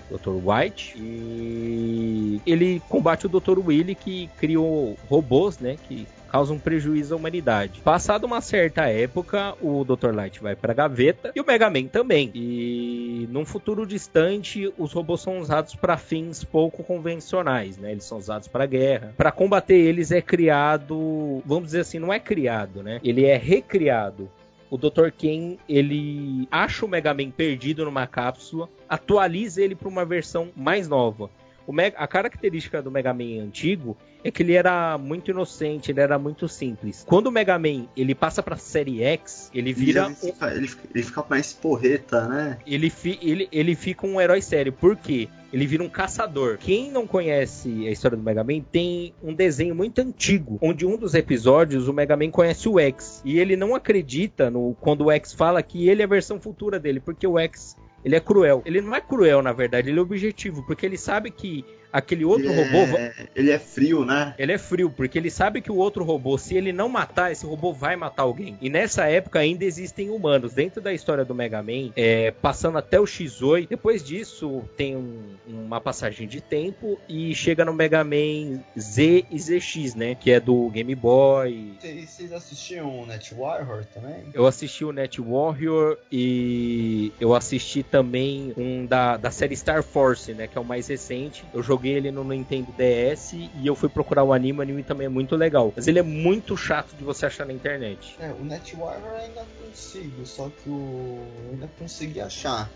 [0.09, 0.41] Dr.
[0.43, 3.59] White e ele combate o Dr.
[3.59, 7.81] Willy que criou robôs, né, que causa um prejuízo à humanidade.
[7.81, 10.13] Passada uma certa época, o Dr.
[10.13, 12.31] Light vai para a gaveta e o Mega Man também.
[12.33, 17.91] E num futuro distante, os robôs são usados para fins pouco convencionais, né?
[17.91, 19.13] Eles são usados para guerra.
[19.17, 22.99] Para combater eles é criado, vamos dizer assim, não é criado, né?
[23.03, 24.29] Ele é recriado
[24.69, 25.09] o Dr.
[25.17, 30.87] Ken ele acha o Mega Man perdido numa cápsula, atualiza ele para uma versão mais
[30.87, 31.29] nova.
[31.73, 36.19] Mega, a característica do Mega Man antigo é que ele era muito inocente, ele era
[36.19, 37.05] muito simples.
[37.07, 40.05] Quando o Mega Man ele passa pra série X, ele vira.
[40.05, 42.57] Ele fica, ele, ele fica mais porreta, né?
[42.65, 44.73] Ele, fi, ele, ele fica um herói sério.
[44.73, 45.29] Por quê?
[45.51, 46.57] Ele vira um caçador.
[46.59, 50.95] Quem não conhece a história do Mega Man tem um desenho muito antigo, onde um
[50.95, 53.21] dos episódios o Mega Man conhece o X.
[53.25, 56.79] E ele não acredita no quando o X fala que ele é a versão futura
[56.79, 58.61] dele, porque o X ele é cruel.
[58.65, 62.49] Ele não é cruel, na verdade, ele é objetivo, porque ele sabe que aquele outro
[62.49, 62.97] ele robô.
[62.97, 64.33] É, ele é frio, né?
[64.37, 67.45] Ele é frio, porque ele sabe que o outro robô, se ele não matar, esse
[67.45, 68.57] robô vai matar alguém.
[68.61, 70.53] E nessa época ainda existem humanos.
[70.53, 75.35] Dentro da história do Mega Man, é, passando até o X8, depois disso tem um,
[75.47, 80.15] uma passagem de tempo e chega no Mega Man Z e ZX, né?
[80.15, 81.73] Que é do Game Boy.
[81.79, 84.25] Vocês assistiam o Net Warrior também?
[84.33, 90.33] Eu assisti o Net Warrior e eu assisti também um da, da série Star Force,
[90.33, 90.47] né?
[90.47, 91.43] Que é o mais recente.
[91.53, 95.05] Eu joguei ele no Nintendo DS e eu fui procurar o anime, o anime também
[95.05, 95.71] é muito legal.
[95.75, 98.15] Mas ele é muito chato de você achar na internet.
[98.19, 101.23] É, o Net Warrior ainda consigo, só que o.
[101.45, 102.69] Eu ainda consegui achar.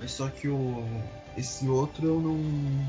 [0.00, 0.84] Mas só que o.
[1.36, 2.38] Esse outro eu não,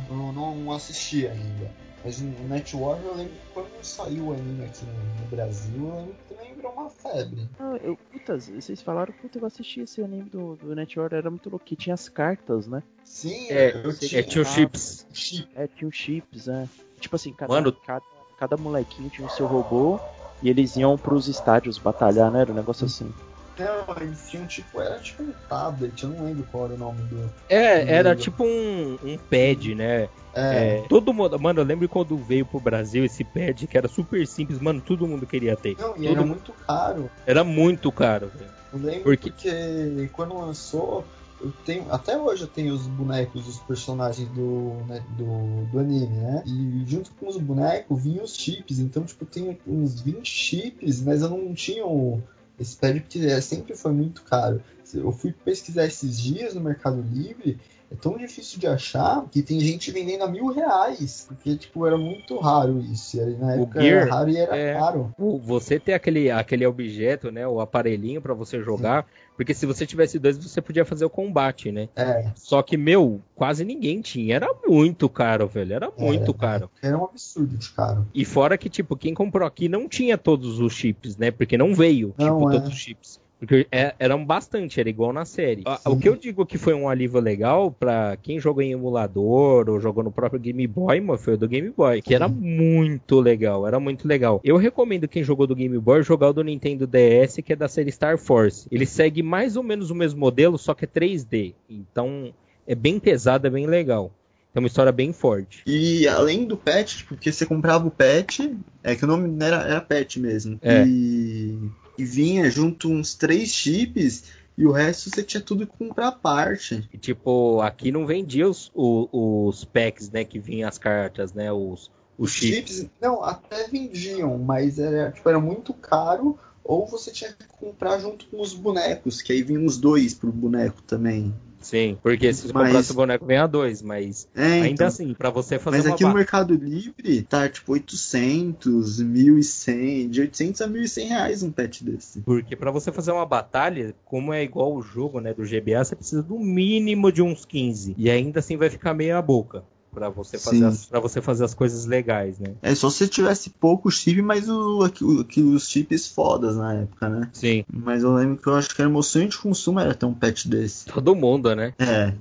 [0.09, 1.71] eu não assisti ainda.
[2.03, 5.73] Mas o Net Warrior eu lembro que quando saiu o anime aqui no, no Brasil,
[5.75, 7.49] eu lembro que também virou uma febre.
[7.59, 11.29] Ah, eu, puta, vocês falaram, puta, eu assisti esse anime do, do Net Warrior, era
[11.29, 12.81] muito louco, que tinha as cartas, né?
[13.03, 14.23] Sim, É, eu é, tinha.
[14.23, 15.05] tinha os chips.
[15.13, 15.49] Chip.
[15.55, 16.67] É, tinha os chips, é.
[16.99, 17.71] Tipo assim, cada, Mano.
[17.85, 18.05] cada,
[18.37, 19.99] cada molequinho tinha o seu robô
[20.41, 22.41] e eles iam pros estádios batalhar, né?
[22.41, 23.11] Era um negócio assim.
[23.59, 24.79] Não, eles tinham tipo.
[24.81, 27.29] Era tipo um tablet, eu não lembro qual era o nome do.
[27.49, 28.15] É, era Hum.
[28.15, 30.09] tipo um, um pad, né?
[30.33, 30.77] É.
[30.77, 31.37] É, todo mundo.
[31.39, 35.07] Mano, eu lembro quando veio pro Brasil esse pad que era super simples, mano, todo
[35.07, 35.75] mundo queria ter.
[35.77, 37.09] Não, e Todo- era muito caro.
[37.25, 38.51] Era muito caro, velho.
[38.71, 40.09] Eu lembro Porque- porque...
[40.13, 41.03] quando lançou,
[41.41, 41.91] eu tenho.
[41.91, 46.43] Até hoje eu tenho os bonecos dos personagens do, né, do, do anime, né?
[46.45, 48.77] E junto com os bonecos vinham os chips.
[48.79, 52.21] Então, tipo, eu tenho uns 20 chips, mas eu não tinha o,
[52.59, 54.61] esse pad porque é, sempre foi muito caro.
[54.93, 57.59] Eu fui pesquisar esses dias no Mercado Livre.
[57.91, 61.25] É tão difícil de achar que tem gente vendendo a mil reais.
[61.27, 63.17] Porque, tipo, era muito raro isso.
[63.39, 65.11] Na O época Gear era raro e era é- caro.
[65.43, 67.47] Você ter aquele, aquele objeto, né?
[67.47, 69.07] O aparelhinho pra você jogar.
[69.35, 71.87] Porque se você tivesse dois, você podia fazer o combate, né?
[71.95, 74.35] É, Só que, meu, quase ninguém tinha.
[74.35, 75.73] Era muito caro, velho.
[75.73, 76.33] Era muito Era.
[76.33, 76.69] caro.
[76.83, 78.05] era um absurdo de caro.
[78.13, 81.31] E fora que, tipo, quem comprou aqui não tinha todos os chips, né?
[81.31, 82.53] Porque não veio, Não, tipo, é.
[82.53, 83.19] todos os chips.
[83.39, 85.61] Porque é- eram bastante, era igual na série.
[85.65, 85.89] A- Sim.
[85.89, 89.79] O que eu digo que foi um alívio legal pra quem jogou em emulador ou
[89.79, 92.33] jogou no próprio Game Boy, mano, foi o do Game Boy, que era Sim.
[92.35, 94.41] muito legal, era muito legal.
[94.43, 97.69] Eu recomendo quem jogou do Game Boy jogar o do Nintendo DS, que é da
[97.69, 98.67] série Star Force.
[98.69, 101.53] Ele segue mais ou menos o mesmo modelo, só que é 3D.
[101.69, 102.33] Então,
[102.67, 104.11] é bem pesado, é bem legal.
[104.53, 105.61] É uma história bem forte.
[105.65, 109.57] E além do pet, tipo, porque você comprava o pet, é que o nome era,
[109.61, 110.57] era pet mesmo.
[110.61, 110.83] É.
[110.85, 111.57] E,
[111.99, 114.25] e vinha junto uns três chips
[114.57, 116.87] e o resto você tinha tudo que comprar à parte.
[116.93, 120.23] E, tipo, aqui não vendia os, o- os packs, né?
[120.25, 121.51] Que vinham as cartas, né?
[121.51, 122.75] Os, os Os chips.
[122.77, 126.37] chips, não, até vendiam, mas era, tipo, era muito caro.
[126.63, 130.31] Ou você tinha que comprar junto com os bonecos, que aí vinham os dois pro
[130.31, 131.33] boneco também.
[131.59, 134.87] Sim, porque se você Mas- comprasse o boneco, vem a dois, mas É, ainda então.
[134.87, 140.09] assim, pra você fazer Mas uma aqui no ba- Mercado Livre tá tipo 800, 1.100,
[140.09, 142.21] de 800 a 1.100 reais um pet desse.
[142.21, 145.95] Porque pra você fazer uma batalha, como é igual o jogo, né, do GBA, você
[145.95, 147.93] precisa do mínimo de uns 15.
[147.97, 149.63] E ainda assim vai ficar meia boca
[149.93, 152.55] pra você fazer para você fazer as coisas legais, né?
[152.61, 157.09] É só se tivesse pouco chip, mas o, o- aqui os chips fodas na época,
[157.09, 157.29] né?
[157.33, 160.13] Sim, Mas eu lembro que eu acho que era sonho de consumo era ter um
[160.13, 160.85] pet desse.
[160.85, 161.73] todo mundo, né?
[161.79, 162.13] É.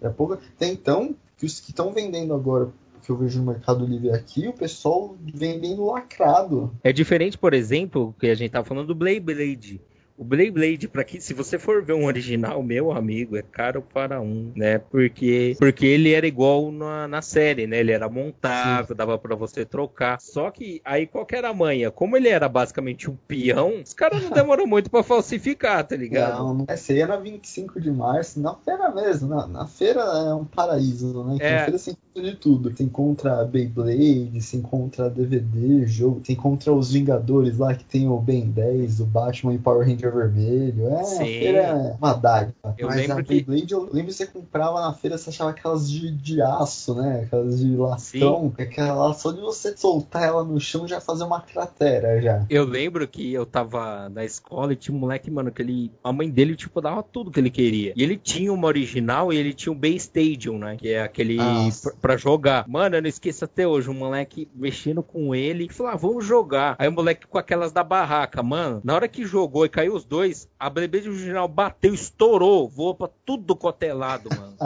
[0.00, 0.38] É pouco.
[0.58, 2.68] Tem então que os que estão vendendo agora,
[3.02, 6.72] que eu vejo no Mercado Livre aqui, o pessoal vendendo lacrado.
[6.82, 9.80] É diferente, por exemplo, que a gente tava falando do Blade Blade.
[10.18, 13.80] O Blade Blade, para que se você for ver um original, meu amigo, é caro
[13.80, 14.78] para um, né?
[14.78, 17.78] Porque porque ele era igual na, na série, né?
[17.78, 20.20] Ele era montável, dava para você trocar.
[20.20, 21.92] Só que aí qual que era a manha?
[21.92, 26.38] Como ele era basicamente um peão, os caras não demoram muito para falsificar, tá ligado?
[26.38, 26.64] Não, não.
[26.66, 29.28] Essa aí é na 25 de março, na feira mesmo.
[29.28, 31.36] Na, na feira é um paraíso, né?
[31.38, 31.52] É.
[31.52, 32.76] Na feira você encontra de tudo.
[32.76, 38.18] Você encontra Beyblade, você encontra DVD, jogo, você encontra os Vingadores lá que tem o
[38.18, 40.88] Ben 10, o Batman e Power Ranger vermelho.
[40.88, 41.22] É, Sim.
[41.22, 42.74] a feira é uma dádiva.
[42.76, 45.50] Eu Mas lembro a que- Beyblade, eu lembro que você comprava na feira, você achava
[45.50, 47.22] aquelas de, de aço, né?
[47.26, 48.52] Aquelas de lastão.
[48.58, 52.44] Aquela lá, só de você soltar ela no chão já fazer uma cratera já.
[52.48, 55.92] Eu lembro que eu tava na escola e tinha um moleque, mano, que ele.
[56.02, 57.92] A mãe dele, tipo, dava tudo que ele queria.
[57.96, 60.76] E ele tinha uma original e ele tinha um Bay Stadium, né?
[60.76, 61.90] Que é aquele Nossa.
[61.90, 62.66] pra, pra jogar.
[62.68, 63.88] Mano, eu não esqueço até hoje.
[63.90, 66.76] Um moleque mexendo com ele e falou: ah, vamos jogar.
[66.78, 68.80] Aí o moleque com aquelas da barraca, mano.
[68.84, 73.08] Na hora que jogou e caiu os dois, a Beyblade original bateu, estourou, voou pra
[73.24, 74.56] tudo cotelado, mano.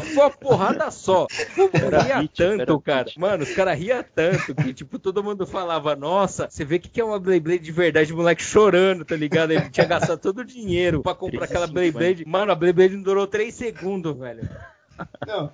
[0.00, 1.26] Foi uma porrada só.
[1.74, 2.84] Era ria hit, era tanto, hit.
[2.84, 3.10] cara.
[3.16, 6.88] Mano, os caras riam tanto que, tipo, todo mundo falava, nossa, você vê o que,
[6.88, 9.50] que é uma Beyblade de verdade, o moleque chorando, tá ligado?
[9.50, 11.72] Ele tinha gastado todo o dinheiro pra comprar aquela 3,50.
[11.72, 12.24] Beyblade.
[12.26, 14.48] Mano, a Beyblade não durou 3 segundos, velho.
[15.26, 15.52] Não,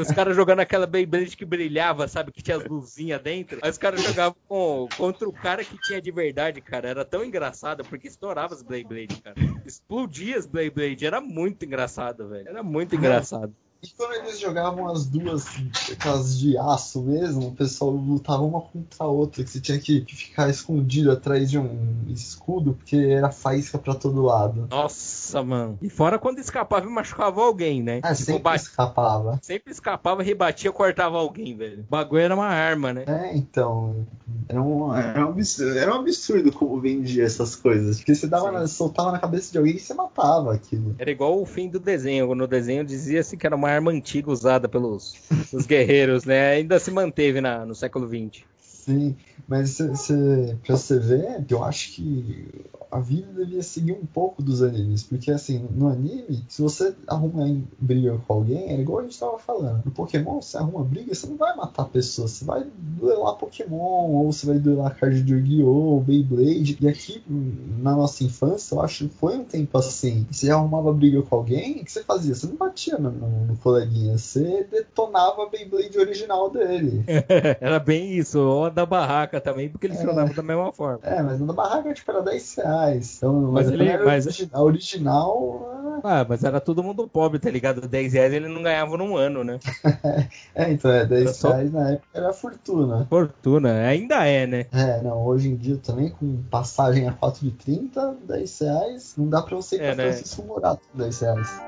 [0.00, 2.32] Os caras jogando aquela Beyblade que brilhava, sabe?
[2.32, 3.58] Que tinha as luzinhas dentro.
[3.62, 6.88] Aí os caras jogavam com, contra o cara que tinha de verdade, cara.
[6.88, 9.36] Era tão engraçado, porque estourava as Beyblade, cara.
[9.66, 11.04] Explodia as Beyblade.
[11.06, 12.48] Era muito engraçado, velho.
[12.48, 13.54] Era muito engraçado.
[13.80, 15.44] E quando eles jogavam as duas,
[15.92, 20.04] aquelas de aço mesmo, o pessoal lutava uma contra a outra, que você tinha que,
[20.08, 24.66] ficar escondido atrás de um escudo, porque era faísca pra todo lado.
[24.68, 25.78] Nossa, mano.
[25.80, 28.00] E fora quando escapava e machucava alguém, né?
[28.02, 29.38] Ah, Tipo, sempre ba- escapava.
[29.42, 31.82] sempre escapava, rebatia, cortava alguém, velho.
[31.82, 33.04] O bagulho era uma arma, né?
[33.06, 34.04] É, então.
[34.48, 37.98] Era um, era, um absurdo, era um absurdo como vendia essas coisas.
[37.98, 40.96] Porque você dava na- soltava na cabeça de alguém e você matava aquilo.
[40.98, 42.34] Era igual o fim do desenho.
[42.34, 45.14] No desenho dizia-se que era uma arma antiga usada pelos,
[45.50, 46.52] pelos guerreiros, né?
[46.52, 48.44] Ainda se manteve na, no século XX.
[48.60, 49.16] Sim,
[49.46, 52.48] mas cê, cê, pra você ver, eu acho que
[52.90, 55.02] a vida devia seguir um pouco dos animes.
[55.02, 57.46] Porque assim, no anime, se você arruma
[57.78, 59.82] briga com alguém, é igual a gente tava falando.
[59.84, 63.76] No Pokémon, você arruma briga, você não vai matar a pessoa, você vai duelar Pokémon,
[63.76, 66.78] ou você vai duelar card de Yu-Gi-Oh!, Beyblade.
[66.80, 70.26] E aqui, na nossa infância, eu acho que foi um tempo assim.
[70.30, 72.34] Você arrumava briga com alguém, o que você fazia?
[72.34, 77.04] Você não batia no, no- no coleguinha, você detonava a Beyblade original dele.
[77.60, 78.38] Era bem isso.
[78.64, 79.96] A da barraca também, porque ele É.
[79.96, 81.00] funcionava da mesma forma.
[81.02, 83.16] É, mas na barraca tipo, era 10 reais.
[83.18, 86.00] Então, Mas mas, ele- era mas- origi- a original.
[86.04, 87.86] Ah, mas era todo mundo pobre, tá ligado?
[87.88, 89.58] 10 reais ele não ganhava num ano, né?
[90.54, 93.06] É, então é 10 Era só- reais na época era fortuna.
[93.08, 93.72] Fortuna.
[93.86, 94.66] Ainda é, né?
[94.72, 99.56] É, não, hoje em dia também com passagem a 4,30, 10 reais, não dá pra
[99.56, 100.12] você ir É, pra né?
[100.12, 101.60] Francisco Morato com 10 reais.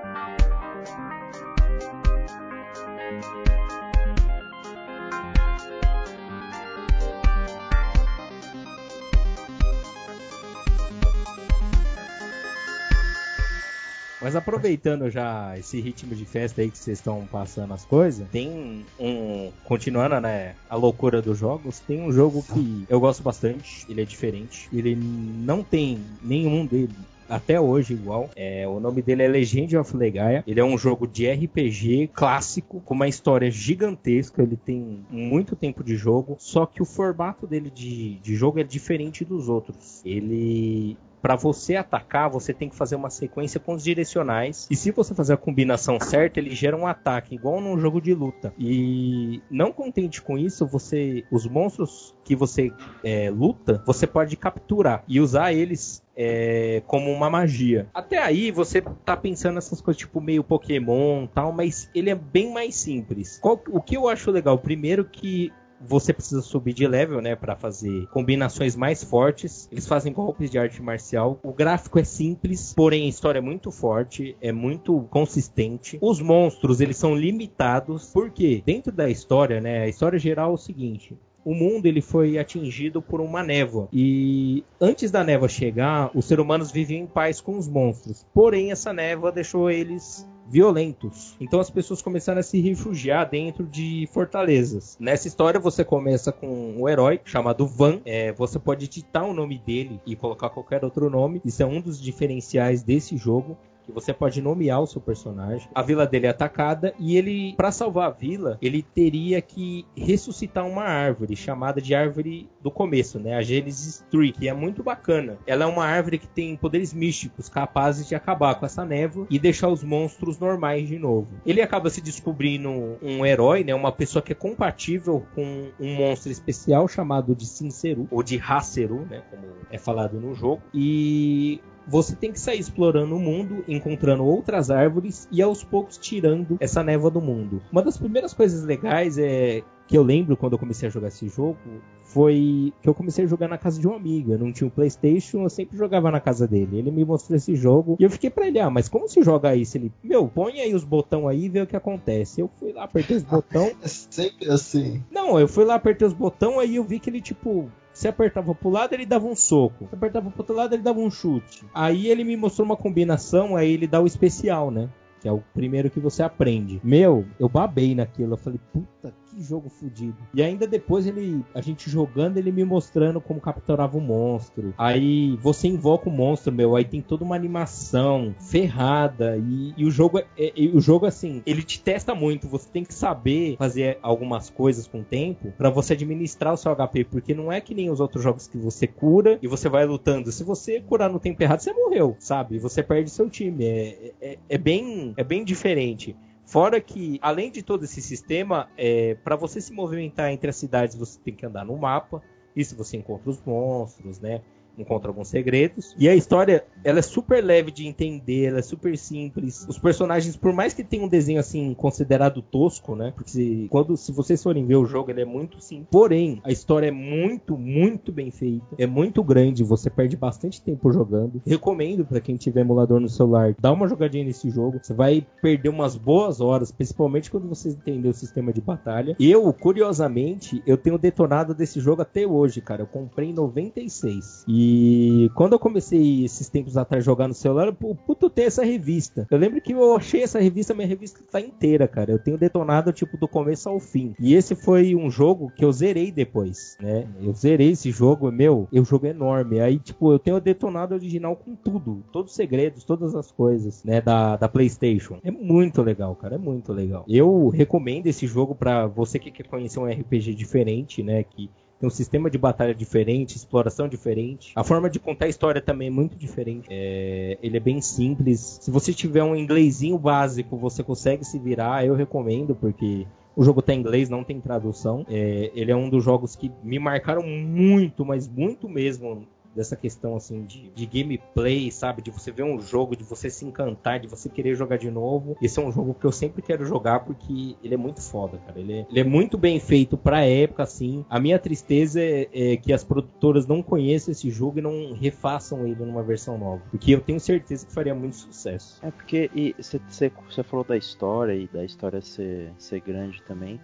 [14.21, 18.85] Mas aproveitando já esse ritmo de festa aí que vocês estão passando as coisas, tem
[18.99, 19.51] um.
[19.65, 20.55] Continuando, né?
[20.69, 24.69] A loucura dos jogos, tem um jogo que eu gosto bastante, ele é diferente.
[24.73, 26.95] Ele não tem nenhum dele.
[27.29, 28.29] Até hoje igual.
[28.35, 30.43] É, o nome dele é Legend of Legaia.
[30.45, 34.43] Ele é um jogo de RPG clássico com uma história gigantesca.
[34.43, 36.37] Ele tem muito tempo de jogo.
[36.41, 40.03] Só que o formato dele de, de jogo é diferente dos outros.
[40.05, 44.67] Ele Pra você atacar, você tem que fazer uma sequência com os direcionais.
[44.71, 48.15] E se você fazer a combinação certa, ele gera um ataque, igual num jogo de
[48.15, 48.55] luta.
[48.59, 51.25] E não contente com isso, você.
[51.31, 57.29] Os monstros que você é, luta, você pode capturar e usar eles é, como uma
[57.31, 57.89] magia.
[57.95, 62.53] Até aí você tá pensando nessas coisas tipo meio Pokémon tal, mas ele é bem
[62.53, 63.39] mais simples.
[63.41, 64.59] Qual- o que eu acho legal?
[64.59, 69.69] Primeiro que você precisa subir de level, né, Pra fazer combinações mais fortes.
[69.73, 71.39] Eles fazem golpes de arte marcial.
[71.43, 75.99] O gráfico é simples, porém a história é muito forte, é muito consistente.
[76.01, 80.59] Os monstros, eles são limitados, porque dentro da história, né, a história geral é o
[80.59, 86.27] seguinte: o mundo ele foi atingido por uma névoa e antes da névoa chegar, os
[86.27, 88.27] seres humanos viviam em paz com os monstros.
[88.35, 91.37] Porém, essa névoa deixou eles violentos.
[91.41, 94.97] Então as pessoas começaram a se refugiar dentro de fortalezas.
[94.99, 98.01] Nessa história você começa com um herói chamado Van.
[98.05, 101.41] É, você pode digitar o nome dele e colocar qualquer outro nome.
[101.45, 105.69] Isso é um dos diferenciais desse jogo que você pode nomear o seu personagem.
[105.75, 110.67] A vila dele é atacada e ele, para salvar a vila, ele teria que ressuscitar
[110.67, 113.35] uma árvore chamada de árvore do começo, né?
[113.35, 115.39] A Genesis Tree, que é muito bacana.
[115.47, 119.39] Ela é uma árvore que tem poderes místicos capazes de acabar com essa névoa e
[119.39, 121.29] deixar os monstros normais de novo.
[121.45, 122.71] Ele acaba se descobrindo
[123.03, 123.75] um herói, né?
[123.75, 129.07] Uma pessoa que é compatível com um monstro especial chamado de Sinceru ou de Haceru,
[129.07, 129.23] né?
[129.31, 130.63] Como é falado no jogo.
[130.73, 136.57] E você tem que sair explorando o mundo, encontrando outras árvores e aos poucos tirando
[136.61, 137.63] essa névoa do mundo.
[137.71, 141.29] Uma das primeiras coisas legais é que eu lembro quando eu comecei a jogar esse
[141.29, 141.59] jogo
[142.05, 144.33] foi que eu comecei a jogar na casa de um amigo.
[144.33, 146.79] Eu não tinha um PlayStation, eu sempre jogava na casa dele.
[146.79, 149.57] Ele me mostrou esse jogo e eu fiquei pra ele: "Ah, mas como se joga
[149.57, 152.73] isso?" Ele: "Meu, põe aí os botão aí e vê o que acontece." Eu fui
[152.73, 153.69] lá, apertei os botão.
[153.83, 155.03] É sempre assim.
[155.11, 158.55] Não, eu fui lá, apertei os botões, aí eu vi que ele, tipo, se apertava
[158.55, 159.89] pro lado, ele dava um soco.
[159.89, 161.65] Se apertava pro outro lado, ele dava um chute.
[161.75, 164.89] Aí ele me mostrou uma combinação, aí ele dá o especial, né?
[165.21, 166.81] Que é o primeiro que você aprende.
[166.83, 168.35] Meu, eu babei naquilo.
[168.35, 169.00] Eu falei, puta,
[169.31, 170.17] que jogo fodido.
[170.35, 174.75] E ainda depois ele, a gente jogando, ele me mostrando como capturava o monstro.
[174.77, 176.77] Aí você invoca o monstro, meu.
[176.77, 179.37] Aí tem toda uma animação ferrada.
[179.39, 182.49] E, e o jogo, é, é- o jogo assim, ele te testa muito.
[182.49, 186.73] Você tem que saber fazer algumas coisas com o tempo pra você administrar o seu
[186.75, 189.87] HP, porque não é que nem os outros jogos que você cura e você vai
[189.87, 190.33] lutando.
[190.33, 192.59] Se você curar no tempo errado, você morreu, sabe?
[192.59, 193.65] Você perde seu time.
[193.65, 196.17] É, é, é bem, é bem diferente.
[196.51, 200.97] Fora que, além de todo esse sistema, é, para você se movimentar entre as cidades,
[200.97, 202.21] você tem que andar no mapa.
[202.57, 204.43] Isso você encontra os monstros, né?
[204.79, 205.95] Encontra alguns segredos.
[205.99, 209.67] E a história, ela é super leve de entender, ela é super simples.
[209.69, 213.13] Os personagens, por mais que tenham um desenho assim considerado tosco, né?
[213.15, 215.89] Porque se, quando se vocês forem ver o jogo, ele é muito simples.
[215.91, 218.67] Porém, a história é muito, muito bem feita.
[218.79, 221.43] É muito grande, você perde bastante tempo jogando.
[221.47, 224.81] Recomendo para quem tiver emulador no celular, dá uma jogadinha nesse jogo.
[224.83, 229.17] Você vai perder umas boas horas, principalmente quando você entender o sistema de batalha.
[229.19, 232.83] Eu, curiosamente, eu tenho detonado desse jogo até hoje, cara.
[232.83, 234.45] Eu comprei em 96.
[234.49, 239.27] E e quando eu comecei esses tempos atrás jogar no celular, puto, tem essa revista.
[239.31, 242.13] Eu lembro que eu achei essa revista, minha revista tá inteira, cara.
[242.13, 244.15] Eu tenho detonado, tipo, do começo ao fim.
[244.21, 247.07] E esse foi um jogo que eu zerei depois, né?
[247.23, 249.61] Eu zerei esse jogo, meu, o jogo é enorme.
[249.61, 252.05] Aí, tipo, eu tenho detonado original com tudo.
[252.13, 254.03] Todos os segredos, todas as coisas, né?
[254.03, 255.19] Da, da PlayStation.
[255.25, 256.35] É muito legal, cara.
[256.35, 257.07] É muito legal.
[257.09, 261.23] Eu recomendo esse jogo para você que quer conhecer um RPG diferente, né?
[261.23, 261.49] Que
[261.81, 264.53] tem um sistema de batalha diferente, exploração diferente.
[264.55, 266.67] A forma de contar a história também é muito diferente.
[266.69, 268.59] É, ele é bem simples.
[268.61, 271.87] Se você tiver um inglesinho básico, você consegue se virar.
[271.87, 275.07] Eu recomendo, porque o jogo tá inglês, não tem tradução.
[275.09, 280.17] É, ele é um dos jogos que me marcaram muito, mas muito mesmo dessa questão
[280.17, 282.03] assim de, de, gameplay, sabe?
[282.03, 285.37] De você ver um jogo, de você se encantar, de você querer jogar de novo.
[285.41, 288.59] Esse é um jogo que eu sempre quero jogar porque ele é muito foda, cara.
[288.59, 291.05] Ele é, ele é muito bem feito pra época, assim.
[291.09, 295.67] A minha tristeza é, é, que as produtoras não conheçam esse jogo e não refaçam
[295.67, 296.63] ele numa versão nova.
[296.71, 298.81] Porque eu tenho certeza que faria muito sucesso.
[298.83, 303.61] É porque você falou da história e da história ser, ser grande também.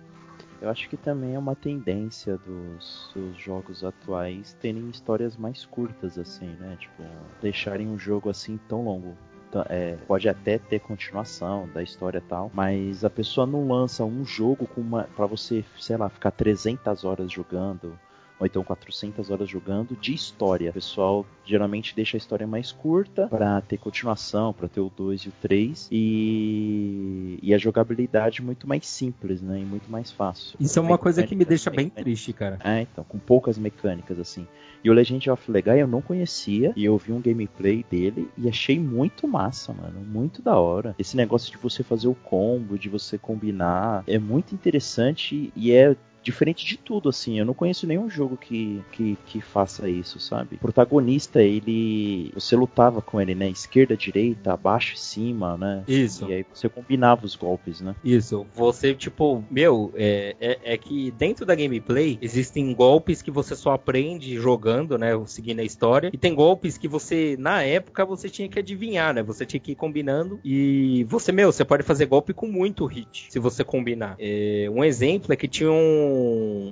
[0.60, 6.18] Eu acho que também é uma tendência dos, dos, jogos atuais terem histórias mais curtas,
[6.18, 6.76] assim, né?
[6.80, 7.02] Tipo,
[7.42, 9.16] deixarem um jogo assim tão longo.
[9.70, 14.22] É, pode até ter continuação da história e tal, mas a pessoa não lança um
[14.22, 17.98] jogo com uma para você, sei lá, ficar 300 horas jogando
[18.38, 20.70] ou então 400 horas jogando de história.
[20.70, 25.22] O pessoal geralmente deixa a história mais curta para ter continuação, para ter o 2
[25.22, 27.38] e o 3 e...
[27.42, 30.56] e a jogabilidade muito mais simples, né, e muito mais fácil.
[30.60, 32.58] Isso é uma coisa que me deixa bem triste, cara.
[32.64, 34.46] É, então, com poucas mecânicas assim.
[34.82, 38.48] E o Legend of Legaia eu não conhecia e eu vi um gameplay dele e
[38.48, 40.94] achei muito massa, mano, muito da hora.
[40.98, 45.96] Esse negócio de você fazer o combo, de você combinar, é muito interessante e é
[46.26, 47.38] diferente de tudo, assim.
[47.38, 50.56] Eu não conheço nenhum jogo que, que, que faça isso, sabe?
[50.56, 52.32] O protagonista, ele.
[52.34, 53.48] Você lutava com ele, né?
[53.48, 55.84] Esquerda, direita, abaixo e cima, né?
[55.86, 56.28] Isso.
[56.28, 57.94] E aí você combinava os golpes, né?
[58.04, 58.44] Isso.
[58.54, 63.72] Você, tipo, meu, é, é, é que dentro da gameplay existem golpes que você só
[63.72, 65.10] aprende jogando, né?
[65.26, 66.10] Seguindo a história.
[66.12, 69.22] E tem golpes que você, na época, você tinha que adivinhar, né?
[69.22, 70.40] Você tinha que ir combinando.
[70.44, 74.16] E você, meu, você pode fazer golpe com muito hit, se você combinar.
[74.18, 76.15] É, um exemplo é que tinha um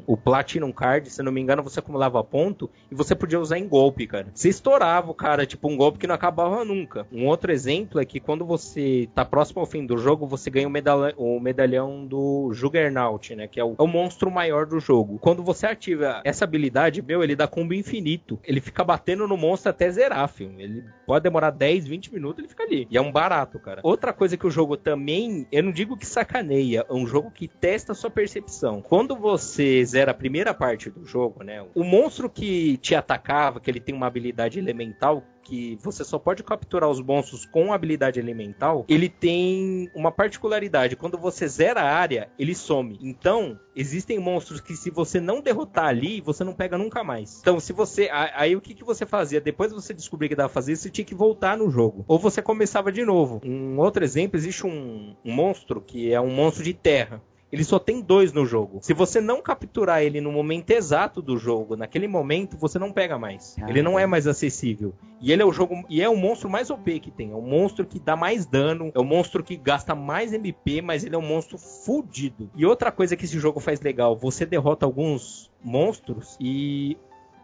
[0.06, 3.68] o Platinum Card, se não me engano, você acumulava ponto e você podia usar em
[3.68, 4.26] golpe, cara.
[4.34, 7.06] Você estourava o cara, tipo um golpe que não acabava nunca.
[7.12, 10.66] Um outro exemplo é que quando você tá próximo ao fim do jogo, você ganha
[10.66, 13.46] o, medalhão, o medalhão do Juggernaut, né?
[13.46, 15.18] Que é o, é o, monstro maior do jogo.
[15.18, 18.38] Quando você ativa essa habilidade, meu, ele dá combo infinito.
[18.44, 20.54] Ele fica batendo no monstro até zerar, filho.
[20.58, 22.86] Ele pode demorar 10, 20 minutos, ele fica ali.
[22.90, 23.80] E é um barato, cara.
[23.82, 27.48] Outra coisa que o jogo também, eu não digo que sacaneia, é um jogo que
[27.48, 28.80] testa a sua percepção.
[28.80, 31.64] Quando você você zera a primeira parte do jogo, né?
[31.74, 36.42] O monstro que te atacava, que ele tem uma habilidade elemental, que você só pode
[36.42, 40.96] capturar os monstros com habilidade elemental, ele tem uma particularidade.
[40.96, 42.98] Quando você zera a área, ele some.
[43.02, 47.40] Então, existem monstros que se você não derrotar ali, você não pega nunca mais.
[47.40, 48.08] Então, se você.
[48.10, 49.40] Aí o que, que você fazia?
[49.40, 52.04] Depois de você descobrir que dava pra fazer, você tinha que voltar no jogo.
[52.08, 53.40] Ou você começava de novo.
[53.44, 57.20] Um outro exemplo, existe um, um monstro que é um monstro de terra
[57.54, 58.78] ele só tem dois no jogo.
[58.82, 63.16] Se você não capturar ele no momento exato do jogo, naquele momento, você não pega
[63.16, 63.56] mais.
[63.62, 64.92] Ah, ele não é mais acessível.
[65.20, 65.84] E ele é o jogo.
[65.88, 67.30] E é o monstro mais OP que tem.
[67.30, 68.90] É o monstro que dá mais dano.
[68.92, 72.50] É o monstro que gasta mais MP, mas ele é um monstro fudido.
[72.56, 76.98] E outra coisa que esse jogo faz legal: você derrota alguns monstros e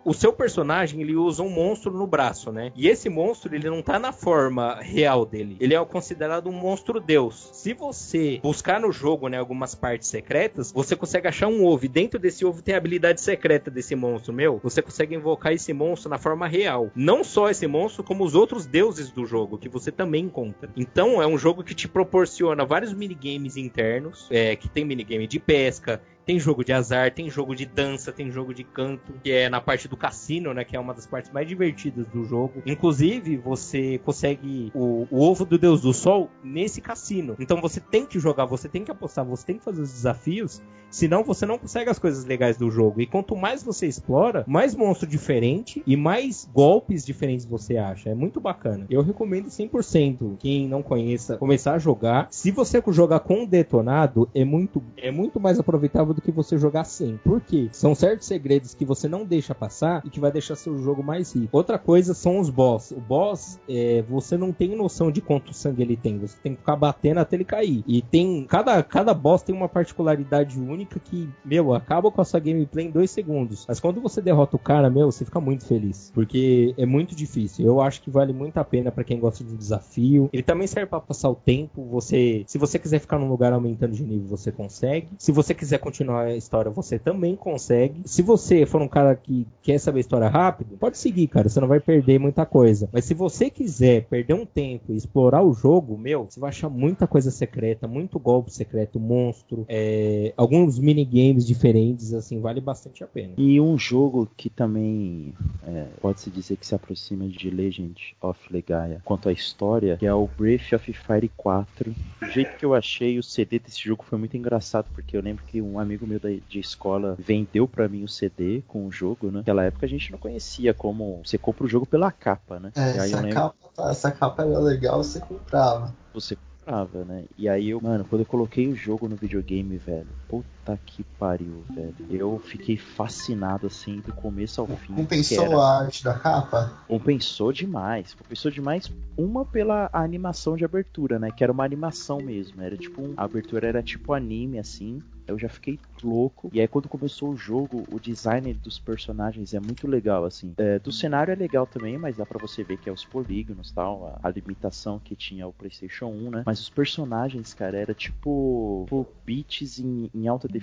[0.05, 2.73] o seu personagem ele usa um monstro no braço, né?
[2.75, 5.57] E esse monstro ele não tá na forma real dele.
[5.61, 7.51] Ele é considerado um monstro deus.
[7.53, 11.85] Se você buscar no jogo, né, algumas partes secretas, você consegue achar um ovo.
[11.85, 14.61] E dentro desse ovo tem a habilidade secreta desse monstro, meu.
[14.63, 16.91] Você consegue invocar esse monstro na forma real.
[16.95, 20.71] Não só esse monstro, como os outros deuses do jogo que você também encontra.
[20.77, 25.39] Então é um jogo que te proporciona vários minigames internos, é, que tem minigame de
[25.39, 29.49] pesca, tem jogo de azar, tem jogo de dança, tem jogo de canto, que é
[29.49, 30.65] na parte do cassino, né?
[30.65, 32.63] Que é uma das partes mais divertidas do jogo.
[32.67, 37.37] Inclusive, você consegue o, o ovo do Deus do Sol nesse cassino.
[37.39, 40.63] Então você tem que jogar, você tem que apostar, você tem que fazer os desafios,
[40.91, 43.01] senão você não consegue as coisas legais do jogo.
[43.01, 48.11] E quanto mais você explora, mais monstro diferente e mais golpes diferentes você acha.
[48.11, 48.87] É muito bacana.
[48.91, 52.29] Eu recomendo 100% quem não conheça começar a jogar.
[52.31, 56.85] Se você jogar com detonado, é muito, é muito mais aproveitável do que você jogar
[56.85, 57.17] sem.
[57.19, 57.69] Por quê?
[57.73, 61.35] São certos segredos que você não deixa passar e que vai deixar seu jogo mais
[61.35, 61.57] rico.
[61.57, 62.91] Outra coisa são os boss.
[62.91, 66.19] O boss, é, você não tem noção de quanto sangue ele tem.
[66.19, 67.85] Você tem que ficar batendo até ele cair.
[67.87, 68.45] E tem.
[68.49, 72.91] Cada, cada boss tem uma particularidade única que, meu, acaba com a sua gameplay em
[72.91, 73.65] dois segundos.
[73.69, 76.11] Mas quando você derrota o cara, meu, você fica muito feliz.
[76.15, 77.67] Porque é muito difícil.
[77.67, 80.29] Eu acho que vale muito a pena para quem gosta de desafio.
[80.33, 81.85] Ele também serve para passar o tempo.
[81.91, 85.09] Você, se você quiser ficar num lugar aumentando de nível, você consegue.
[85.19, 88.03] Se você quiser continuar a história, você também consegue.
[88.05, 91.49] Se você for um cara que quer saber a história rápido, pode seguir, cara.
[91.49, 92.89] Você não vai perder muita coisa.
[92.93, 96.69] Mas se você quiser perder um tempo e explorar o jogo, meu, você vai achar
[96.69, 100.33] muita coisa secreta, muito golpe secreto, monstro, é,
[100.71, 103.35] alguns minigames diferentes, assim, vale bastante a pena.
[103.37, 105.35] E um jogo que também
[105.67, 110.15] é, pode-se dizer que se aproxima de Legend of Legaia quanto à história, que é
[110.15, 111.95] o Breath of Fire 4.
[112.23, 115.45] O jeito que eu achei o CD desse jogo foi muito engraçado, porque eu lembro
[115.45, 119.39] que um amigo meu de escola vendeu para mim o CD com o jogo, né?
[119.41, 122.71] Naquela época a gente não conhecia como você compra o jogo pela capa, né?
[122.77, 123.35] É, essa, lembro...
[123.35, 125.95] capa, essa capa era legal, você comprava.
[126.13, 127.25] Você comprava, né?
[127.39, 131.65] E aí eu, mano, quando eu coloquei o jogo no videogame, velho, puta que pariu,
[131.71, 131.95] velho.
[132.11, 134.95] Eu fiquei fascinado assim do começo ao fim.
[134.95, 135.57] Compensou era...
[135.57, 136.73] a arte da capa?
[136.87, 138.15] Compensou demais.
[138.15, 141.31] Compensou demais uma pela animação de abertura, né?
[141.31, 142.63] Que era uma animação mesmo.
[142.63, 143.15] Era tipo um...
[143.17, 146.51] a abertura era tipo anime assim eu já fiquei louco.
[146.53, 150.53] E aí quando começou o jogo, o design dos personagens é muito legal, assim.
[150.57, 153.71] É, do cenário é legal também, mas dá para você ver que é os polígonos
[153.71, 156.43] tal, a, a, limitação que tinha o PlayStation 1, né?
[156.45, 160.60] Mas os personagens, cara, era tipo, tipo beats em, em alta definição,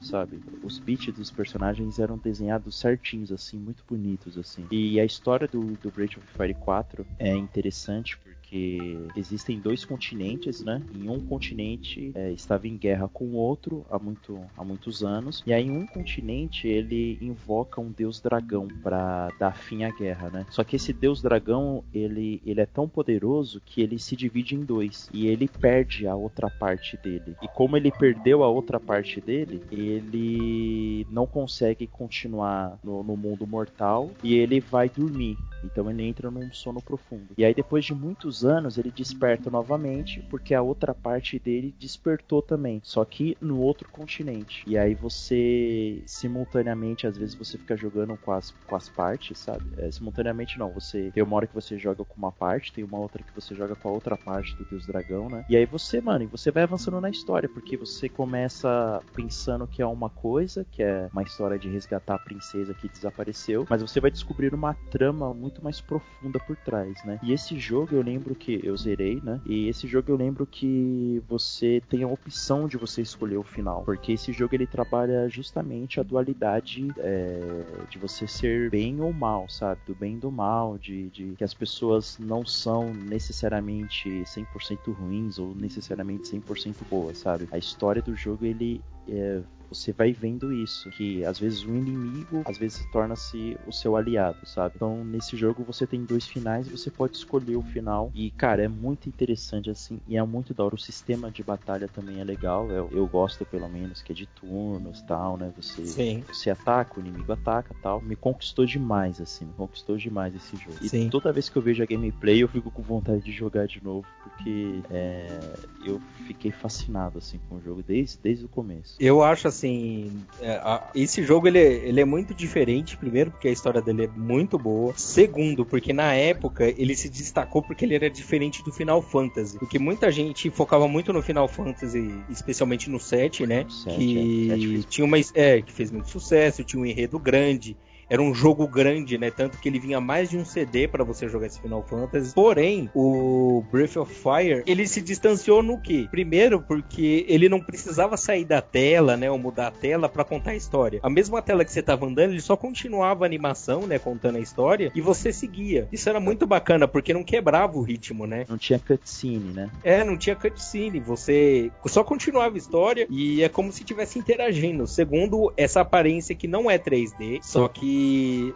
[0.00, 0.42] sabe?
[0.62, 4.66] Os beats dos personagens eram desenhados certinhos, assim, muito bonitos, assim.
[4.70, 9.84] E a história do, do Breath of Fire 4 é interessante porque porque existem dois
[9.84, 10.82] continentes, né?
[10.92, 15.42] Em um continente é, estava em guerra com o outro há, muito, há muitos anos,
[15.46, 20.30] e aí em um continente ele invoca um deus dragão para dar fim à guerra,
[20.30, 20.46] né?
[20.50, 24.64] Só que esse deus dragão ele, ele é tão poderoso que ele se divide em
[24.64, 27.36] dois e ele perde a outra parte dele.
[27.40, 33.46] E como ele perdeu a outra parte dele, ele não consegue continuar no, no mundo
[33.46, 35.36] mortal e ele vai dormir.
[35.64, 37.28] Então ele entra num sono profundo.
[37.36, 42.42] E aí depois de muitos anos ele desperta novamente porque a outra parte dele despertou
[42.42, 44.62] também, só que no outro continente.
[44.66, 49.64] E aí você simultaneamente às vezes você fica jogando com as, com as partes, sabe?
[49.76, 52.98] É, simultaneamente não, você tem uma hora que você joga com uma parte, tem uma
[52.98, 55.44] outra que você joga com a outra parte do Deus Dragão, né?
[55.48, 59.86] E aí você, mano, você vai avançando na história porque você começa pensando que é
[59.86, 64.10] uma coisa, que é uma história de resgatar a princesa que desapareceu, mas você vai
[64.10, 67.18] descobrir uma trama muito mais profunda por trás, né?
[67.22, 69.40] E esse jogo eu lembro que eu zerei, né?
[69.44, 73.82] E esse jogo eu lembro que você tem a opção de você escolher o final,
[73.84, 79.48] porque esse jogo ele trabalha justamente a dualidade é, de você ser bem ou mal,
[79.48, 79.80] sabe?
[79.86, 85.38] Do bem e do mal, de, de que as pessoas não são necessariamente 100% ruins
[85.38, 87.48] ou necessariamente 100% boas, sabe?
[87.50, 92.42] A história do jogo ele é, você vai vendo isso, que às vezes o inimigo,
[92.44, 94.74] às vezes torna-se o seu aliado, sabe?
[94.74, 98.10] Então, nesse jogo você tem dois finais e você pode escolher o final.
[98.12, 100.74] E, cara, é muito interessante assim, e é muito da hora.
[100.74, 102.70] O sistema de batalha também é legal.
[102.70, 105.52] Eu, eu gosto, pelo menos, que é de turnos tal, né?
[105.54, 106.24] Você, Sim.
[106.30, 108.02] você ataca, o inimigo ataca tal.
[108.02, 110.78] Me conquistou demais, assim, me conquistou demais esse jogo.
[110.82, 111.08] E Sim.
[111.08, 114.06] toda vez que eu vejo a gameplay, eu fico com vontade de jogar de novo,
[114.24, 115.54] porque é,
[115.84, 118.89] eu fiquei fascinado, assim, com o jogo desde, desde o começo.
[118.98, 120.60] Eu acho assim é,
[120.94, 124.92] esse jogo ele, ele é muito diferente, primeiro porque a história dele é muito boa,
[124.96, 129.78] segundo porque na época ele se destacou porque ele era diferente do Final Fantasy, porque
[129.78, 135.04] muita gente focava muito no Final Fantasy, especialmente no 7, né, 7, que é, tinha
[135.04, 137.76] uma é, que fez muito sucesso, tinha um enredo grande,
[138.10, 139.30] era um jogo grande, né?
[139.30, 142.34] Tanto que ele vinha mais de um CD para você jogar esse Final Fantasy.
[142.34, 146.08] Porém, o Breath of Fire, ele se distanciou no que?
[146.08, 149.30] Primeiro, porque ele não precisava sair da tela, né?
[149.30, 150.98] Ou mudar a tela para contar a história.
[151.04, 153.96] A mesma tela que você tava andando, ele só continuava a animação, né?
[153.98, 155.86] Contando a história e você seguia.
[155.92, 158.44] Isso era muito bacana, porque não quebrava o ritmo, né?
[158.48, 159.70] Não tinha cutscene, né?
[159.84, 160.98] É, não tinha cutscene.
[160.98, 164.84] Você só continuava a história e é como se estivesse interagindo.
[164.88, 167.99] Segundo, essa aparência que não é 3D, só que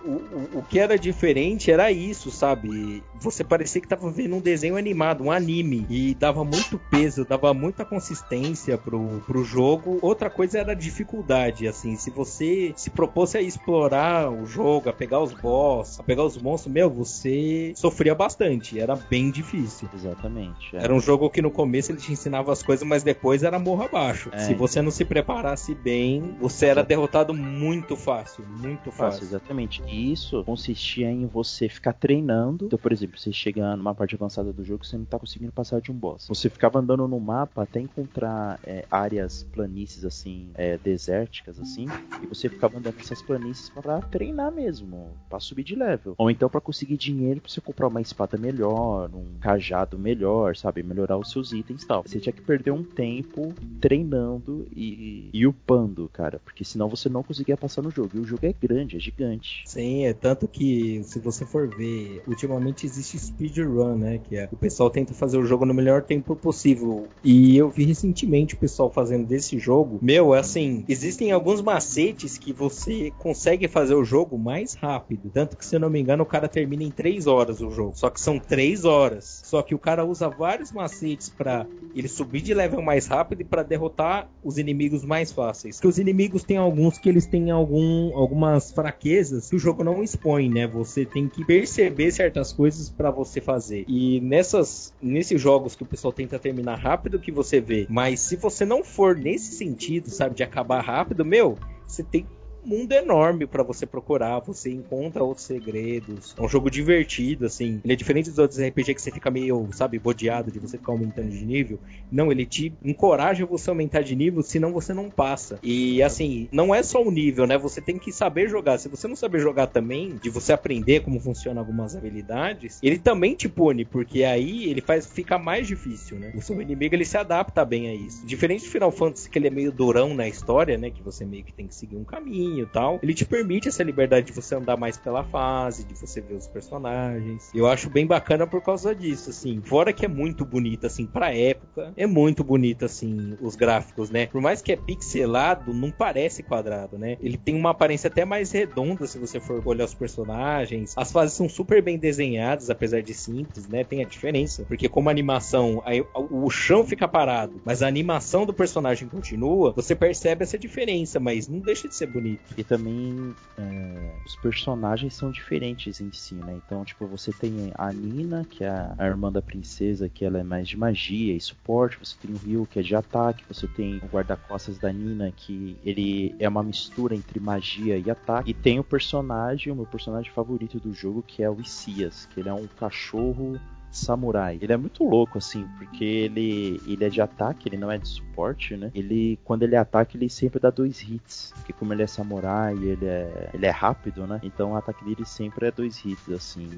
[0.04, 3.02] o, o, o que era diferente era isso, sabe?
[3.20, 5.86] Você parecia que tava vendo um desenho animado, um anime.
[5.88, 9.98] E dava muito peso, dava muita consistência pro, pro jogo.
[10.02, 11.96] Outra coisa era a dificuldade, assim.
[11.96, 16.36] Se você se propôs a explorar o jogo, a pegar os boss, a pegar os
[16.36, 18.78] monstros, meu, você sofria bastante.
[18.78, 19.88] Era bem difícil.
[19.94, 20.76] Exatamente.
[20.76, 20.84] É.
[20.84, 23.84] Era um jogo que no começo ele te ensinava as coisas, mas depois era morro
[23.84, 24.30] abaixo.
[24.32, 24.38] É.
[24.38, 28.44] Se você não se preparasse bem, você era derrotado muito fácil.
[28.46, 29.26] Muito fácil.
[29.26, 29.34] fácil.
[29.35, 29.82] Exatamente.
[29.89, 32.66] E isso consistia em você ficar treinando.
[32.66, 35.81] Então, por exemplo, você chega numa parte avançada do jogo, você não tá conseguindo passar
[35.81, 36.27] de um boss.
[36.28, 41.86] Você ficava andando no mapa até encontrar é, áreas planícies assim, é, desérticas assim,
[42.23, 46.15] e você ficava andando nessas planícies para treinar mesmo, para subir de level.
[46.16, 50.82] Ou então para conseguir dinheiro para você comprar uma espada melhor, um cajado melhor, sabe,
[50.82, 52.02] melhorar os seus itens e tal.
[52.06, 57.23] Você tinha que perder um tempo treinando e, e upando, cara, porque senão você não
[57.23, 58.11] conseguia passar no jogo.
[58.15, 59.23] E o jogo é grande, é gigante.
[59.66, 64.56] Sim, é tanto que se você for ver, ultimamente existe speedrun, né, que é o
[64.56, 67.09] pessoal tenta fazer o jogo no melhor tempo possível.
[67.22, 69.98] E eu vi recentemente o pessoal fazendo desse jogo.
[70.02, 75.30] Meu, é assim, existem alguns macetes que você consegue fazer o jogo mais rápido.
[75.32, 77.92] Tanto que, se eu não me engano, o cara termina em 3 horas o jogo.
[77.96, 79.42] Só que são 3 horas.
[79.44, 83.44] Só que o cara usa vários macetes para ele subir de level mais rápido e
[83.44, 85.80] para derrotar os inimigos mais fáceis.
[85.80, 89.13] Que os inimigos têm alguns que eles têm algum, algumas fraquezas
[89.48, 90.66] que o jogo não expõe, né?
[90.66, 93.84] Você tem que perceber certas coisas para você fazer.
[93.88, 98.36] E nessas nesses jogos que o pessoal tenta terminar rápido que você vê, mas se
[98.36, 102.26] você não for nesse sentido, sabe, de acabar rápido, meu, você tem
[102.64, 106.34] mundo enorme para você procurar, você encontra outros segredos.
[106.36, 107.80] É um jogo divertido, assim.
[107.84, 110.92] Ele é diferente dos outros RPG que você fica meio, sabe, bodeado de você ficar
[110.92, 111.78] aumentando de nível.
[112.10, 115.58] Não, ele te encoraja você a aumentar de nível, senão você não passa.
[115.62, 117.58] E assim, não é só o nível, né?
[117.58, 118.78] Você tem que saber jogar.
[118.78, 123.34] Se você não saber jogar também, de você aprender como funcionam algumas habilidades, ele também
[123.34, 126.32] te pune, porque aí ele faz fica mais difícil, né?
[126.34, 128.24] O seu inimigo ele se adapta bem a isso.
[128.26, 130.90] Diferente do Final Fantasy, que ele é meio durão na história, né?
[130.90, 133.82] Que você meio que tem que seguir um caminho e tal, ele te permite essa
[133.82, 137.51] liberdade de você andar mais pela fase, de você ver os personagens.
[137.55, 139.60] Eu acho bem bacana por causa disso, assim.
[139.64, 144.26] Fora que é muito bonito, assim, pra época, é muito bonito, assim, os gráficos, né?
[144.26, 147.16] Por mais que é pixelado, não parece quadrado, né?
[147.20, 150.94] Ele tem uma aparência até mais redonda se você for olhar os personagens.
[150.97, 153.85] As fases são super bem desenhadas, apesar de simples, né?
[153.85, 155.82] Tem a diferença, porque como a animação,
[156.31, 161.48] o chão fica parado, mas a animação do personagem continua, você percebe essa diferença, mas
[161.48, 162.43] não deixa de ser bonito.
[162.56, 166.60] E também é, os personagens são diferentes em si, né?
[166.64, 170.42] Então, tipo, você tem a Nina, que é a irmã da princesa, que ela é
[170.42, 171.98] mais de magia e suporte.
[171.98, 173.44] Você tem o Ryu, que é de ataque.
[173.48, 178.50] Você tem o guarda-costas da Nina, que ele é uma mistura entre magia e ataque.
[178.50, 182.40] E tem o personagem, o meu personagem favorito do jogo, que é o Icias, que
[182.40, 183.60] ele é um cachorro
[183.96, 184.58] samurai.
[184.60, 188.08] Ele é muito louco, assim, porque ele, ele é de ataque, ele não é de
[188.08, 188.90] suporte, né?
[188.94, 191.52] Ele, quando ele ataca, ele sempre dá dois hits.
[191.56, 194.40] Porque como ele é samurai, ele é, ele é rápido, né?
[194.42, 196.68] Então o ataque dele sempre é dois hits, assim.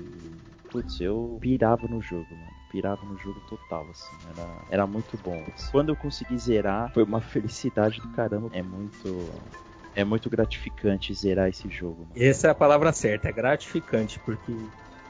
[0.71, 5.43] Putz, eu pirava no jogo, mano pirava no jogo total, assim, era, era muito bom.
[5.71, 8.51] Quando eu consegui zerar, foi uma felicidade do caramba.
[8.53, 9.31] É muito.
[9.95, 12.01] É muito gratificante zerar esse jogo.
[12.01, 12.13] Mano.
[12.15, 14.53] Essa é a palavra certa, é gratificante, porque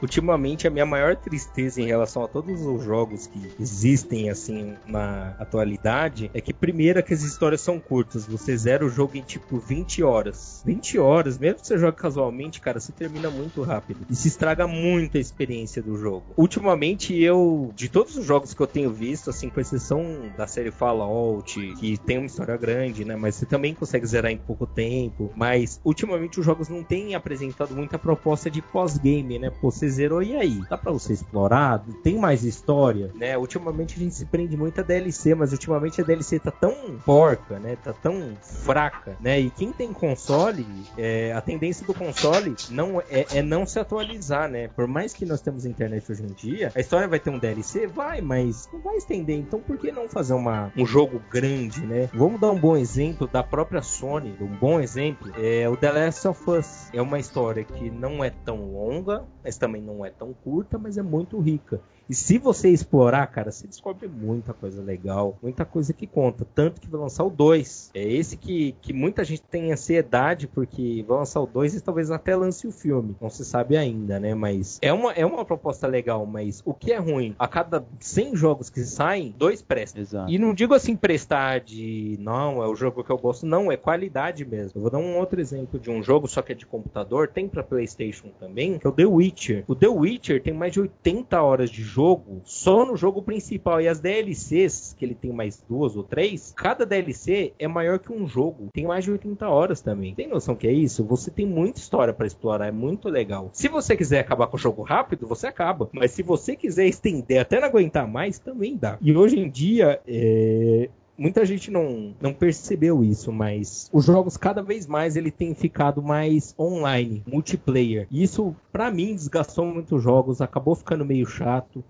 [0.01, 5.35] Ultimamente, a minha maior tristeza em relação a todos os jogos que existem assim na
[5.39, 8.27] atualidade é que, primeiro, é que as histórias são curtas.
[8.27, 10.63] Você zera o jogo em tipo 20 horas.
[10.65, 14.07] 20 horas, mesmo que você jogue casualmente, cara, você termina muito rápido.
[14.09, 16.27] E se estraga muito a experiência do jogo.
[16.37, 20.05] Ultimamente, eu, de todos os jogos que eu tenho visto, assim, com exceção
[20.37, 23.17] da série Fallout, que tem uma história grande, né?
[23.17, 25.33] Mas você também consegue zerar em pouco tempo.
[25.35, 29.51] Mas, ultimamente, os jogos não têm apresentado muita proposta de pós-game, né?
[29.63, 30.61] Você você zerou, e aí?
[30.69, 31.85] Dá pra você explorar?
[32.03, 33.39] Tem mais história, né?
[33.39, 37.59] Ultimamente a gente se prende muito a DLC, mas ultimamente a DLC tá tão porca,
[37.59, 37.77] né?
[37.83, 39.41] Tá tão fraca, né?
[39.41, 40.67] E quem tem console,
[40.99, 44.69] é, a tendência do console não é, é, não se atualizar, né?
[44.69, 47.87] Por mais que nós temos internet hoje em dia, a história vai ter um DLC?
[47.87, 49.39] Vai, mas não vai estender.
[49.39, 52.09] Então por que não fazer uma, um jogo grande, né?
[52.13, 55.33] Vamos dar um bom exemplo da própria Sony, um bom exemplo.
[55.39, 56.89] É o The Last of Us.
[56.93, 60.99] É uma história que não é tão longa, mas também não é tão curta, mas
[60.99, 61.81] é muito rica.
[62.09, 66.47] E se você explorar, cara, você descobre muita coisa legal, muita coisa que conta.
[66.55, 67.91] Tanto que vai lançar o 2.
[67.95, 72.11] É esse que, que muita gente tem ansiedade, porque vai lançar o 2 e talvez
[72.11, 73.17] até lance o filme.
[73.21, 74.35] Não se sabe ainda, né?
[74.35, 77.35] Mas é uma, é uma proposta legal, mas o que é ruim?
[77.39, 80.01] A cada 100 jogos que saem, dois prestam.
[80.01, 80.31] Exato.
[80.31, 83.77] E não digo assim prestar de não, é o jogo que eu gosto, não, é
[83.77, 84.79] qualidade mesmo.
[84.79, 87.49] Eu vou dar um outro exemplo de um jogo, só que é de computador, tem
[87.49, 89.65] para PlayStation também, que é o The Witcher.
[89.67, 91.96] O The Witcher tem mais de 80 horas de jogo
[92.45, 93.81] só no jogo principal.
[93.81, 98.13] E as DLCs, que ele tem mais duas ou três, cada DLC é maior que
[98.13, 98.69] um jogo.
[98.73, 100.15] Tem mais de 80 horas também.
[100.15, 101.05] Tem noção que é isso?
[101.05, 103.51] Você tem muita história para explorar, é muito legal.
[103.53, 105.89] Se você quiser acabar com o jogo rápido, você acaba.
[105.93, 108.99] Mas se você quiser estender até não aguentar mais, também dá.
[109.01, 114.63] E hoje em dia, é muita gente não, não percebeu isso, mas os jogos cada
[114.63, 118.07] vez mais ele tem ficado mais online, multiplayer.
[118.11, 121.83] E isso para mim desgastou muito os jogos, acabou ficando meio chato.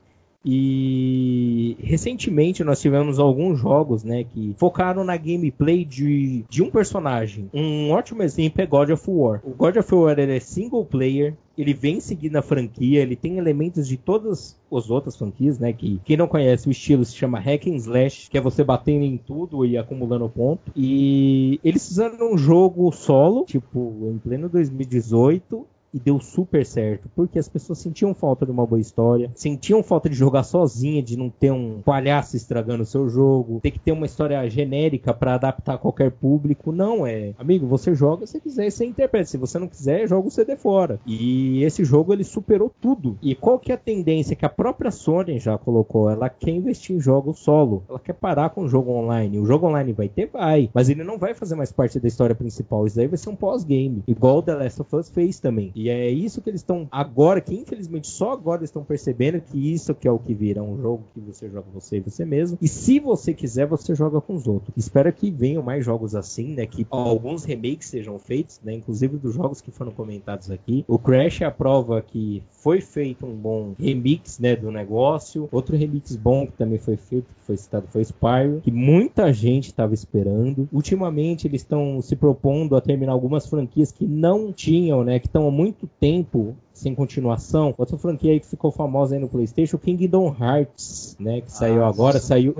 [0.48, 7.50] E recentemente nós tivemos alguns jogos, né, que focaram na gameplay de, de um personagem.
[7.52, 9.40] Um ótimo exemplo é God of War.
[9.42, 13.88] O God of War é single player, ele vem seguindo a franquia, ele tem elementos
[13.88, 15.72] de todas as outras franquias, né?
[15.72, 19.04] Que quem não conhece o estilo se chama Hack and Slash, que é você batendo
[19.04, 20.70] em tudo e acumulando ponto.
[20.74, 25.66] E eles fizeram um jogo solo, tipo, em pleno 2018,
[25.96, 30.10] e deu super certo, porque as pessoas sentiam falta de uma boa história, sentiam falta
[30.10, 33.92] de jogar sozinha, de não ter um palhaço estragando o seu jogo, ter que ter
[33.92, 36.70] uma história genérica para adaptar a qualquer público.
[36.70, 39.26] Não é, amigo, você joga se quiser, você interpreta.
[39.26, 41.00] Se você não quiser, joga o CD fora.
[41.06, 43.16] E esse jogo ele superou tudo.
[43.22, 46.10] E qual que é a tendência que a própria Sony já colocou?
[46.10, 47.82] Ela quer investir em jogos solo.
[47.88, 49.38] Ela quer parar com o jogo online.
[49.38, 52.34] O jogo online vai ter, vai, mas ele não vai fazer mais parte da história
[52.34, 52.86] principal.
[52.86, 55.72] Isso daí vai ser um pós-game, igual o The Last of Us fez também.
[55.74, 59.94] E é isso que eles estão agora, que infelizmente só agora estão percebendo que isso
[59.94, 62.58] que é o que vira um jogo que você joga você e você mesmo.
[62.60, 64.72] E se você quiser, você joga com os outros.
[64.76, 66.66] Espero que venham mais jogos assim, né?
[66.66, 68.74] Que alguns remakes sejam feitos, né?
[68.74, 70.84] Inclusive dos jogos que foram comentados aqui.
[70.88, 75.48] O Crash é a prova que foi feito um bom remix, né, do negócio.
[75.52, 79.66] Outro remix bom que também foi feito, que foi citado, foi Spyro, que muita gente
[79.66, 80.68] estava esperando.
[80.72, 85.46] Ultimamente eles estão se propondo a terminar algumas franquias que não tinham, né, que estão
[85.46, 87.74] há muito tempo sem continuação.
[87.76, 91.40] Outra franquia aí que ficou famosa aí no PlayStation, Kingdom Hearts, né?
[91.42, 92.54] Que saiu ah, agora, saiu.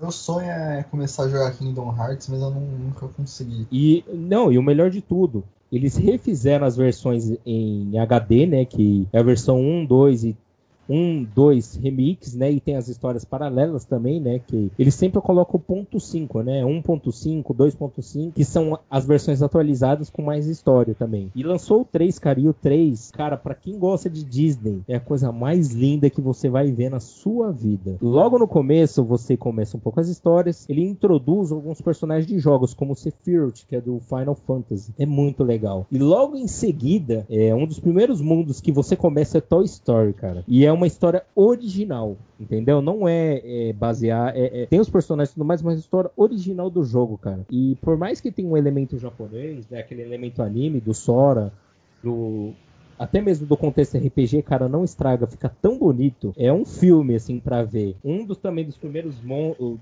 [0.00, 3.66] Meu sonho é começar a jogar Kingdom Hearts, mas eu não, nunca consegui.
[3.72, 5.42] E não, e o melhor de tudo,
[5.72, 8.64] eles refizeram as versões em HD, né?
[8.64, 10.36] Que é a versão 1, 2 e
[10.88, 12.50] um, dois remix, né?
[12.50, 14.38] E tem as histórias paralelas também, né?
[14.38, 16.62] Que eles sempre colocam o ponto 5, né?
[16.62, 21.30] 1.5, 2.5, que são as versões atualizadas com mais história também.
[21.34, 24.96] E lançou o 3, cara, e o 3, cara, para quem gosta de Disney, é
[24.96, 27.96] a coisa mais linda que você vai ver na sua vida.
[28.00, 32.74] Logo no começo, você começa um pouco as histórias, ele introduz alguns personagens de jogos,
[32.74, 34.92] como o Sephiroth, que é do Final Fantasy.
[34.98, 35.86] É muito legal.
[35.90, 40.12] E logo em seguida, é um dos primeiros mundos que você começa é Toy Story,
[40.12, 40.44] cara.
[40.46, 42.80] E é uma história original, entendeu?
[42.80, 44.32] Não é, é basear.
[44.34, 47.44] É, é, tem os personagens e tudo mais, mas a história original do jogo, cara.
[47.50, 51.52] E por mais que tenha um elemento japonês, né, aquele elemento anime do Sora,
[52.02, 52.54] do
[52.98, 56.32] até mesmo do contexto RPG, cara, não estraga, fica tão bonito.
[56.36, 57.96] É um filme, assim, para ver.
[58.04, 59.16] Um dos também dos primeiros,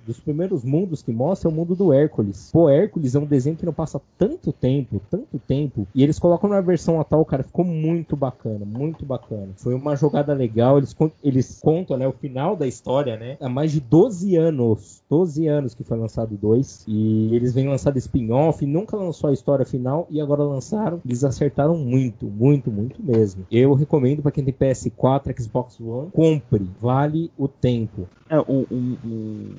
[0.06, 2.50] dos primeiros mundos que mostra é o mundo do Hércules.
[2.52, 6.48] Pô, Hércules é um desenho que não passa tanto tempo, tanto tempo, e eles colocam
[6.48, 9.48] na versão atual, cara, ficou muito bacana, muito bacana.
[9.56, 13.72] Foi uma jogada legal, eles, eles contam, né, o final da história, né, há mais
[13.72, 18.96] de 12 anos, 12 anos que foi lançado dois, e eles vêm lançado spin-off, nunca
[18.96, 23.46] lançou a história final, e agora lançaram, eles acertaram muito, muito, muito mesmo.
[23.50, 28.08] Eu recomendo para quem tem PS4, Xbox One, compre, vale o tempo.
[28.28, 29.54] É, um, um, um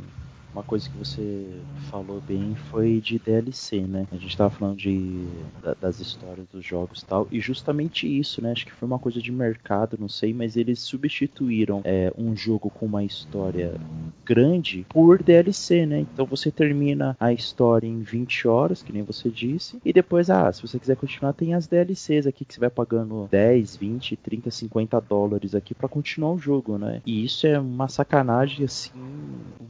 [0.57, 1.45] uma coisa que você
[1.91, 4.07] falou bem foi de DLC, né?
[4.11, 5.27] A gente tava falando de,
[5.61, 8.53] da, das histórias dos jogos e tal, e justamente isso, né?
[8.53, 12.71] Acho que foi uma coisa de mercado, não sei, mas eles substituíram é, um jogo
[12.71, 13.79] com uma história
[14.25, 15.99] grande por DLC, né?
[15.99, 20.51] Então você termina a história em 20 horas, que nem você disse, e depois, ah,
[20.51, 24.49] se você quiser continuar, tem as DLCs aqui que você vai pagando 10, 20, 30,
[24.49, 26.99] 50 dólares aqui para continuar o jogo, né?
[27.05, 28.89] E isso é uma sacanagem assim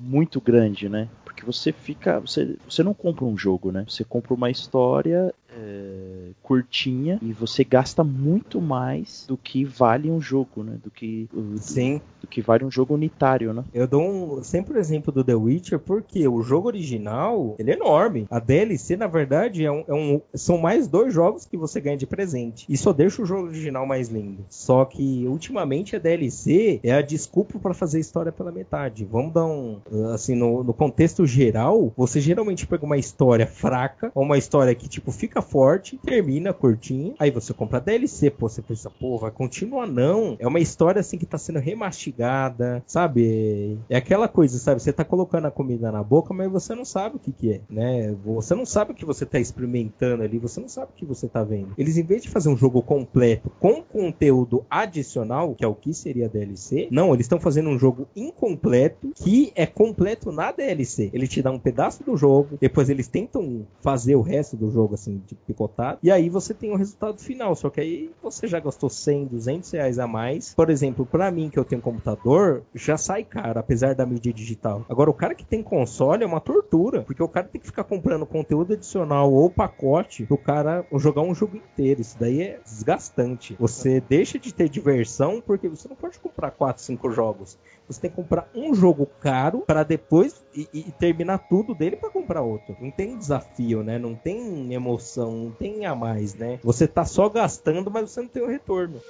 [0.07, 1.07] muito grande, né?
[1.25, 3.85] Porque você fica, você, você não compra um jogo, né?
[3.87, 10.19] Você compra uma história é, curtinha e você gasta muito mais do que vale um
[10.21, 10.77] jogo, né?
[10.83, 12.01] Do que do, Sim.
[12.21, 13.63] do que vale um jogo unitário, né?
[13.73, 14.01] Eu dou
[14.39, 18.27] um, sempre o exemplo do The Witcher porque o jogo original ele é enorme.
[18.29, 21.97] A DLC, na verdade, é um, é um- são mais dois jogos que você ganha
[21.97, 22.65] de presente.
[22.69, 24.45] E só deixa o jogo original mais lindo.
[24.49, 29.05] Só que ultimamente a DLC é a desculpa para fazer a história pela metade.
[29.05, 29.79] Vamos dar um.
[30.13, 34.87] Assim, no, no contexto geral, você geralmente pega uma história fraca, ou uma história que,
[34.87, 37.15] tipo, fica forte, termina curtinho.
[37.19, 40.35] Aí você compra DLC, pô, você pensa, pô, vai continuar não.
[40.39, 43.77] É uma história assim que tá sendo remastigada, sabe?
[43.89, 44.81] É aquela coisa, sabe?
[44.81, 47.61] Você tá colocando a comida na boca, mas você não sabe o que que é,
[47.69, 48.15] né?
[48.25, 51.27] Você não sabe o que você tá experimentando ali, você não sabe o que você
[51.27, 51.73] tá vendo.
[51.77, 55.93] Eles, em vez de fazer um jogo completo com conteúdo adicional, que é o que
[55.93, 61.09] seria DLC, não, eles estão fazendo um jogo incompleto que é completo na DLC.
[61.13, 64.95] Ele te dá um pedaço do jogo, depois eles tentam fazer o resto do jogo
[64.95, 67.55] assim, de picotado, e aí você tem o resultado final.
[67.55, 70.53] Só que aí você já gastou 100, 200 reais a mais.
[70.53, 74.85] Por exemplo, pra mim que eu tenho computador, já sai caro, apesar da mídia digital.
[74.89, 77.83] Agora, o cara que tem console é uma tortura, porque o cara tem que ficar
[77.83, 82.01] comprando conteúdo adicional ou pacote pro cara jogar um jogo inteiro.
[82.01, 83.55] Isso daí é desgastante.
[83.59, 87.57] Você deixa de ter diversão porque você não pode comprar 4, 5 jogos.
[87.87, 92.09] Você tem que comprar um jogo caro para depois e, e terminar tudo dele para
[92.09, 92.75] comprar outro.
[92.81, 93.97] Não tem desafio, né?
[93.97, 96.59] Não tem emoção, não tem a mais, né?
[96.63, 99.01] Você tá só gastando, mas você não tem o retorno.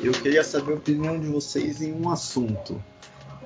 [0.00, 2.80] Eu queria saber a opinião de vocês em um assunto.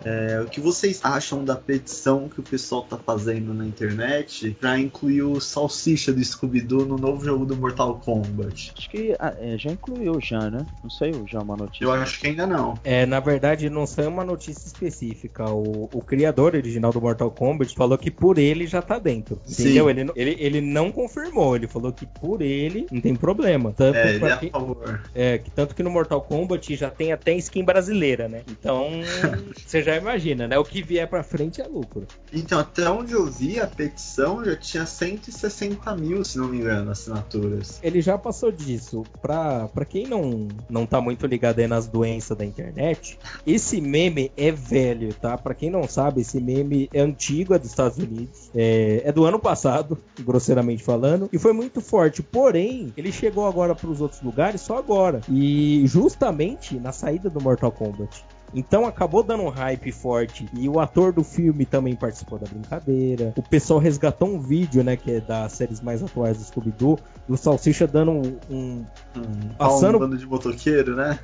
[0.05, 4.79] É, o que vocês acham da petição que o pessoal tá fazendo na internet pra
[4.79, 8.73] incluir o Salsicha do Scooby-Doo no novo jogo do Mortal Kombat?
[8.77, 10.65] Acho que ah, é, já incluiu já, né?
[10.83, 11.85] Não saiu já uma notícia.
[11.85, 12.75] Eu acho que ainda não.
[12.85, 15.49] É, na verdade, não saiu uma notícia específica.
[15.51, 19.41] O, o criador original do Mortal Kombat falou que por ele já tá dentro.
[19.45, 19.63] Sim.
[19.65, 19.91] Entendeu?
[19.91, 21.57] Ele, não- ele, ele não confirmou.
[21.57, 23.73] Ele falou que por ele não tem problema.
[23.77, 25.03] Tanto, É, ele é a quem- favor.
[25.15, 28.43] é, que tanto que no Mortal Kombat já tem até skin brasileira, né?
[28.49, 28.89] Então,
[29.67, 30.59] você já imagina, né?
[30.59, 32.07] O que vier pra frente é lucro.
[32.33, 36.91] Então, até onde eu vi, a petição já tinha 160 mil, se não me engano,
[36.91, 37.79] assinaturas.
[37.83, 39.05] Ele já passou disso.
[39.21, 44.33] Pra, pra quem não, não tá muito ligado aí nas doenças da internet, esse meme
[44.37, 45.37] é velho, tá?
[45.37, 48.51] Pra quem não sabe, esse meme é antigo, é dos Estados Unidos.
[48.55, 51.29] É, é do ano passado, grosseiramente falando.
[51.33, 52.23] E foi muito forte.
[52.23, 55.21] Porém, ele chegou agora pros outros lugares só agora.
[55.31, 58.25] E justamente na saída do Mortal Kombat.
[58.55, 60.49] Então acabou dando um hype forte.
[60.55, 63.33] E o ator do filme também participou da brincadeira.
[63.37, 64.97] O pessoal resgatou um vídeo, né?
[64.97, 66.99] Que é das séries mais atuais do Scooby-Doo.
[67.29, 68.85] Do Salsicha dando um, um-
[69.17, 71.19] Hum, Passando- um de motoqueiro, né?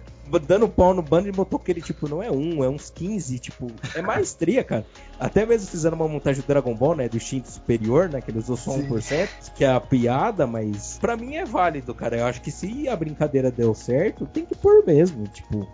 [0.46, 4.02] Dando pau no bando de motoqueiro, tipo, não é um, é uns 15, tipo, é
[4.02, 4.86] maestria, cara.
[5.18, 7.08] Até mesmo fizeram uma montagem do Dragon Ball, né?
[7.08, 8.20] Do instinto superior, né?
[8.20, 8.88] Que ele usou só Sim.
[8.88, 12.18] 1%, que é a piada, mas pra mim é válido, cara.
[12.18, 15.68] Eu acho que se a brincadeira deu certo, tem que pôr mesmo, tipo.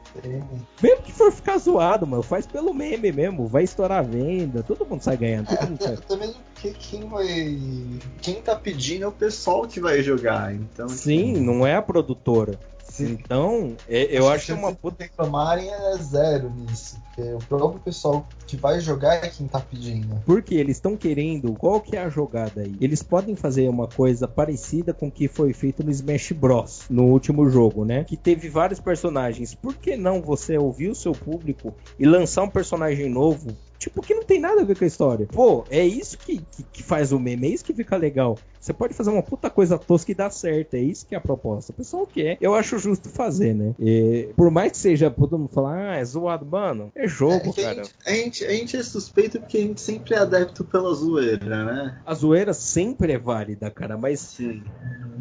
[0.82, 4.84] Mesmo que for ficar zoado, mano, faz pelo meme mesmo, vai estourar a venda, todo
[4.84, 5.94] mundo sai ganhando, todo mundo sai.
[6.00, 7.26] Até mesmo porque quem vai.
[8.20, 10.54] Quem tá pedindo é o pessoal que vai jogar.
[10.54, 12.58] Então, Sim, não é a produtora.
[12.98, 16.98] Então, é- eu acho que é uma se reclamarem é zero nisso.
[17.04, 20.20] Porque o próprio pessoal que vai jogar é quem tá pedindo.
[20.24, 21.54] Porque eles estão querendo.
[21.54, 22.74] Qual que é a jogada aí?
[22.80, 26.82] Eles podem fazer uma coisa parecida com o que foi feito no Smash Bros.
[26.88, 28.04] no último jogo, né?
[28.04, 29.54] Que teve vários personagens.
[29.54, 33.48] Por que não você ouvir o seu público e lançar um personagem novo?
[33.80, 35.26] Tipo, que não tem nada a ver com a história.
[35.26, 38.36] Pô, é isso que, que, que faz o meme, é isso que fica legal.
[38.60, 41.20] Você pode fazer uma puta coisa tosca e dar certo, é isso que é a
[41.20, 41.72] proposta.
[41.72, 43.74] O pessoal quer, eu acho justo fazer, né?
[43.80, 47.62] E, por mais que seja, todo mundo falar, ah, é zoado, mano, é jogo, É
[47.62, 47.82] cara.
[48.04, 51.98] a, gente, a gente é suspeito porque a gente sempre é adepto pela zoeira, né?
[52.04, 54.62] A zoeira sempre é válida, cara, mas Sim.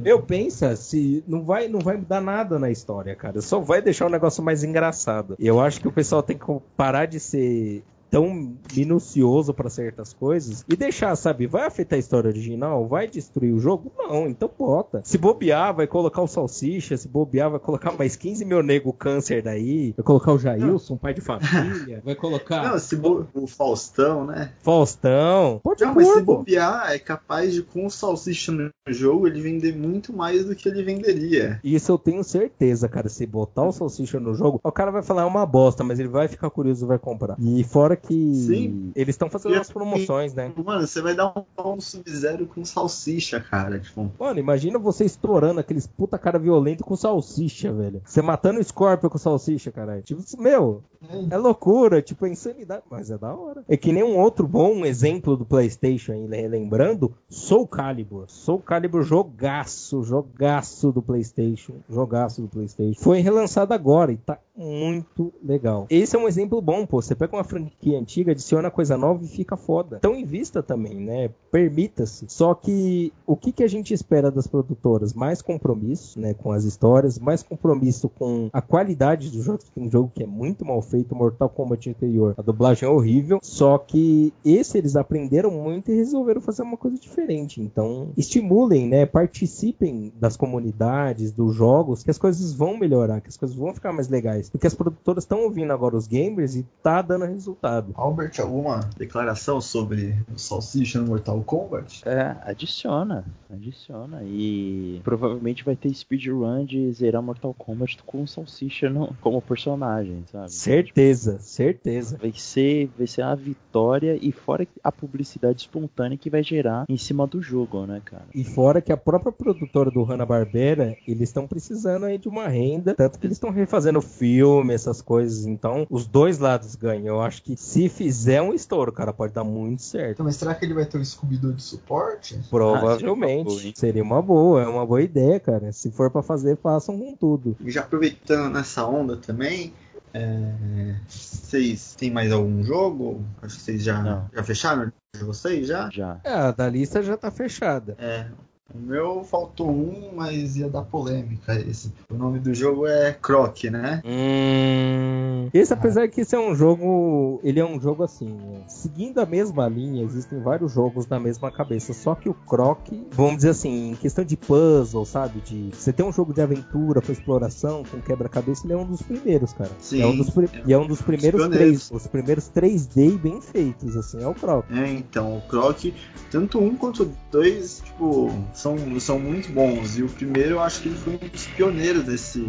[0.04, 3.42] eu penso se não vai, não vai mudar nada na história, cara.
[3.42, 5.38] Só vai deixar o negócio mais engraçado.
[5.40, 6.46] E eu acho que o pessoal tem que
[6.76, 12.30] parar de ser tão minucioso para certas coisas e deixar, sabe, vai afetar a história
[12.30, 13.92] original, vai destruir o jogo?
[13.98, 15.02] Não, então bota.
[15.04, 19.42] Se bobear, vai colocar o Salsicha, se bobear, vai colocar mais 15 mil nego câncer
[19.42, 23.28] daí, vai colocar o Jailson, pai de família, vai colocar Não, se bo...
[23.34, 24.52] o Faustão, né?
[24.62, 25.60] Faustão.
[25.64, 29.76] Pode Não, mas se bobear, é capaz de com o Salsicha no jogo ele vender
[29.76, 31.60] muito mais do que ele venderia.
[31.64, 33.10] Isso eu tenho certeza, cara.
[33.10, 36.10] Se botar o Salsicha no jogo, o cara vai falar é uma bosta, mas ele
[36.10, 37.36] vai ficar curioso e vai comprar.
[37.40, 38.92] E fora que Sim.
[38.96, 40.52] eles estão fazendo as promoções, né?
[40.64, 43.80] Mano, você vai dar um, um Sub-Zero com salsicha, cara.
[43.80, 48.02] Tipo, Mano, imagina você estourando aqueles puta cara violento com salsicha, velho.
[48.06, 50.02] Você matando o Scorpion com salsicha, caralho.
[50.02, 50.84] Tipo, meu,
[51.30, 52.84] é loucura, tipo, é insanidade.
[52.90, 53.64] Mas é da hora.
[53.68, 58.26] É que nem um outro bom exemplo do PlayStation, aí, lembrando, Soul Calibur.
[58.28, 61.76] Soul Calibur jogaço, jogaço do PlayStation.
[61.90, 63.00] Jogaço do PlayStation.
[63.02, 65.88] Foi relançado agora e tá muito legal.
[65.90, 67.02] Esse é um exemplo bom, pô.
[67.02, 69.98] Você pega uma franquia antiga, adiciona coisa nova e fica foda.
[69.98, 71.30] Então invista também, né?
[71.50, 72.26] Permita-se.
[72.28, 75.14] Só que o que, que a gente espera das produtoras?
[75.14, 76.34] Mais compromisso, né?
[76.34, 79.60] Com as histórias, mais compromisso com a qualidade do jogo.
[79.74, 82.34] Tem um jogo que é muito mal feito, Mortal Kombat anterior.
[82.38, 83.40] A dublagem é horrível.
[83.42, 87.62] Só que esse eles aprenderam muito e resolveram fazer uma coisa diferente.
[87.62, 89.06] Então, estimulem, né?
[89.06, 93.94] Participem das comunidades, dos jogos, que as coisas vão melhorar, que as coisas vão ficar
[93.94, 94.50] mais legais.
[94.50, 97.92] Porque as produtoras estão ouvindo agora os gamers e tá dando resultado.
[97.96, 102.08] Albert, alguma declaração sobre o Salsicha no Mortal Kombat?
[102.08, 104.22] É, adiciona, adiciona.
[104.24, 110.24] E provavelmente vai ter speedrun de zerar Mortal Kombat com o Salsicha no, como personagem,
[110.32, 110.52] sabe?
[110.80, 112.18] Certeza, certeza.
[112.18, 116.98] Vai ser, vai ser a vitória e fora a publicidade espontânea que vai gerar em
[116.98, 118.26] cima do jogo, né, cara?
[118.34, 122.94] E fora que a própria produtora do Hanna-Barbera, eles estão precisando aí de uma renda,
[122.96, 125.46] tanto que eles estão refazendo filme, essas coisas.
[125.46, 127.08] Então, os dois lados ganham.
[127.08, 130.14] Eu acho que se fizer um estouro, cara, pode dar muito certo.
[130.14, 132.40] Então, mas será que ele vai ter o Scooby-Doo de suporte?
[132.50, 133.74] Provavelmente.
[133.76, 135.72] seria uma boa, é uma boa ideia, cara.
[135.72, 137.58] Se for pra fazer, façam com tudo.
[137.60, 139.74] E já aproveitando nessa onda também,
[140.14, 143.26] é, vocês têm mais algum jogo?
[143.42, 144.30] Acho que vocês já, Não.
[144.34, 145.90] já fecharam de vocês já?
[145.92, 146.20] Já.
[146.24, 147.96] É, a da lista já tá fechada.
[148.00, 148.28] É.
[148.74, 151.92] O meu faltou um, mas ia dar polêmica esse.
[152.10, 154.02] O nome do jogo é Croc, né?
[154.06, 155.50] Hum...
[155.54, 157.40] Esse, apesar que esse é um jogo.
[157.44, 158.28] Ele é um jogo assim.
[158.28, 158.62] né?
[158.68, 161.94] Seguindo a mesma linha, existem vários jogos na mesma cabeça.
[161.94, 162.80] Só que o Croc,
[163.12, 165.42] vamos dizer assim, em questão de puzzle, sabe?
[165.42, 169.02] De você ter um jogo de aventura com exploração, com quebra-cabeça, ele é um dos
[169.02, 169.72] primeiros, cara.
[169.80, 170.02] Sim.
[170.02, 171.90] É um dos, pri- e é um dos primeiros três.
[171.92, 174.66] Os primeiros 3D bem feitos, assim, é o Croc.
[174.72, 175.86] É, então, o Croc,
[176.30, 178.30] tanto um quanto dois, tipo,
[178.60, 179.98] são, são muito bons.
[179.98, 182.46] E o primeiro eu acho que ele foi um dos pioneiros desse,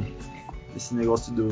[0.73, 1.49] desse negócio do,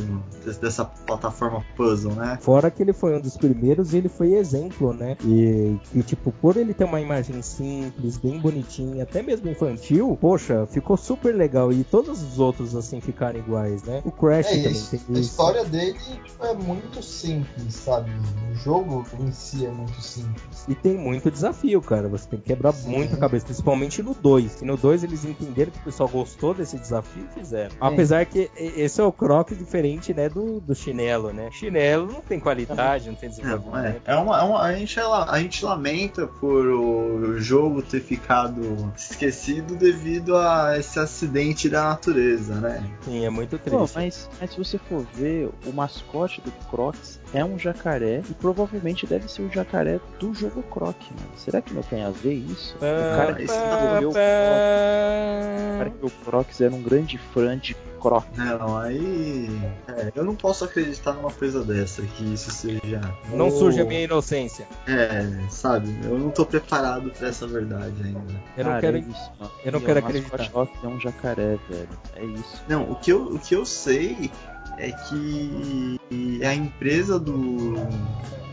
[0.60, 2.38] dessa plataforma puzzle, né?
[2.40, 5.16] Fora que ele foi um dos primeiros e ele foi exemplo, né?
[5.24, 10.66] E, e, tipo, por ele ter uma imagem simples, bem bonitinha, até mesmo infantil, poxa,
[10.66, 11.72] ficou super legal.
[11.72, 14.02] E todos os outros, assim, ficaram iguais, né?
[14.04, 14.90] O Crash É também isso.
[14.90, 15.20] tem A isso.
[15.20, 18.10] história dele tipo, é muito simples, sabe?
[18.50, 20.64] O jogo em si é muito simples.
[20.68, 22.08] E tem muito desafio, cara.
[22.08, 22.90] Você tem que quebrar Sim.
[22.90, 24.62] muito a cabeça, principalmente no 2.
[24.62, 27.74] E no 2 eles entenderam que o pessoal gostou desse desafio e fizeram.
[27.80, 31.48] Apesar que esse é o croc diferente, né, do, do chinelo, né?
[31.50, 33.40] Chinelo não tem qualidade, não tem Não, é.
[33.40, 34.02] desenvolvimento.
[34.04, 39.76] É uma, é uma- a, gente, a gente lamenta por o jogo ter ficado esquecido
[39.76, 42.82] devido a esse acidente da natureza, né?
[43.02, 43.94] Sim, é muito Pô, triste.
[43.96, 49.06] mas, mas se você for ver, o mascote do Crocs é um jacaré e provavelmente
[49.06, 51.30] deve ser o jacaré do jogo Croc, mano.
[51.36, 52.76] Será que não tem a ver isso?
[52.76, 54.14] o cara que desenvolveu o o
[55.78, 58.24] cara que o Crocs era um grande fã de Croc.
[58.36, 59.48] Não, aí.
[59.88, 63.00] é, eu não posso acreditar numa coisa dessa, que isso seja.
[63.32, 64.66] Não Oh, surge a minha inocência.
[64.86, 65.92] É, sabe?
[66.04, 68.20] Eu não tô preparado pra essa verdade ainda.
[68.56, 68.96] Eu não Cara, quero.
[68.98, 69.52] é isso, mano.
[69.64, 70.50] eu não E quero o acreditar.
[70.50, 71.88] Croc é um jacaré, velho.
[72.16, 72.62] É isso.
[72.68, 74.30] Não, o que eu, o que eu sei
[74.78, 75.98] é que
[76.44, 77.74] a empresa do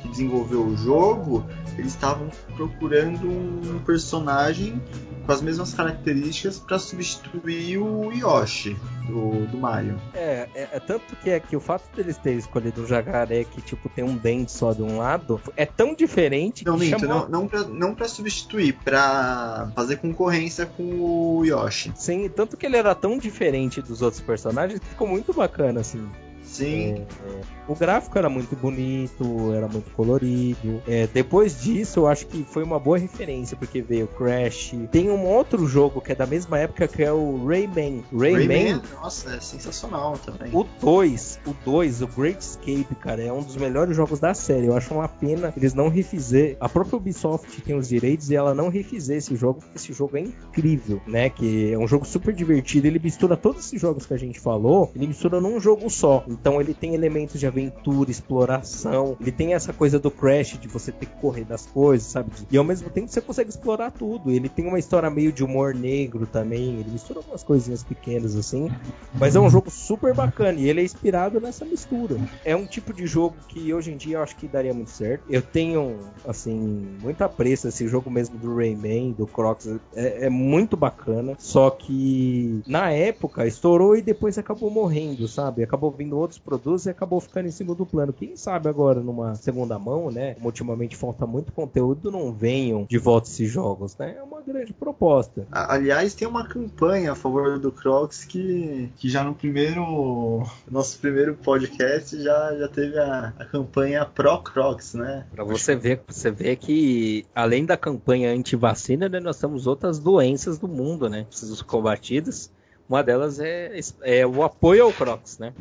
[0.05, 1.45] que desenvolveu o jogo,
[1.77, 4.81] eles estavam procurando um personagem
[5.25, 8.77] com as mesmas características para substituir o Yoshi
[9.07, 9.99] do, do Mario.
[10.13, 13.61] É, é, é tanto que é que o fato deles terem escolhido um jacaré que,
[13.61, 17.07] tipo, tem um dente só de um lado, é tão diferente Não, que chamou...
[17.07, 21.91] não, não, pra, não pra substituir, pra fazer concorrência com o Yoshi.
[21.95, 26.07] Sim, tanto que ele era tão diferente dos outros personagens que ficou muito bacana, assim.
[26.45, 27.05] Sim.
[27.25, 30.81] É, o gráfico era muito bonito, era muito colorido.
[30.87, 34.73] É, depois disso, eu acho que foi uma boa referência, porque veio Crash.
[34.91, 38.03] Tem um outro jogo que é da mesma época que é o Rayman.
[38.11, 40.49] Rayman, Rayman, nossa, é sensacional também.
[40.53, 44.67] o 2, o 2, o Great Escape, cara, é um dos melhores jogos da série.
[44.67, 46.57] Eu acho uma pena eles não refizer.
[46.59, 50.17] A própria Ubisoft tem os direitos e ela não refizer esse jogo, porque esse jogo
[50.17, 51.29] é incrível, né?
[51.29, 52.87] Que é um jogo super divertido.
[52.87, 56.23] Ele mistura todos esses jogos que a gente falou, ele mistura num jogo só.
[56.39, 59.17] Então ele tem elementos de aventura, exploração.
[59.19, 62.31] Ele tem essa coisa do Crash de você ter que correr das coisas, sabe?
[62.51, 64.31] E ao mesmo tempo você consegue explorar tudo.
[64.31, 66.79] Ele tem uma história meio de humor negro também.
[66.79, 68.69] Ele mistura algumas coisinhas pequenas assim.
[69.13, 72.17] Mas é um jogo super bacana e ele é inspirado nessa mistura.
[72.43, 75.23] É um tipo de jogo que hoje em dia eu acho que daria muito certo.
[75.29, 79.67] Eu tenho, assim, muito apreço esse jogo mesmo do Rayman, do Crocs.
[79.95, 81.35] É, é muito bacana.
[81.37, 85.63] Só que na época estourou e depois acabou morrendo, sabe?
[85.63, 88.11] Acabou vindo outros produtos e acabou ficando em segundo plano.
[88.13, 90.33] Quem sabe agora numa segunda mão, né?
[90.35, 94.15] Como ultimamente falta muito conteúdo, não venham de volta esses jogos, né?
[94.17, 95.47] É uma grande proposta.
[95.51, 100.43] Aliás, tem uma campanha a favor do Crocs que, que já no primeiro.
[100.69, 105.25] Nosso primeiro podcast já, já teve a, a campanha Pro Crocs, né?
[105.31, 110.57] Pra você ver, você vê que além da campanha anti-vacina, né, nós temos outras doenças
[110.57, 111.25] do mundo, né?
[111.29, 112.51] Precisam ser combatidas.
[112.87, 115.53] Uma delas é, é o apoio ao Crocs, né?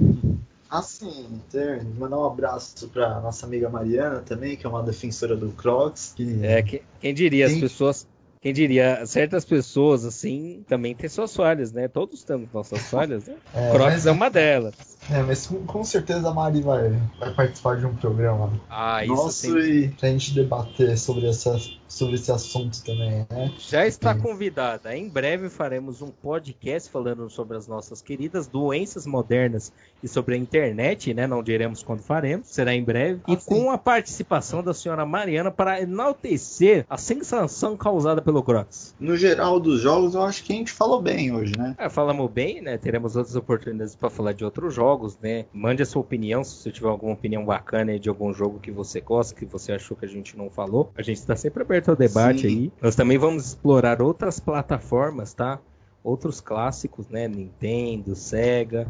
[0.78, 5.50] Assim, ter, mandar um abraço pra nossa amiga Mariana também, que é uma defensora do
[5.52, 6.14] Crocs.
[6.16, 6.40] Que...
[6.44, 7.60] É, que- quem diria, as Sim.
[7.60, 8.06] pessoas.
[8.40, 11.88] Quem diria, certas pessoas, assim, também têm suas falhas, né?
[11.88, 13.36] Todos temos nossas falhas, né?
[13.54, 14.74] É, Crocs mas- é uma delas.
[15.10, 19.56] É, mas com, com certeza a Mari vai, vai participar de um programa Ah, sim.
[19.58, 21.56] e pra gente debater sobre, essa,
[21.88, 23.52] sobre esse assunto também, né?
[23.58, 24.96] Já está convidada.
[24.96, 30.38] Em breve faremos um podcast falando sobre as nossas queridas doenças modernas e sobre a
[30.38, 31.26] internet, né?
[31.26, 33.20] Não diremos quando faremos, será em breve.
[33.28, 33.46] e Ah, sim.
[33.46, 38.94] com a participação da senhora Mariana para enaltecer a sensação causada pelo Crocs.
[38.98, 41.74] no geral dos jogos, eu acho que a gente falou bem hoje, né?
[41.78, 42.76] É, falamos bem, né?
[42.78, 45.44] Teremos outras oportunidades para falar de outros jogos, né?
[45.52, 49.00] Mande a sua opinião, se você tiver alguma opinião bacana de algum jogo que você
[49.00, 50.90] gosta, que você achou que a gente não falou.
[50.96, 52.46] A gente está sempre aberto ao debate Sim.
[52.46, 52.72] aí.
[52.80, 55.60] Nós também vamos explorar outras plataformas, tá?
[56.02, 57.26] Outros clássicos, né?
[57.28, 58.86] Nintendo, Sega.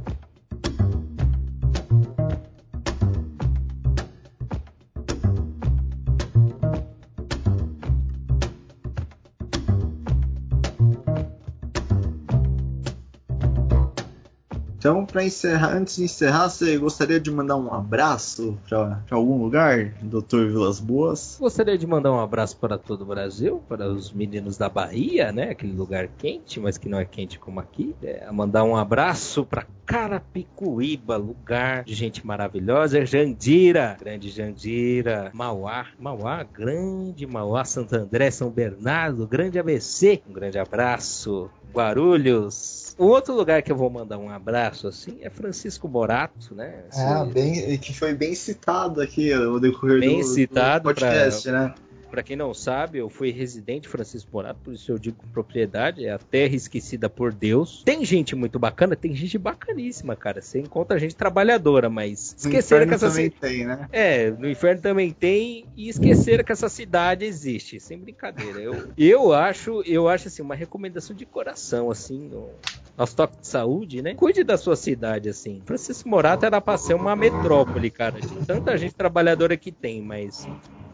[14.85, 19.95] Então, para encerrar, antes de encerrar, você gostaria de mandar um abraço para algum lugar,
[20.03, 20.45] Dr.
[20.49, 21.39] Vilas Boas?
[21.41, 25.53] Gostaria de mandar um abraço para todo o Brasil, para os meninos da Bahia, né?
[25.53, 27.97] Aquele lugar quente, mas que não é quente como aqui.
[28.03, 33.07] É, mandar um abraço para Carapicuíba, lugar de gente maravilhosa.
[33.07, 35.31] Jandira, grande Jandira.
[35.33, 40.23] Mauá, Mauá, grande Mauá, Santo André, São Bernardo, grande ABC.
[40.29, 41.51] Um grande abraço.
[41.75, 42.95] Guarulhos.
[42.97, 46.85] O outro lugar que eu vou mandar um abraço assim é Francisco Morato, né?
[46.89, 51.51] Esse- Ah, bem, que foi bem citado aqui no decorrer Bem do, do citado podcast,
[51.51, 51.75] né?
[52.15, 56.07] Pra quem não sabe, eu fui residente Francisco Morato, por isso eu digo com propriedade,
[56.07, 57.83] é a terra esquecida por Deus.
[57.85, 60.41] Tem gente muito bacana, tem gente bacaníssima, cara.
[60.41, 63.89] Você encontra gente trabalhadora, mas esqueceram que essa também ci- tem, né?
[63.91, 68.61] É, no inferno também tem e esqueceram que essa cidade existe, sem brincadeira.
[68.61, 72.49] Eu, eu acho, eu acho assim uma recomendação de coração assim, no
[72.97, 74.15] nosso toque de saúde, né?
[74.15, 75.61] Cuide da sua cidade assim.
[75.67, 80.47] Francisco Morato era pra ser uma metrópole, cara, de tanta gente trabalhadora que tem, mas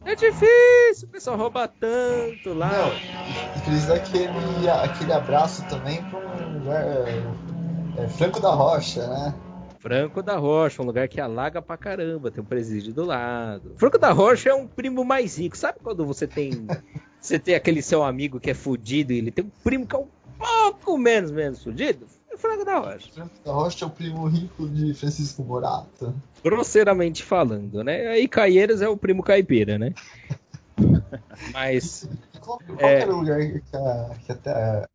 [0.05, 2.71] é difícil, o pessoal rouba tanto lá.
[2.71, 2.93] Não,
[3.57, 6.85] e dizer aquele, aquele abraço também para um lugar.
[7.97, 9.35] É, Franco da Rocha, né?
[9.81, 13.75] Franco da Rocha, um lugar que alaga pra caramba, tem um presídio do lado.
[13.77, 15.57] Franco da Rocha é um primo mais rico.
[15.57, 16.67] Sabe quando você tem.
[17.21, 19.99] Você tem aquele seu amigo que é fudido e ele tem um primo que é
[19.99, 20.09] um
[20.39, 22.07] pouco menos menos fudido?
[22.41, 23.13] Franco da Rocha.
[23.13, 26.15] Franco da Rocha é o primo rico de Francisco Morato.
[26.43, 28.09] Grosseiramente falando, né?
[28.09, 29.93] Aí Caieiras é o primo caipira, né?
[31.53, 32.09] Mas.
[32.41, 33.01] Qual, qual É.
[33.03, 34.89] era o lugar que, a, que até a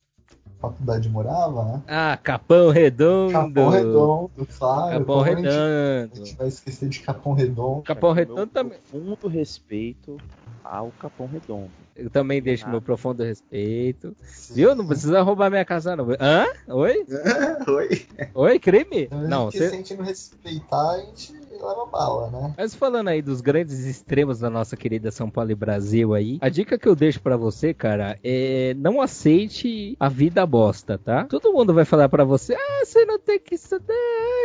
[0.59, 1.81] faculdade morava, né?
[1.87, 3.31] Ah, Capão Redondo.
[3.31, 4.99] Capão Redondo, claro.
[4.99, 6.15] Capão como a gente- A Redondo.
[6.25, 7.81] gente vai esquecer de Capão Redondo.
[7.83, 8.79] Capão Meu Redondo também.
[8.89, 10.17] profundo respeito
[10.63, 11.69] ao Capão Redondo.
[11.95, 12.69] Eu também deixo Ah.
[12.69, 14.15] meu profundo respeito.
[14.51, 14.75] Viu?
[14.75, 16.07] Não precisa roubar minha casa, não.
[16.19, 16.45] Hã?
[16.67, 17.05] Oi?
[17.69, 18.05] Oi?
[18.33, 19.07] Oi, crime?
[19.09, 19.59] Não, você.
[19.69, 22.53] se a gente não respeitar, a gente, leva bala, né?
[22.57, 26.49] Mas falando aí dos grandes extremos da nossa querida São Paulo e Brasil aí, a
[26.49, 31.25] dica que eu deixo para você, cara, é não aceite a vida bosta, tá?
[31.25, 33.93] Todo mundo vai falar para você, ah, você não tem que estudar,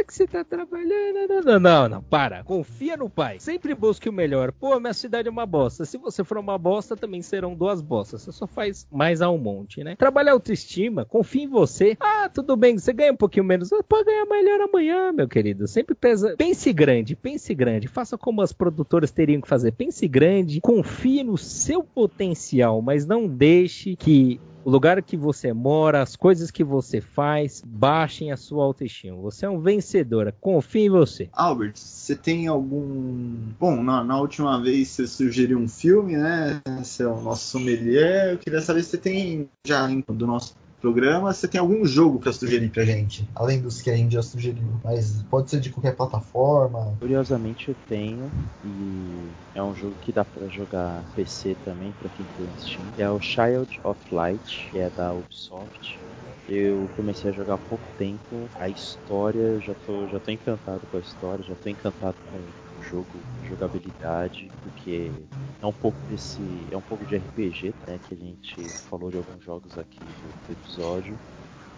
[0.06, 2.44] que você tá trabalhando, não, não, não, não, para.
[2.44, 3.38] Confia no pai.
[3.40, 4.52] Sempre busque o melhor.
[4.52, 5.84] Pô, minha cidade é uma bosta.
[5.84, 8.22] Se você for uma bosta, também serão duas bostas.
[8.22, 9.96] Você só faz mais a um monte, né?
[9.96, 11.96] Trabalha autoestima, confia em você.
[12.00, 15.66] Ah, tudo bem, você ganha um pouquinho menos, pode ganhar melhor amanhã, meu querido.
[15.66, 16.34] Sempre pesa.
[16.36, 17.88] Pense grande, pense grande.
[17.88, 19.72] Faça como as produtoras teriam que fazer.
[19.72, 26.02] Pense grande, confie no seu potencial, mas não deixe que o lugar que você mora,
[26.02, 29.16] as coisas que você faz, baixem a sua autoestima.
[29.16, 31.28] Você é um vencedor, confie em você.
[31.32, 33.36] Albert, você tem algum.
[33.58, 36.60] Bom, na, na última vez você sugeriu um filme, né?
[36.78, 38.32] Você é o nosso sommelier.
[38.32, 42.32] Eu queria saber se você tem já do nosso programa, você tem algum jogo para
[42.32, 43.28] sugerir pra gente?
[43.34, 44.80] Além dos que a gente já sugeriu.
[44.82, 46.96] Mas pode ser de qualquer plataforma.
[46.98, 48.30] Curiosamente eu tenho,
[48.64, 52.92] e é um jogo que dá para jogar PC também, para quem tem Steam.
[52.96, 56.00] É o Child of Light, que é da Ubisoft.
[56.48, 58.50] Eu comecei a jogar há pouco tempo.
[58.54, 62.36] A história, já tô, já tô encantado com a história, já tô encantado com
[62.80, 65.28] jogo, jogabilidade, porque
[65.60, 66.68] é um pouco desse.
[66.72, 67.98] É um pouco de RPG, né?
[67.98, 71.20] Que a gente falou de alguns jogos aqui do episódio.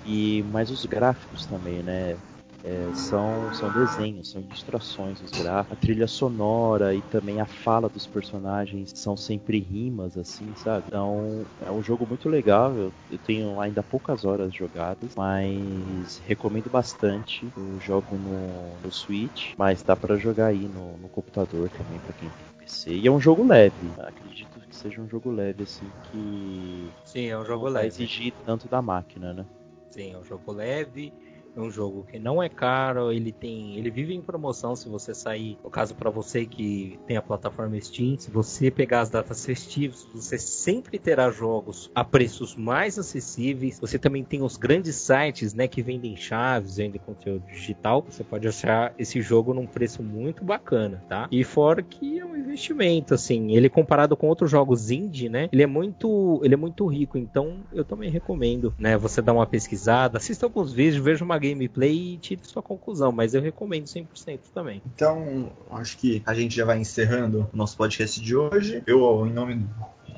[0.04, 2.22] E mais os gráficos também, né?
[2.64, 7.88] É, são, são desenhos, são ilustrações os gráficos, a trilha sonora e também a fala
[7.88, 10.86] dos personagens são sempre rimas, assim, sabe?
[10.86, 12.76] Então é um jogo muito legal.
[12.78, 17.52] Eu, eu tenho ainda poucas horas jogadas, mas recomendo bastante.
[17.56, 22.12] Eu jogo no, no Switch, mas dá para jogar aí no, no computador também para
[22.12, 22.94] quem tem PC.
[22.94, 26.92] E é um jogo leve, acredito que seja um jogo leve, assim, que.
[27.04, 27.88] Sim, é um jogo não leve.
[27.96, 29.46] Vai exigir tanto da máquina, né?
[29.90, 31.12] Sim, é um jogo leve
[31.56, 35.14] é um jogo que não é caro, ele tem, ele vive em promoção se você
[35.14, 39.44] sair, no caso para você que tem a plataforma Steam, se você pegar as datas
[39.44, 43.78] festivas, você sempre terá jogos a preços mais acessíveis.
[43.80, 48.04] Você também tem os grandes sites, né, que vendem chaves, vendem conteúdo digital.
[48.08, 51.28] Você pode achar esse jogo num preço muito bacana, tá?
[51.30, 55.62] E fora que é um investimento, assim, ele comparado com outros jogos indie, né, ele
[55.62, 57.18] é muito, ele é muito rico.
[57.18, 62.14] Então eu também recomendo, né, você dar uma pesquisada, assista alguns vídeos, veja uma gameplay
[62.14, 64.80] e tire sua conclusão, mas eu recomendo 100% também.
[64.86, 68.82] Então, acho que a gente já vai encerrando o nosso podcast de hoje.
[68.86, 69.66] Eu, em nome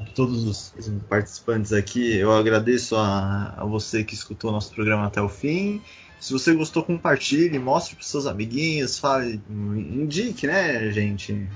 [0.05, 0.74] de todos os
[1.09, 5.82] participantes aqui, eu agradeço a, a você que escutou nosso programa até o fim.
[6.20, 11.46] Se você gostou, compartilhe, mostre para seus amiguinhos, fale, indique, né, gente?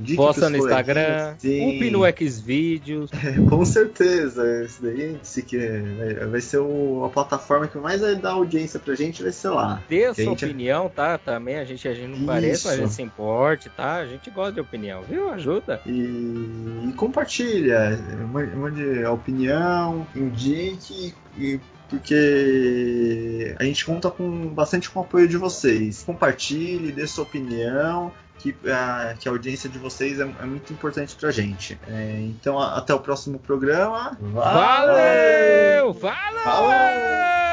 [0.00, 3.10] Indique Posta no Instagram, upe no Xvideos.
[3.18, 8.00] É, com certeza, isso daí se que vai, vai ser o, a plataforma que mais
[8.00, 9.82] vai dar audiência pra gente, vai ser lá.
[9.88, 10.44] Dê a sua gente...
[10.44, 11.18] opinião, tá?
[11.18, 12.26] Também a gente, a gente não isso.
[12.26, 13.96] parece, a gente se importe, tá?
[13.96, 15.30] A gente gosta de opinião, viu?
[15.30, 15.80] Ajuda.
[15.84, 17.98] E, e compartilha,
[18.56, 25.36] mande a opinião, indique e porque a gente conta com bastante com o apoio de
[25.36, 26.02] vocês.
[26.02, 31.14] Compartilhe, dê sua opinião, que a, que a audiência de vocês é, é muito importante
[31.16, 31.78] pra gente.
[31.88, 34.16] É, então, a, até o próximo programa.
[34.20, 35.92] Valeu!
[35.92, 35.94] Valeu!
[35.94, 37.47] Falou!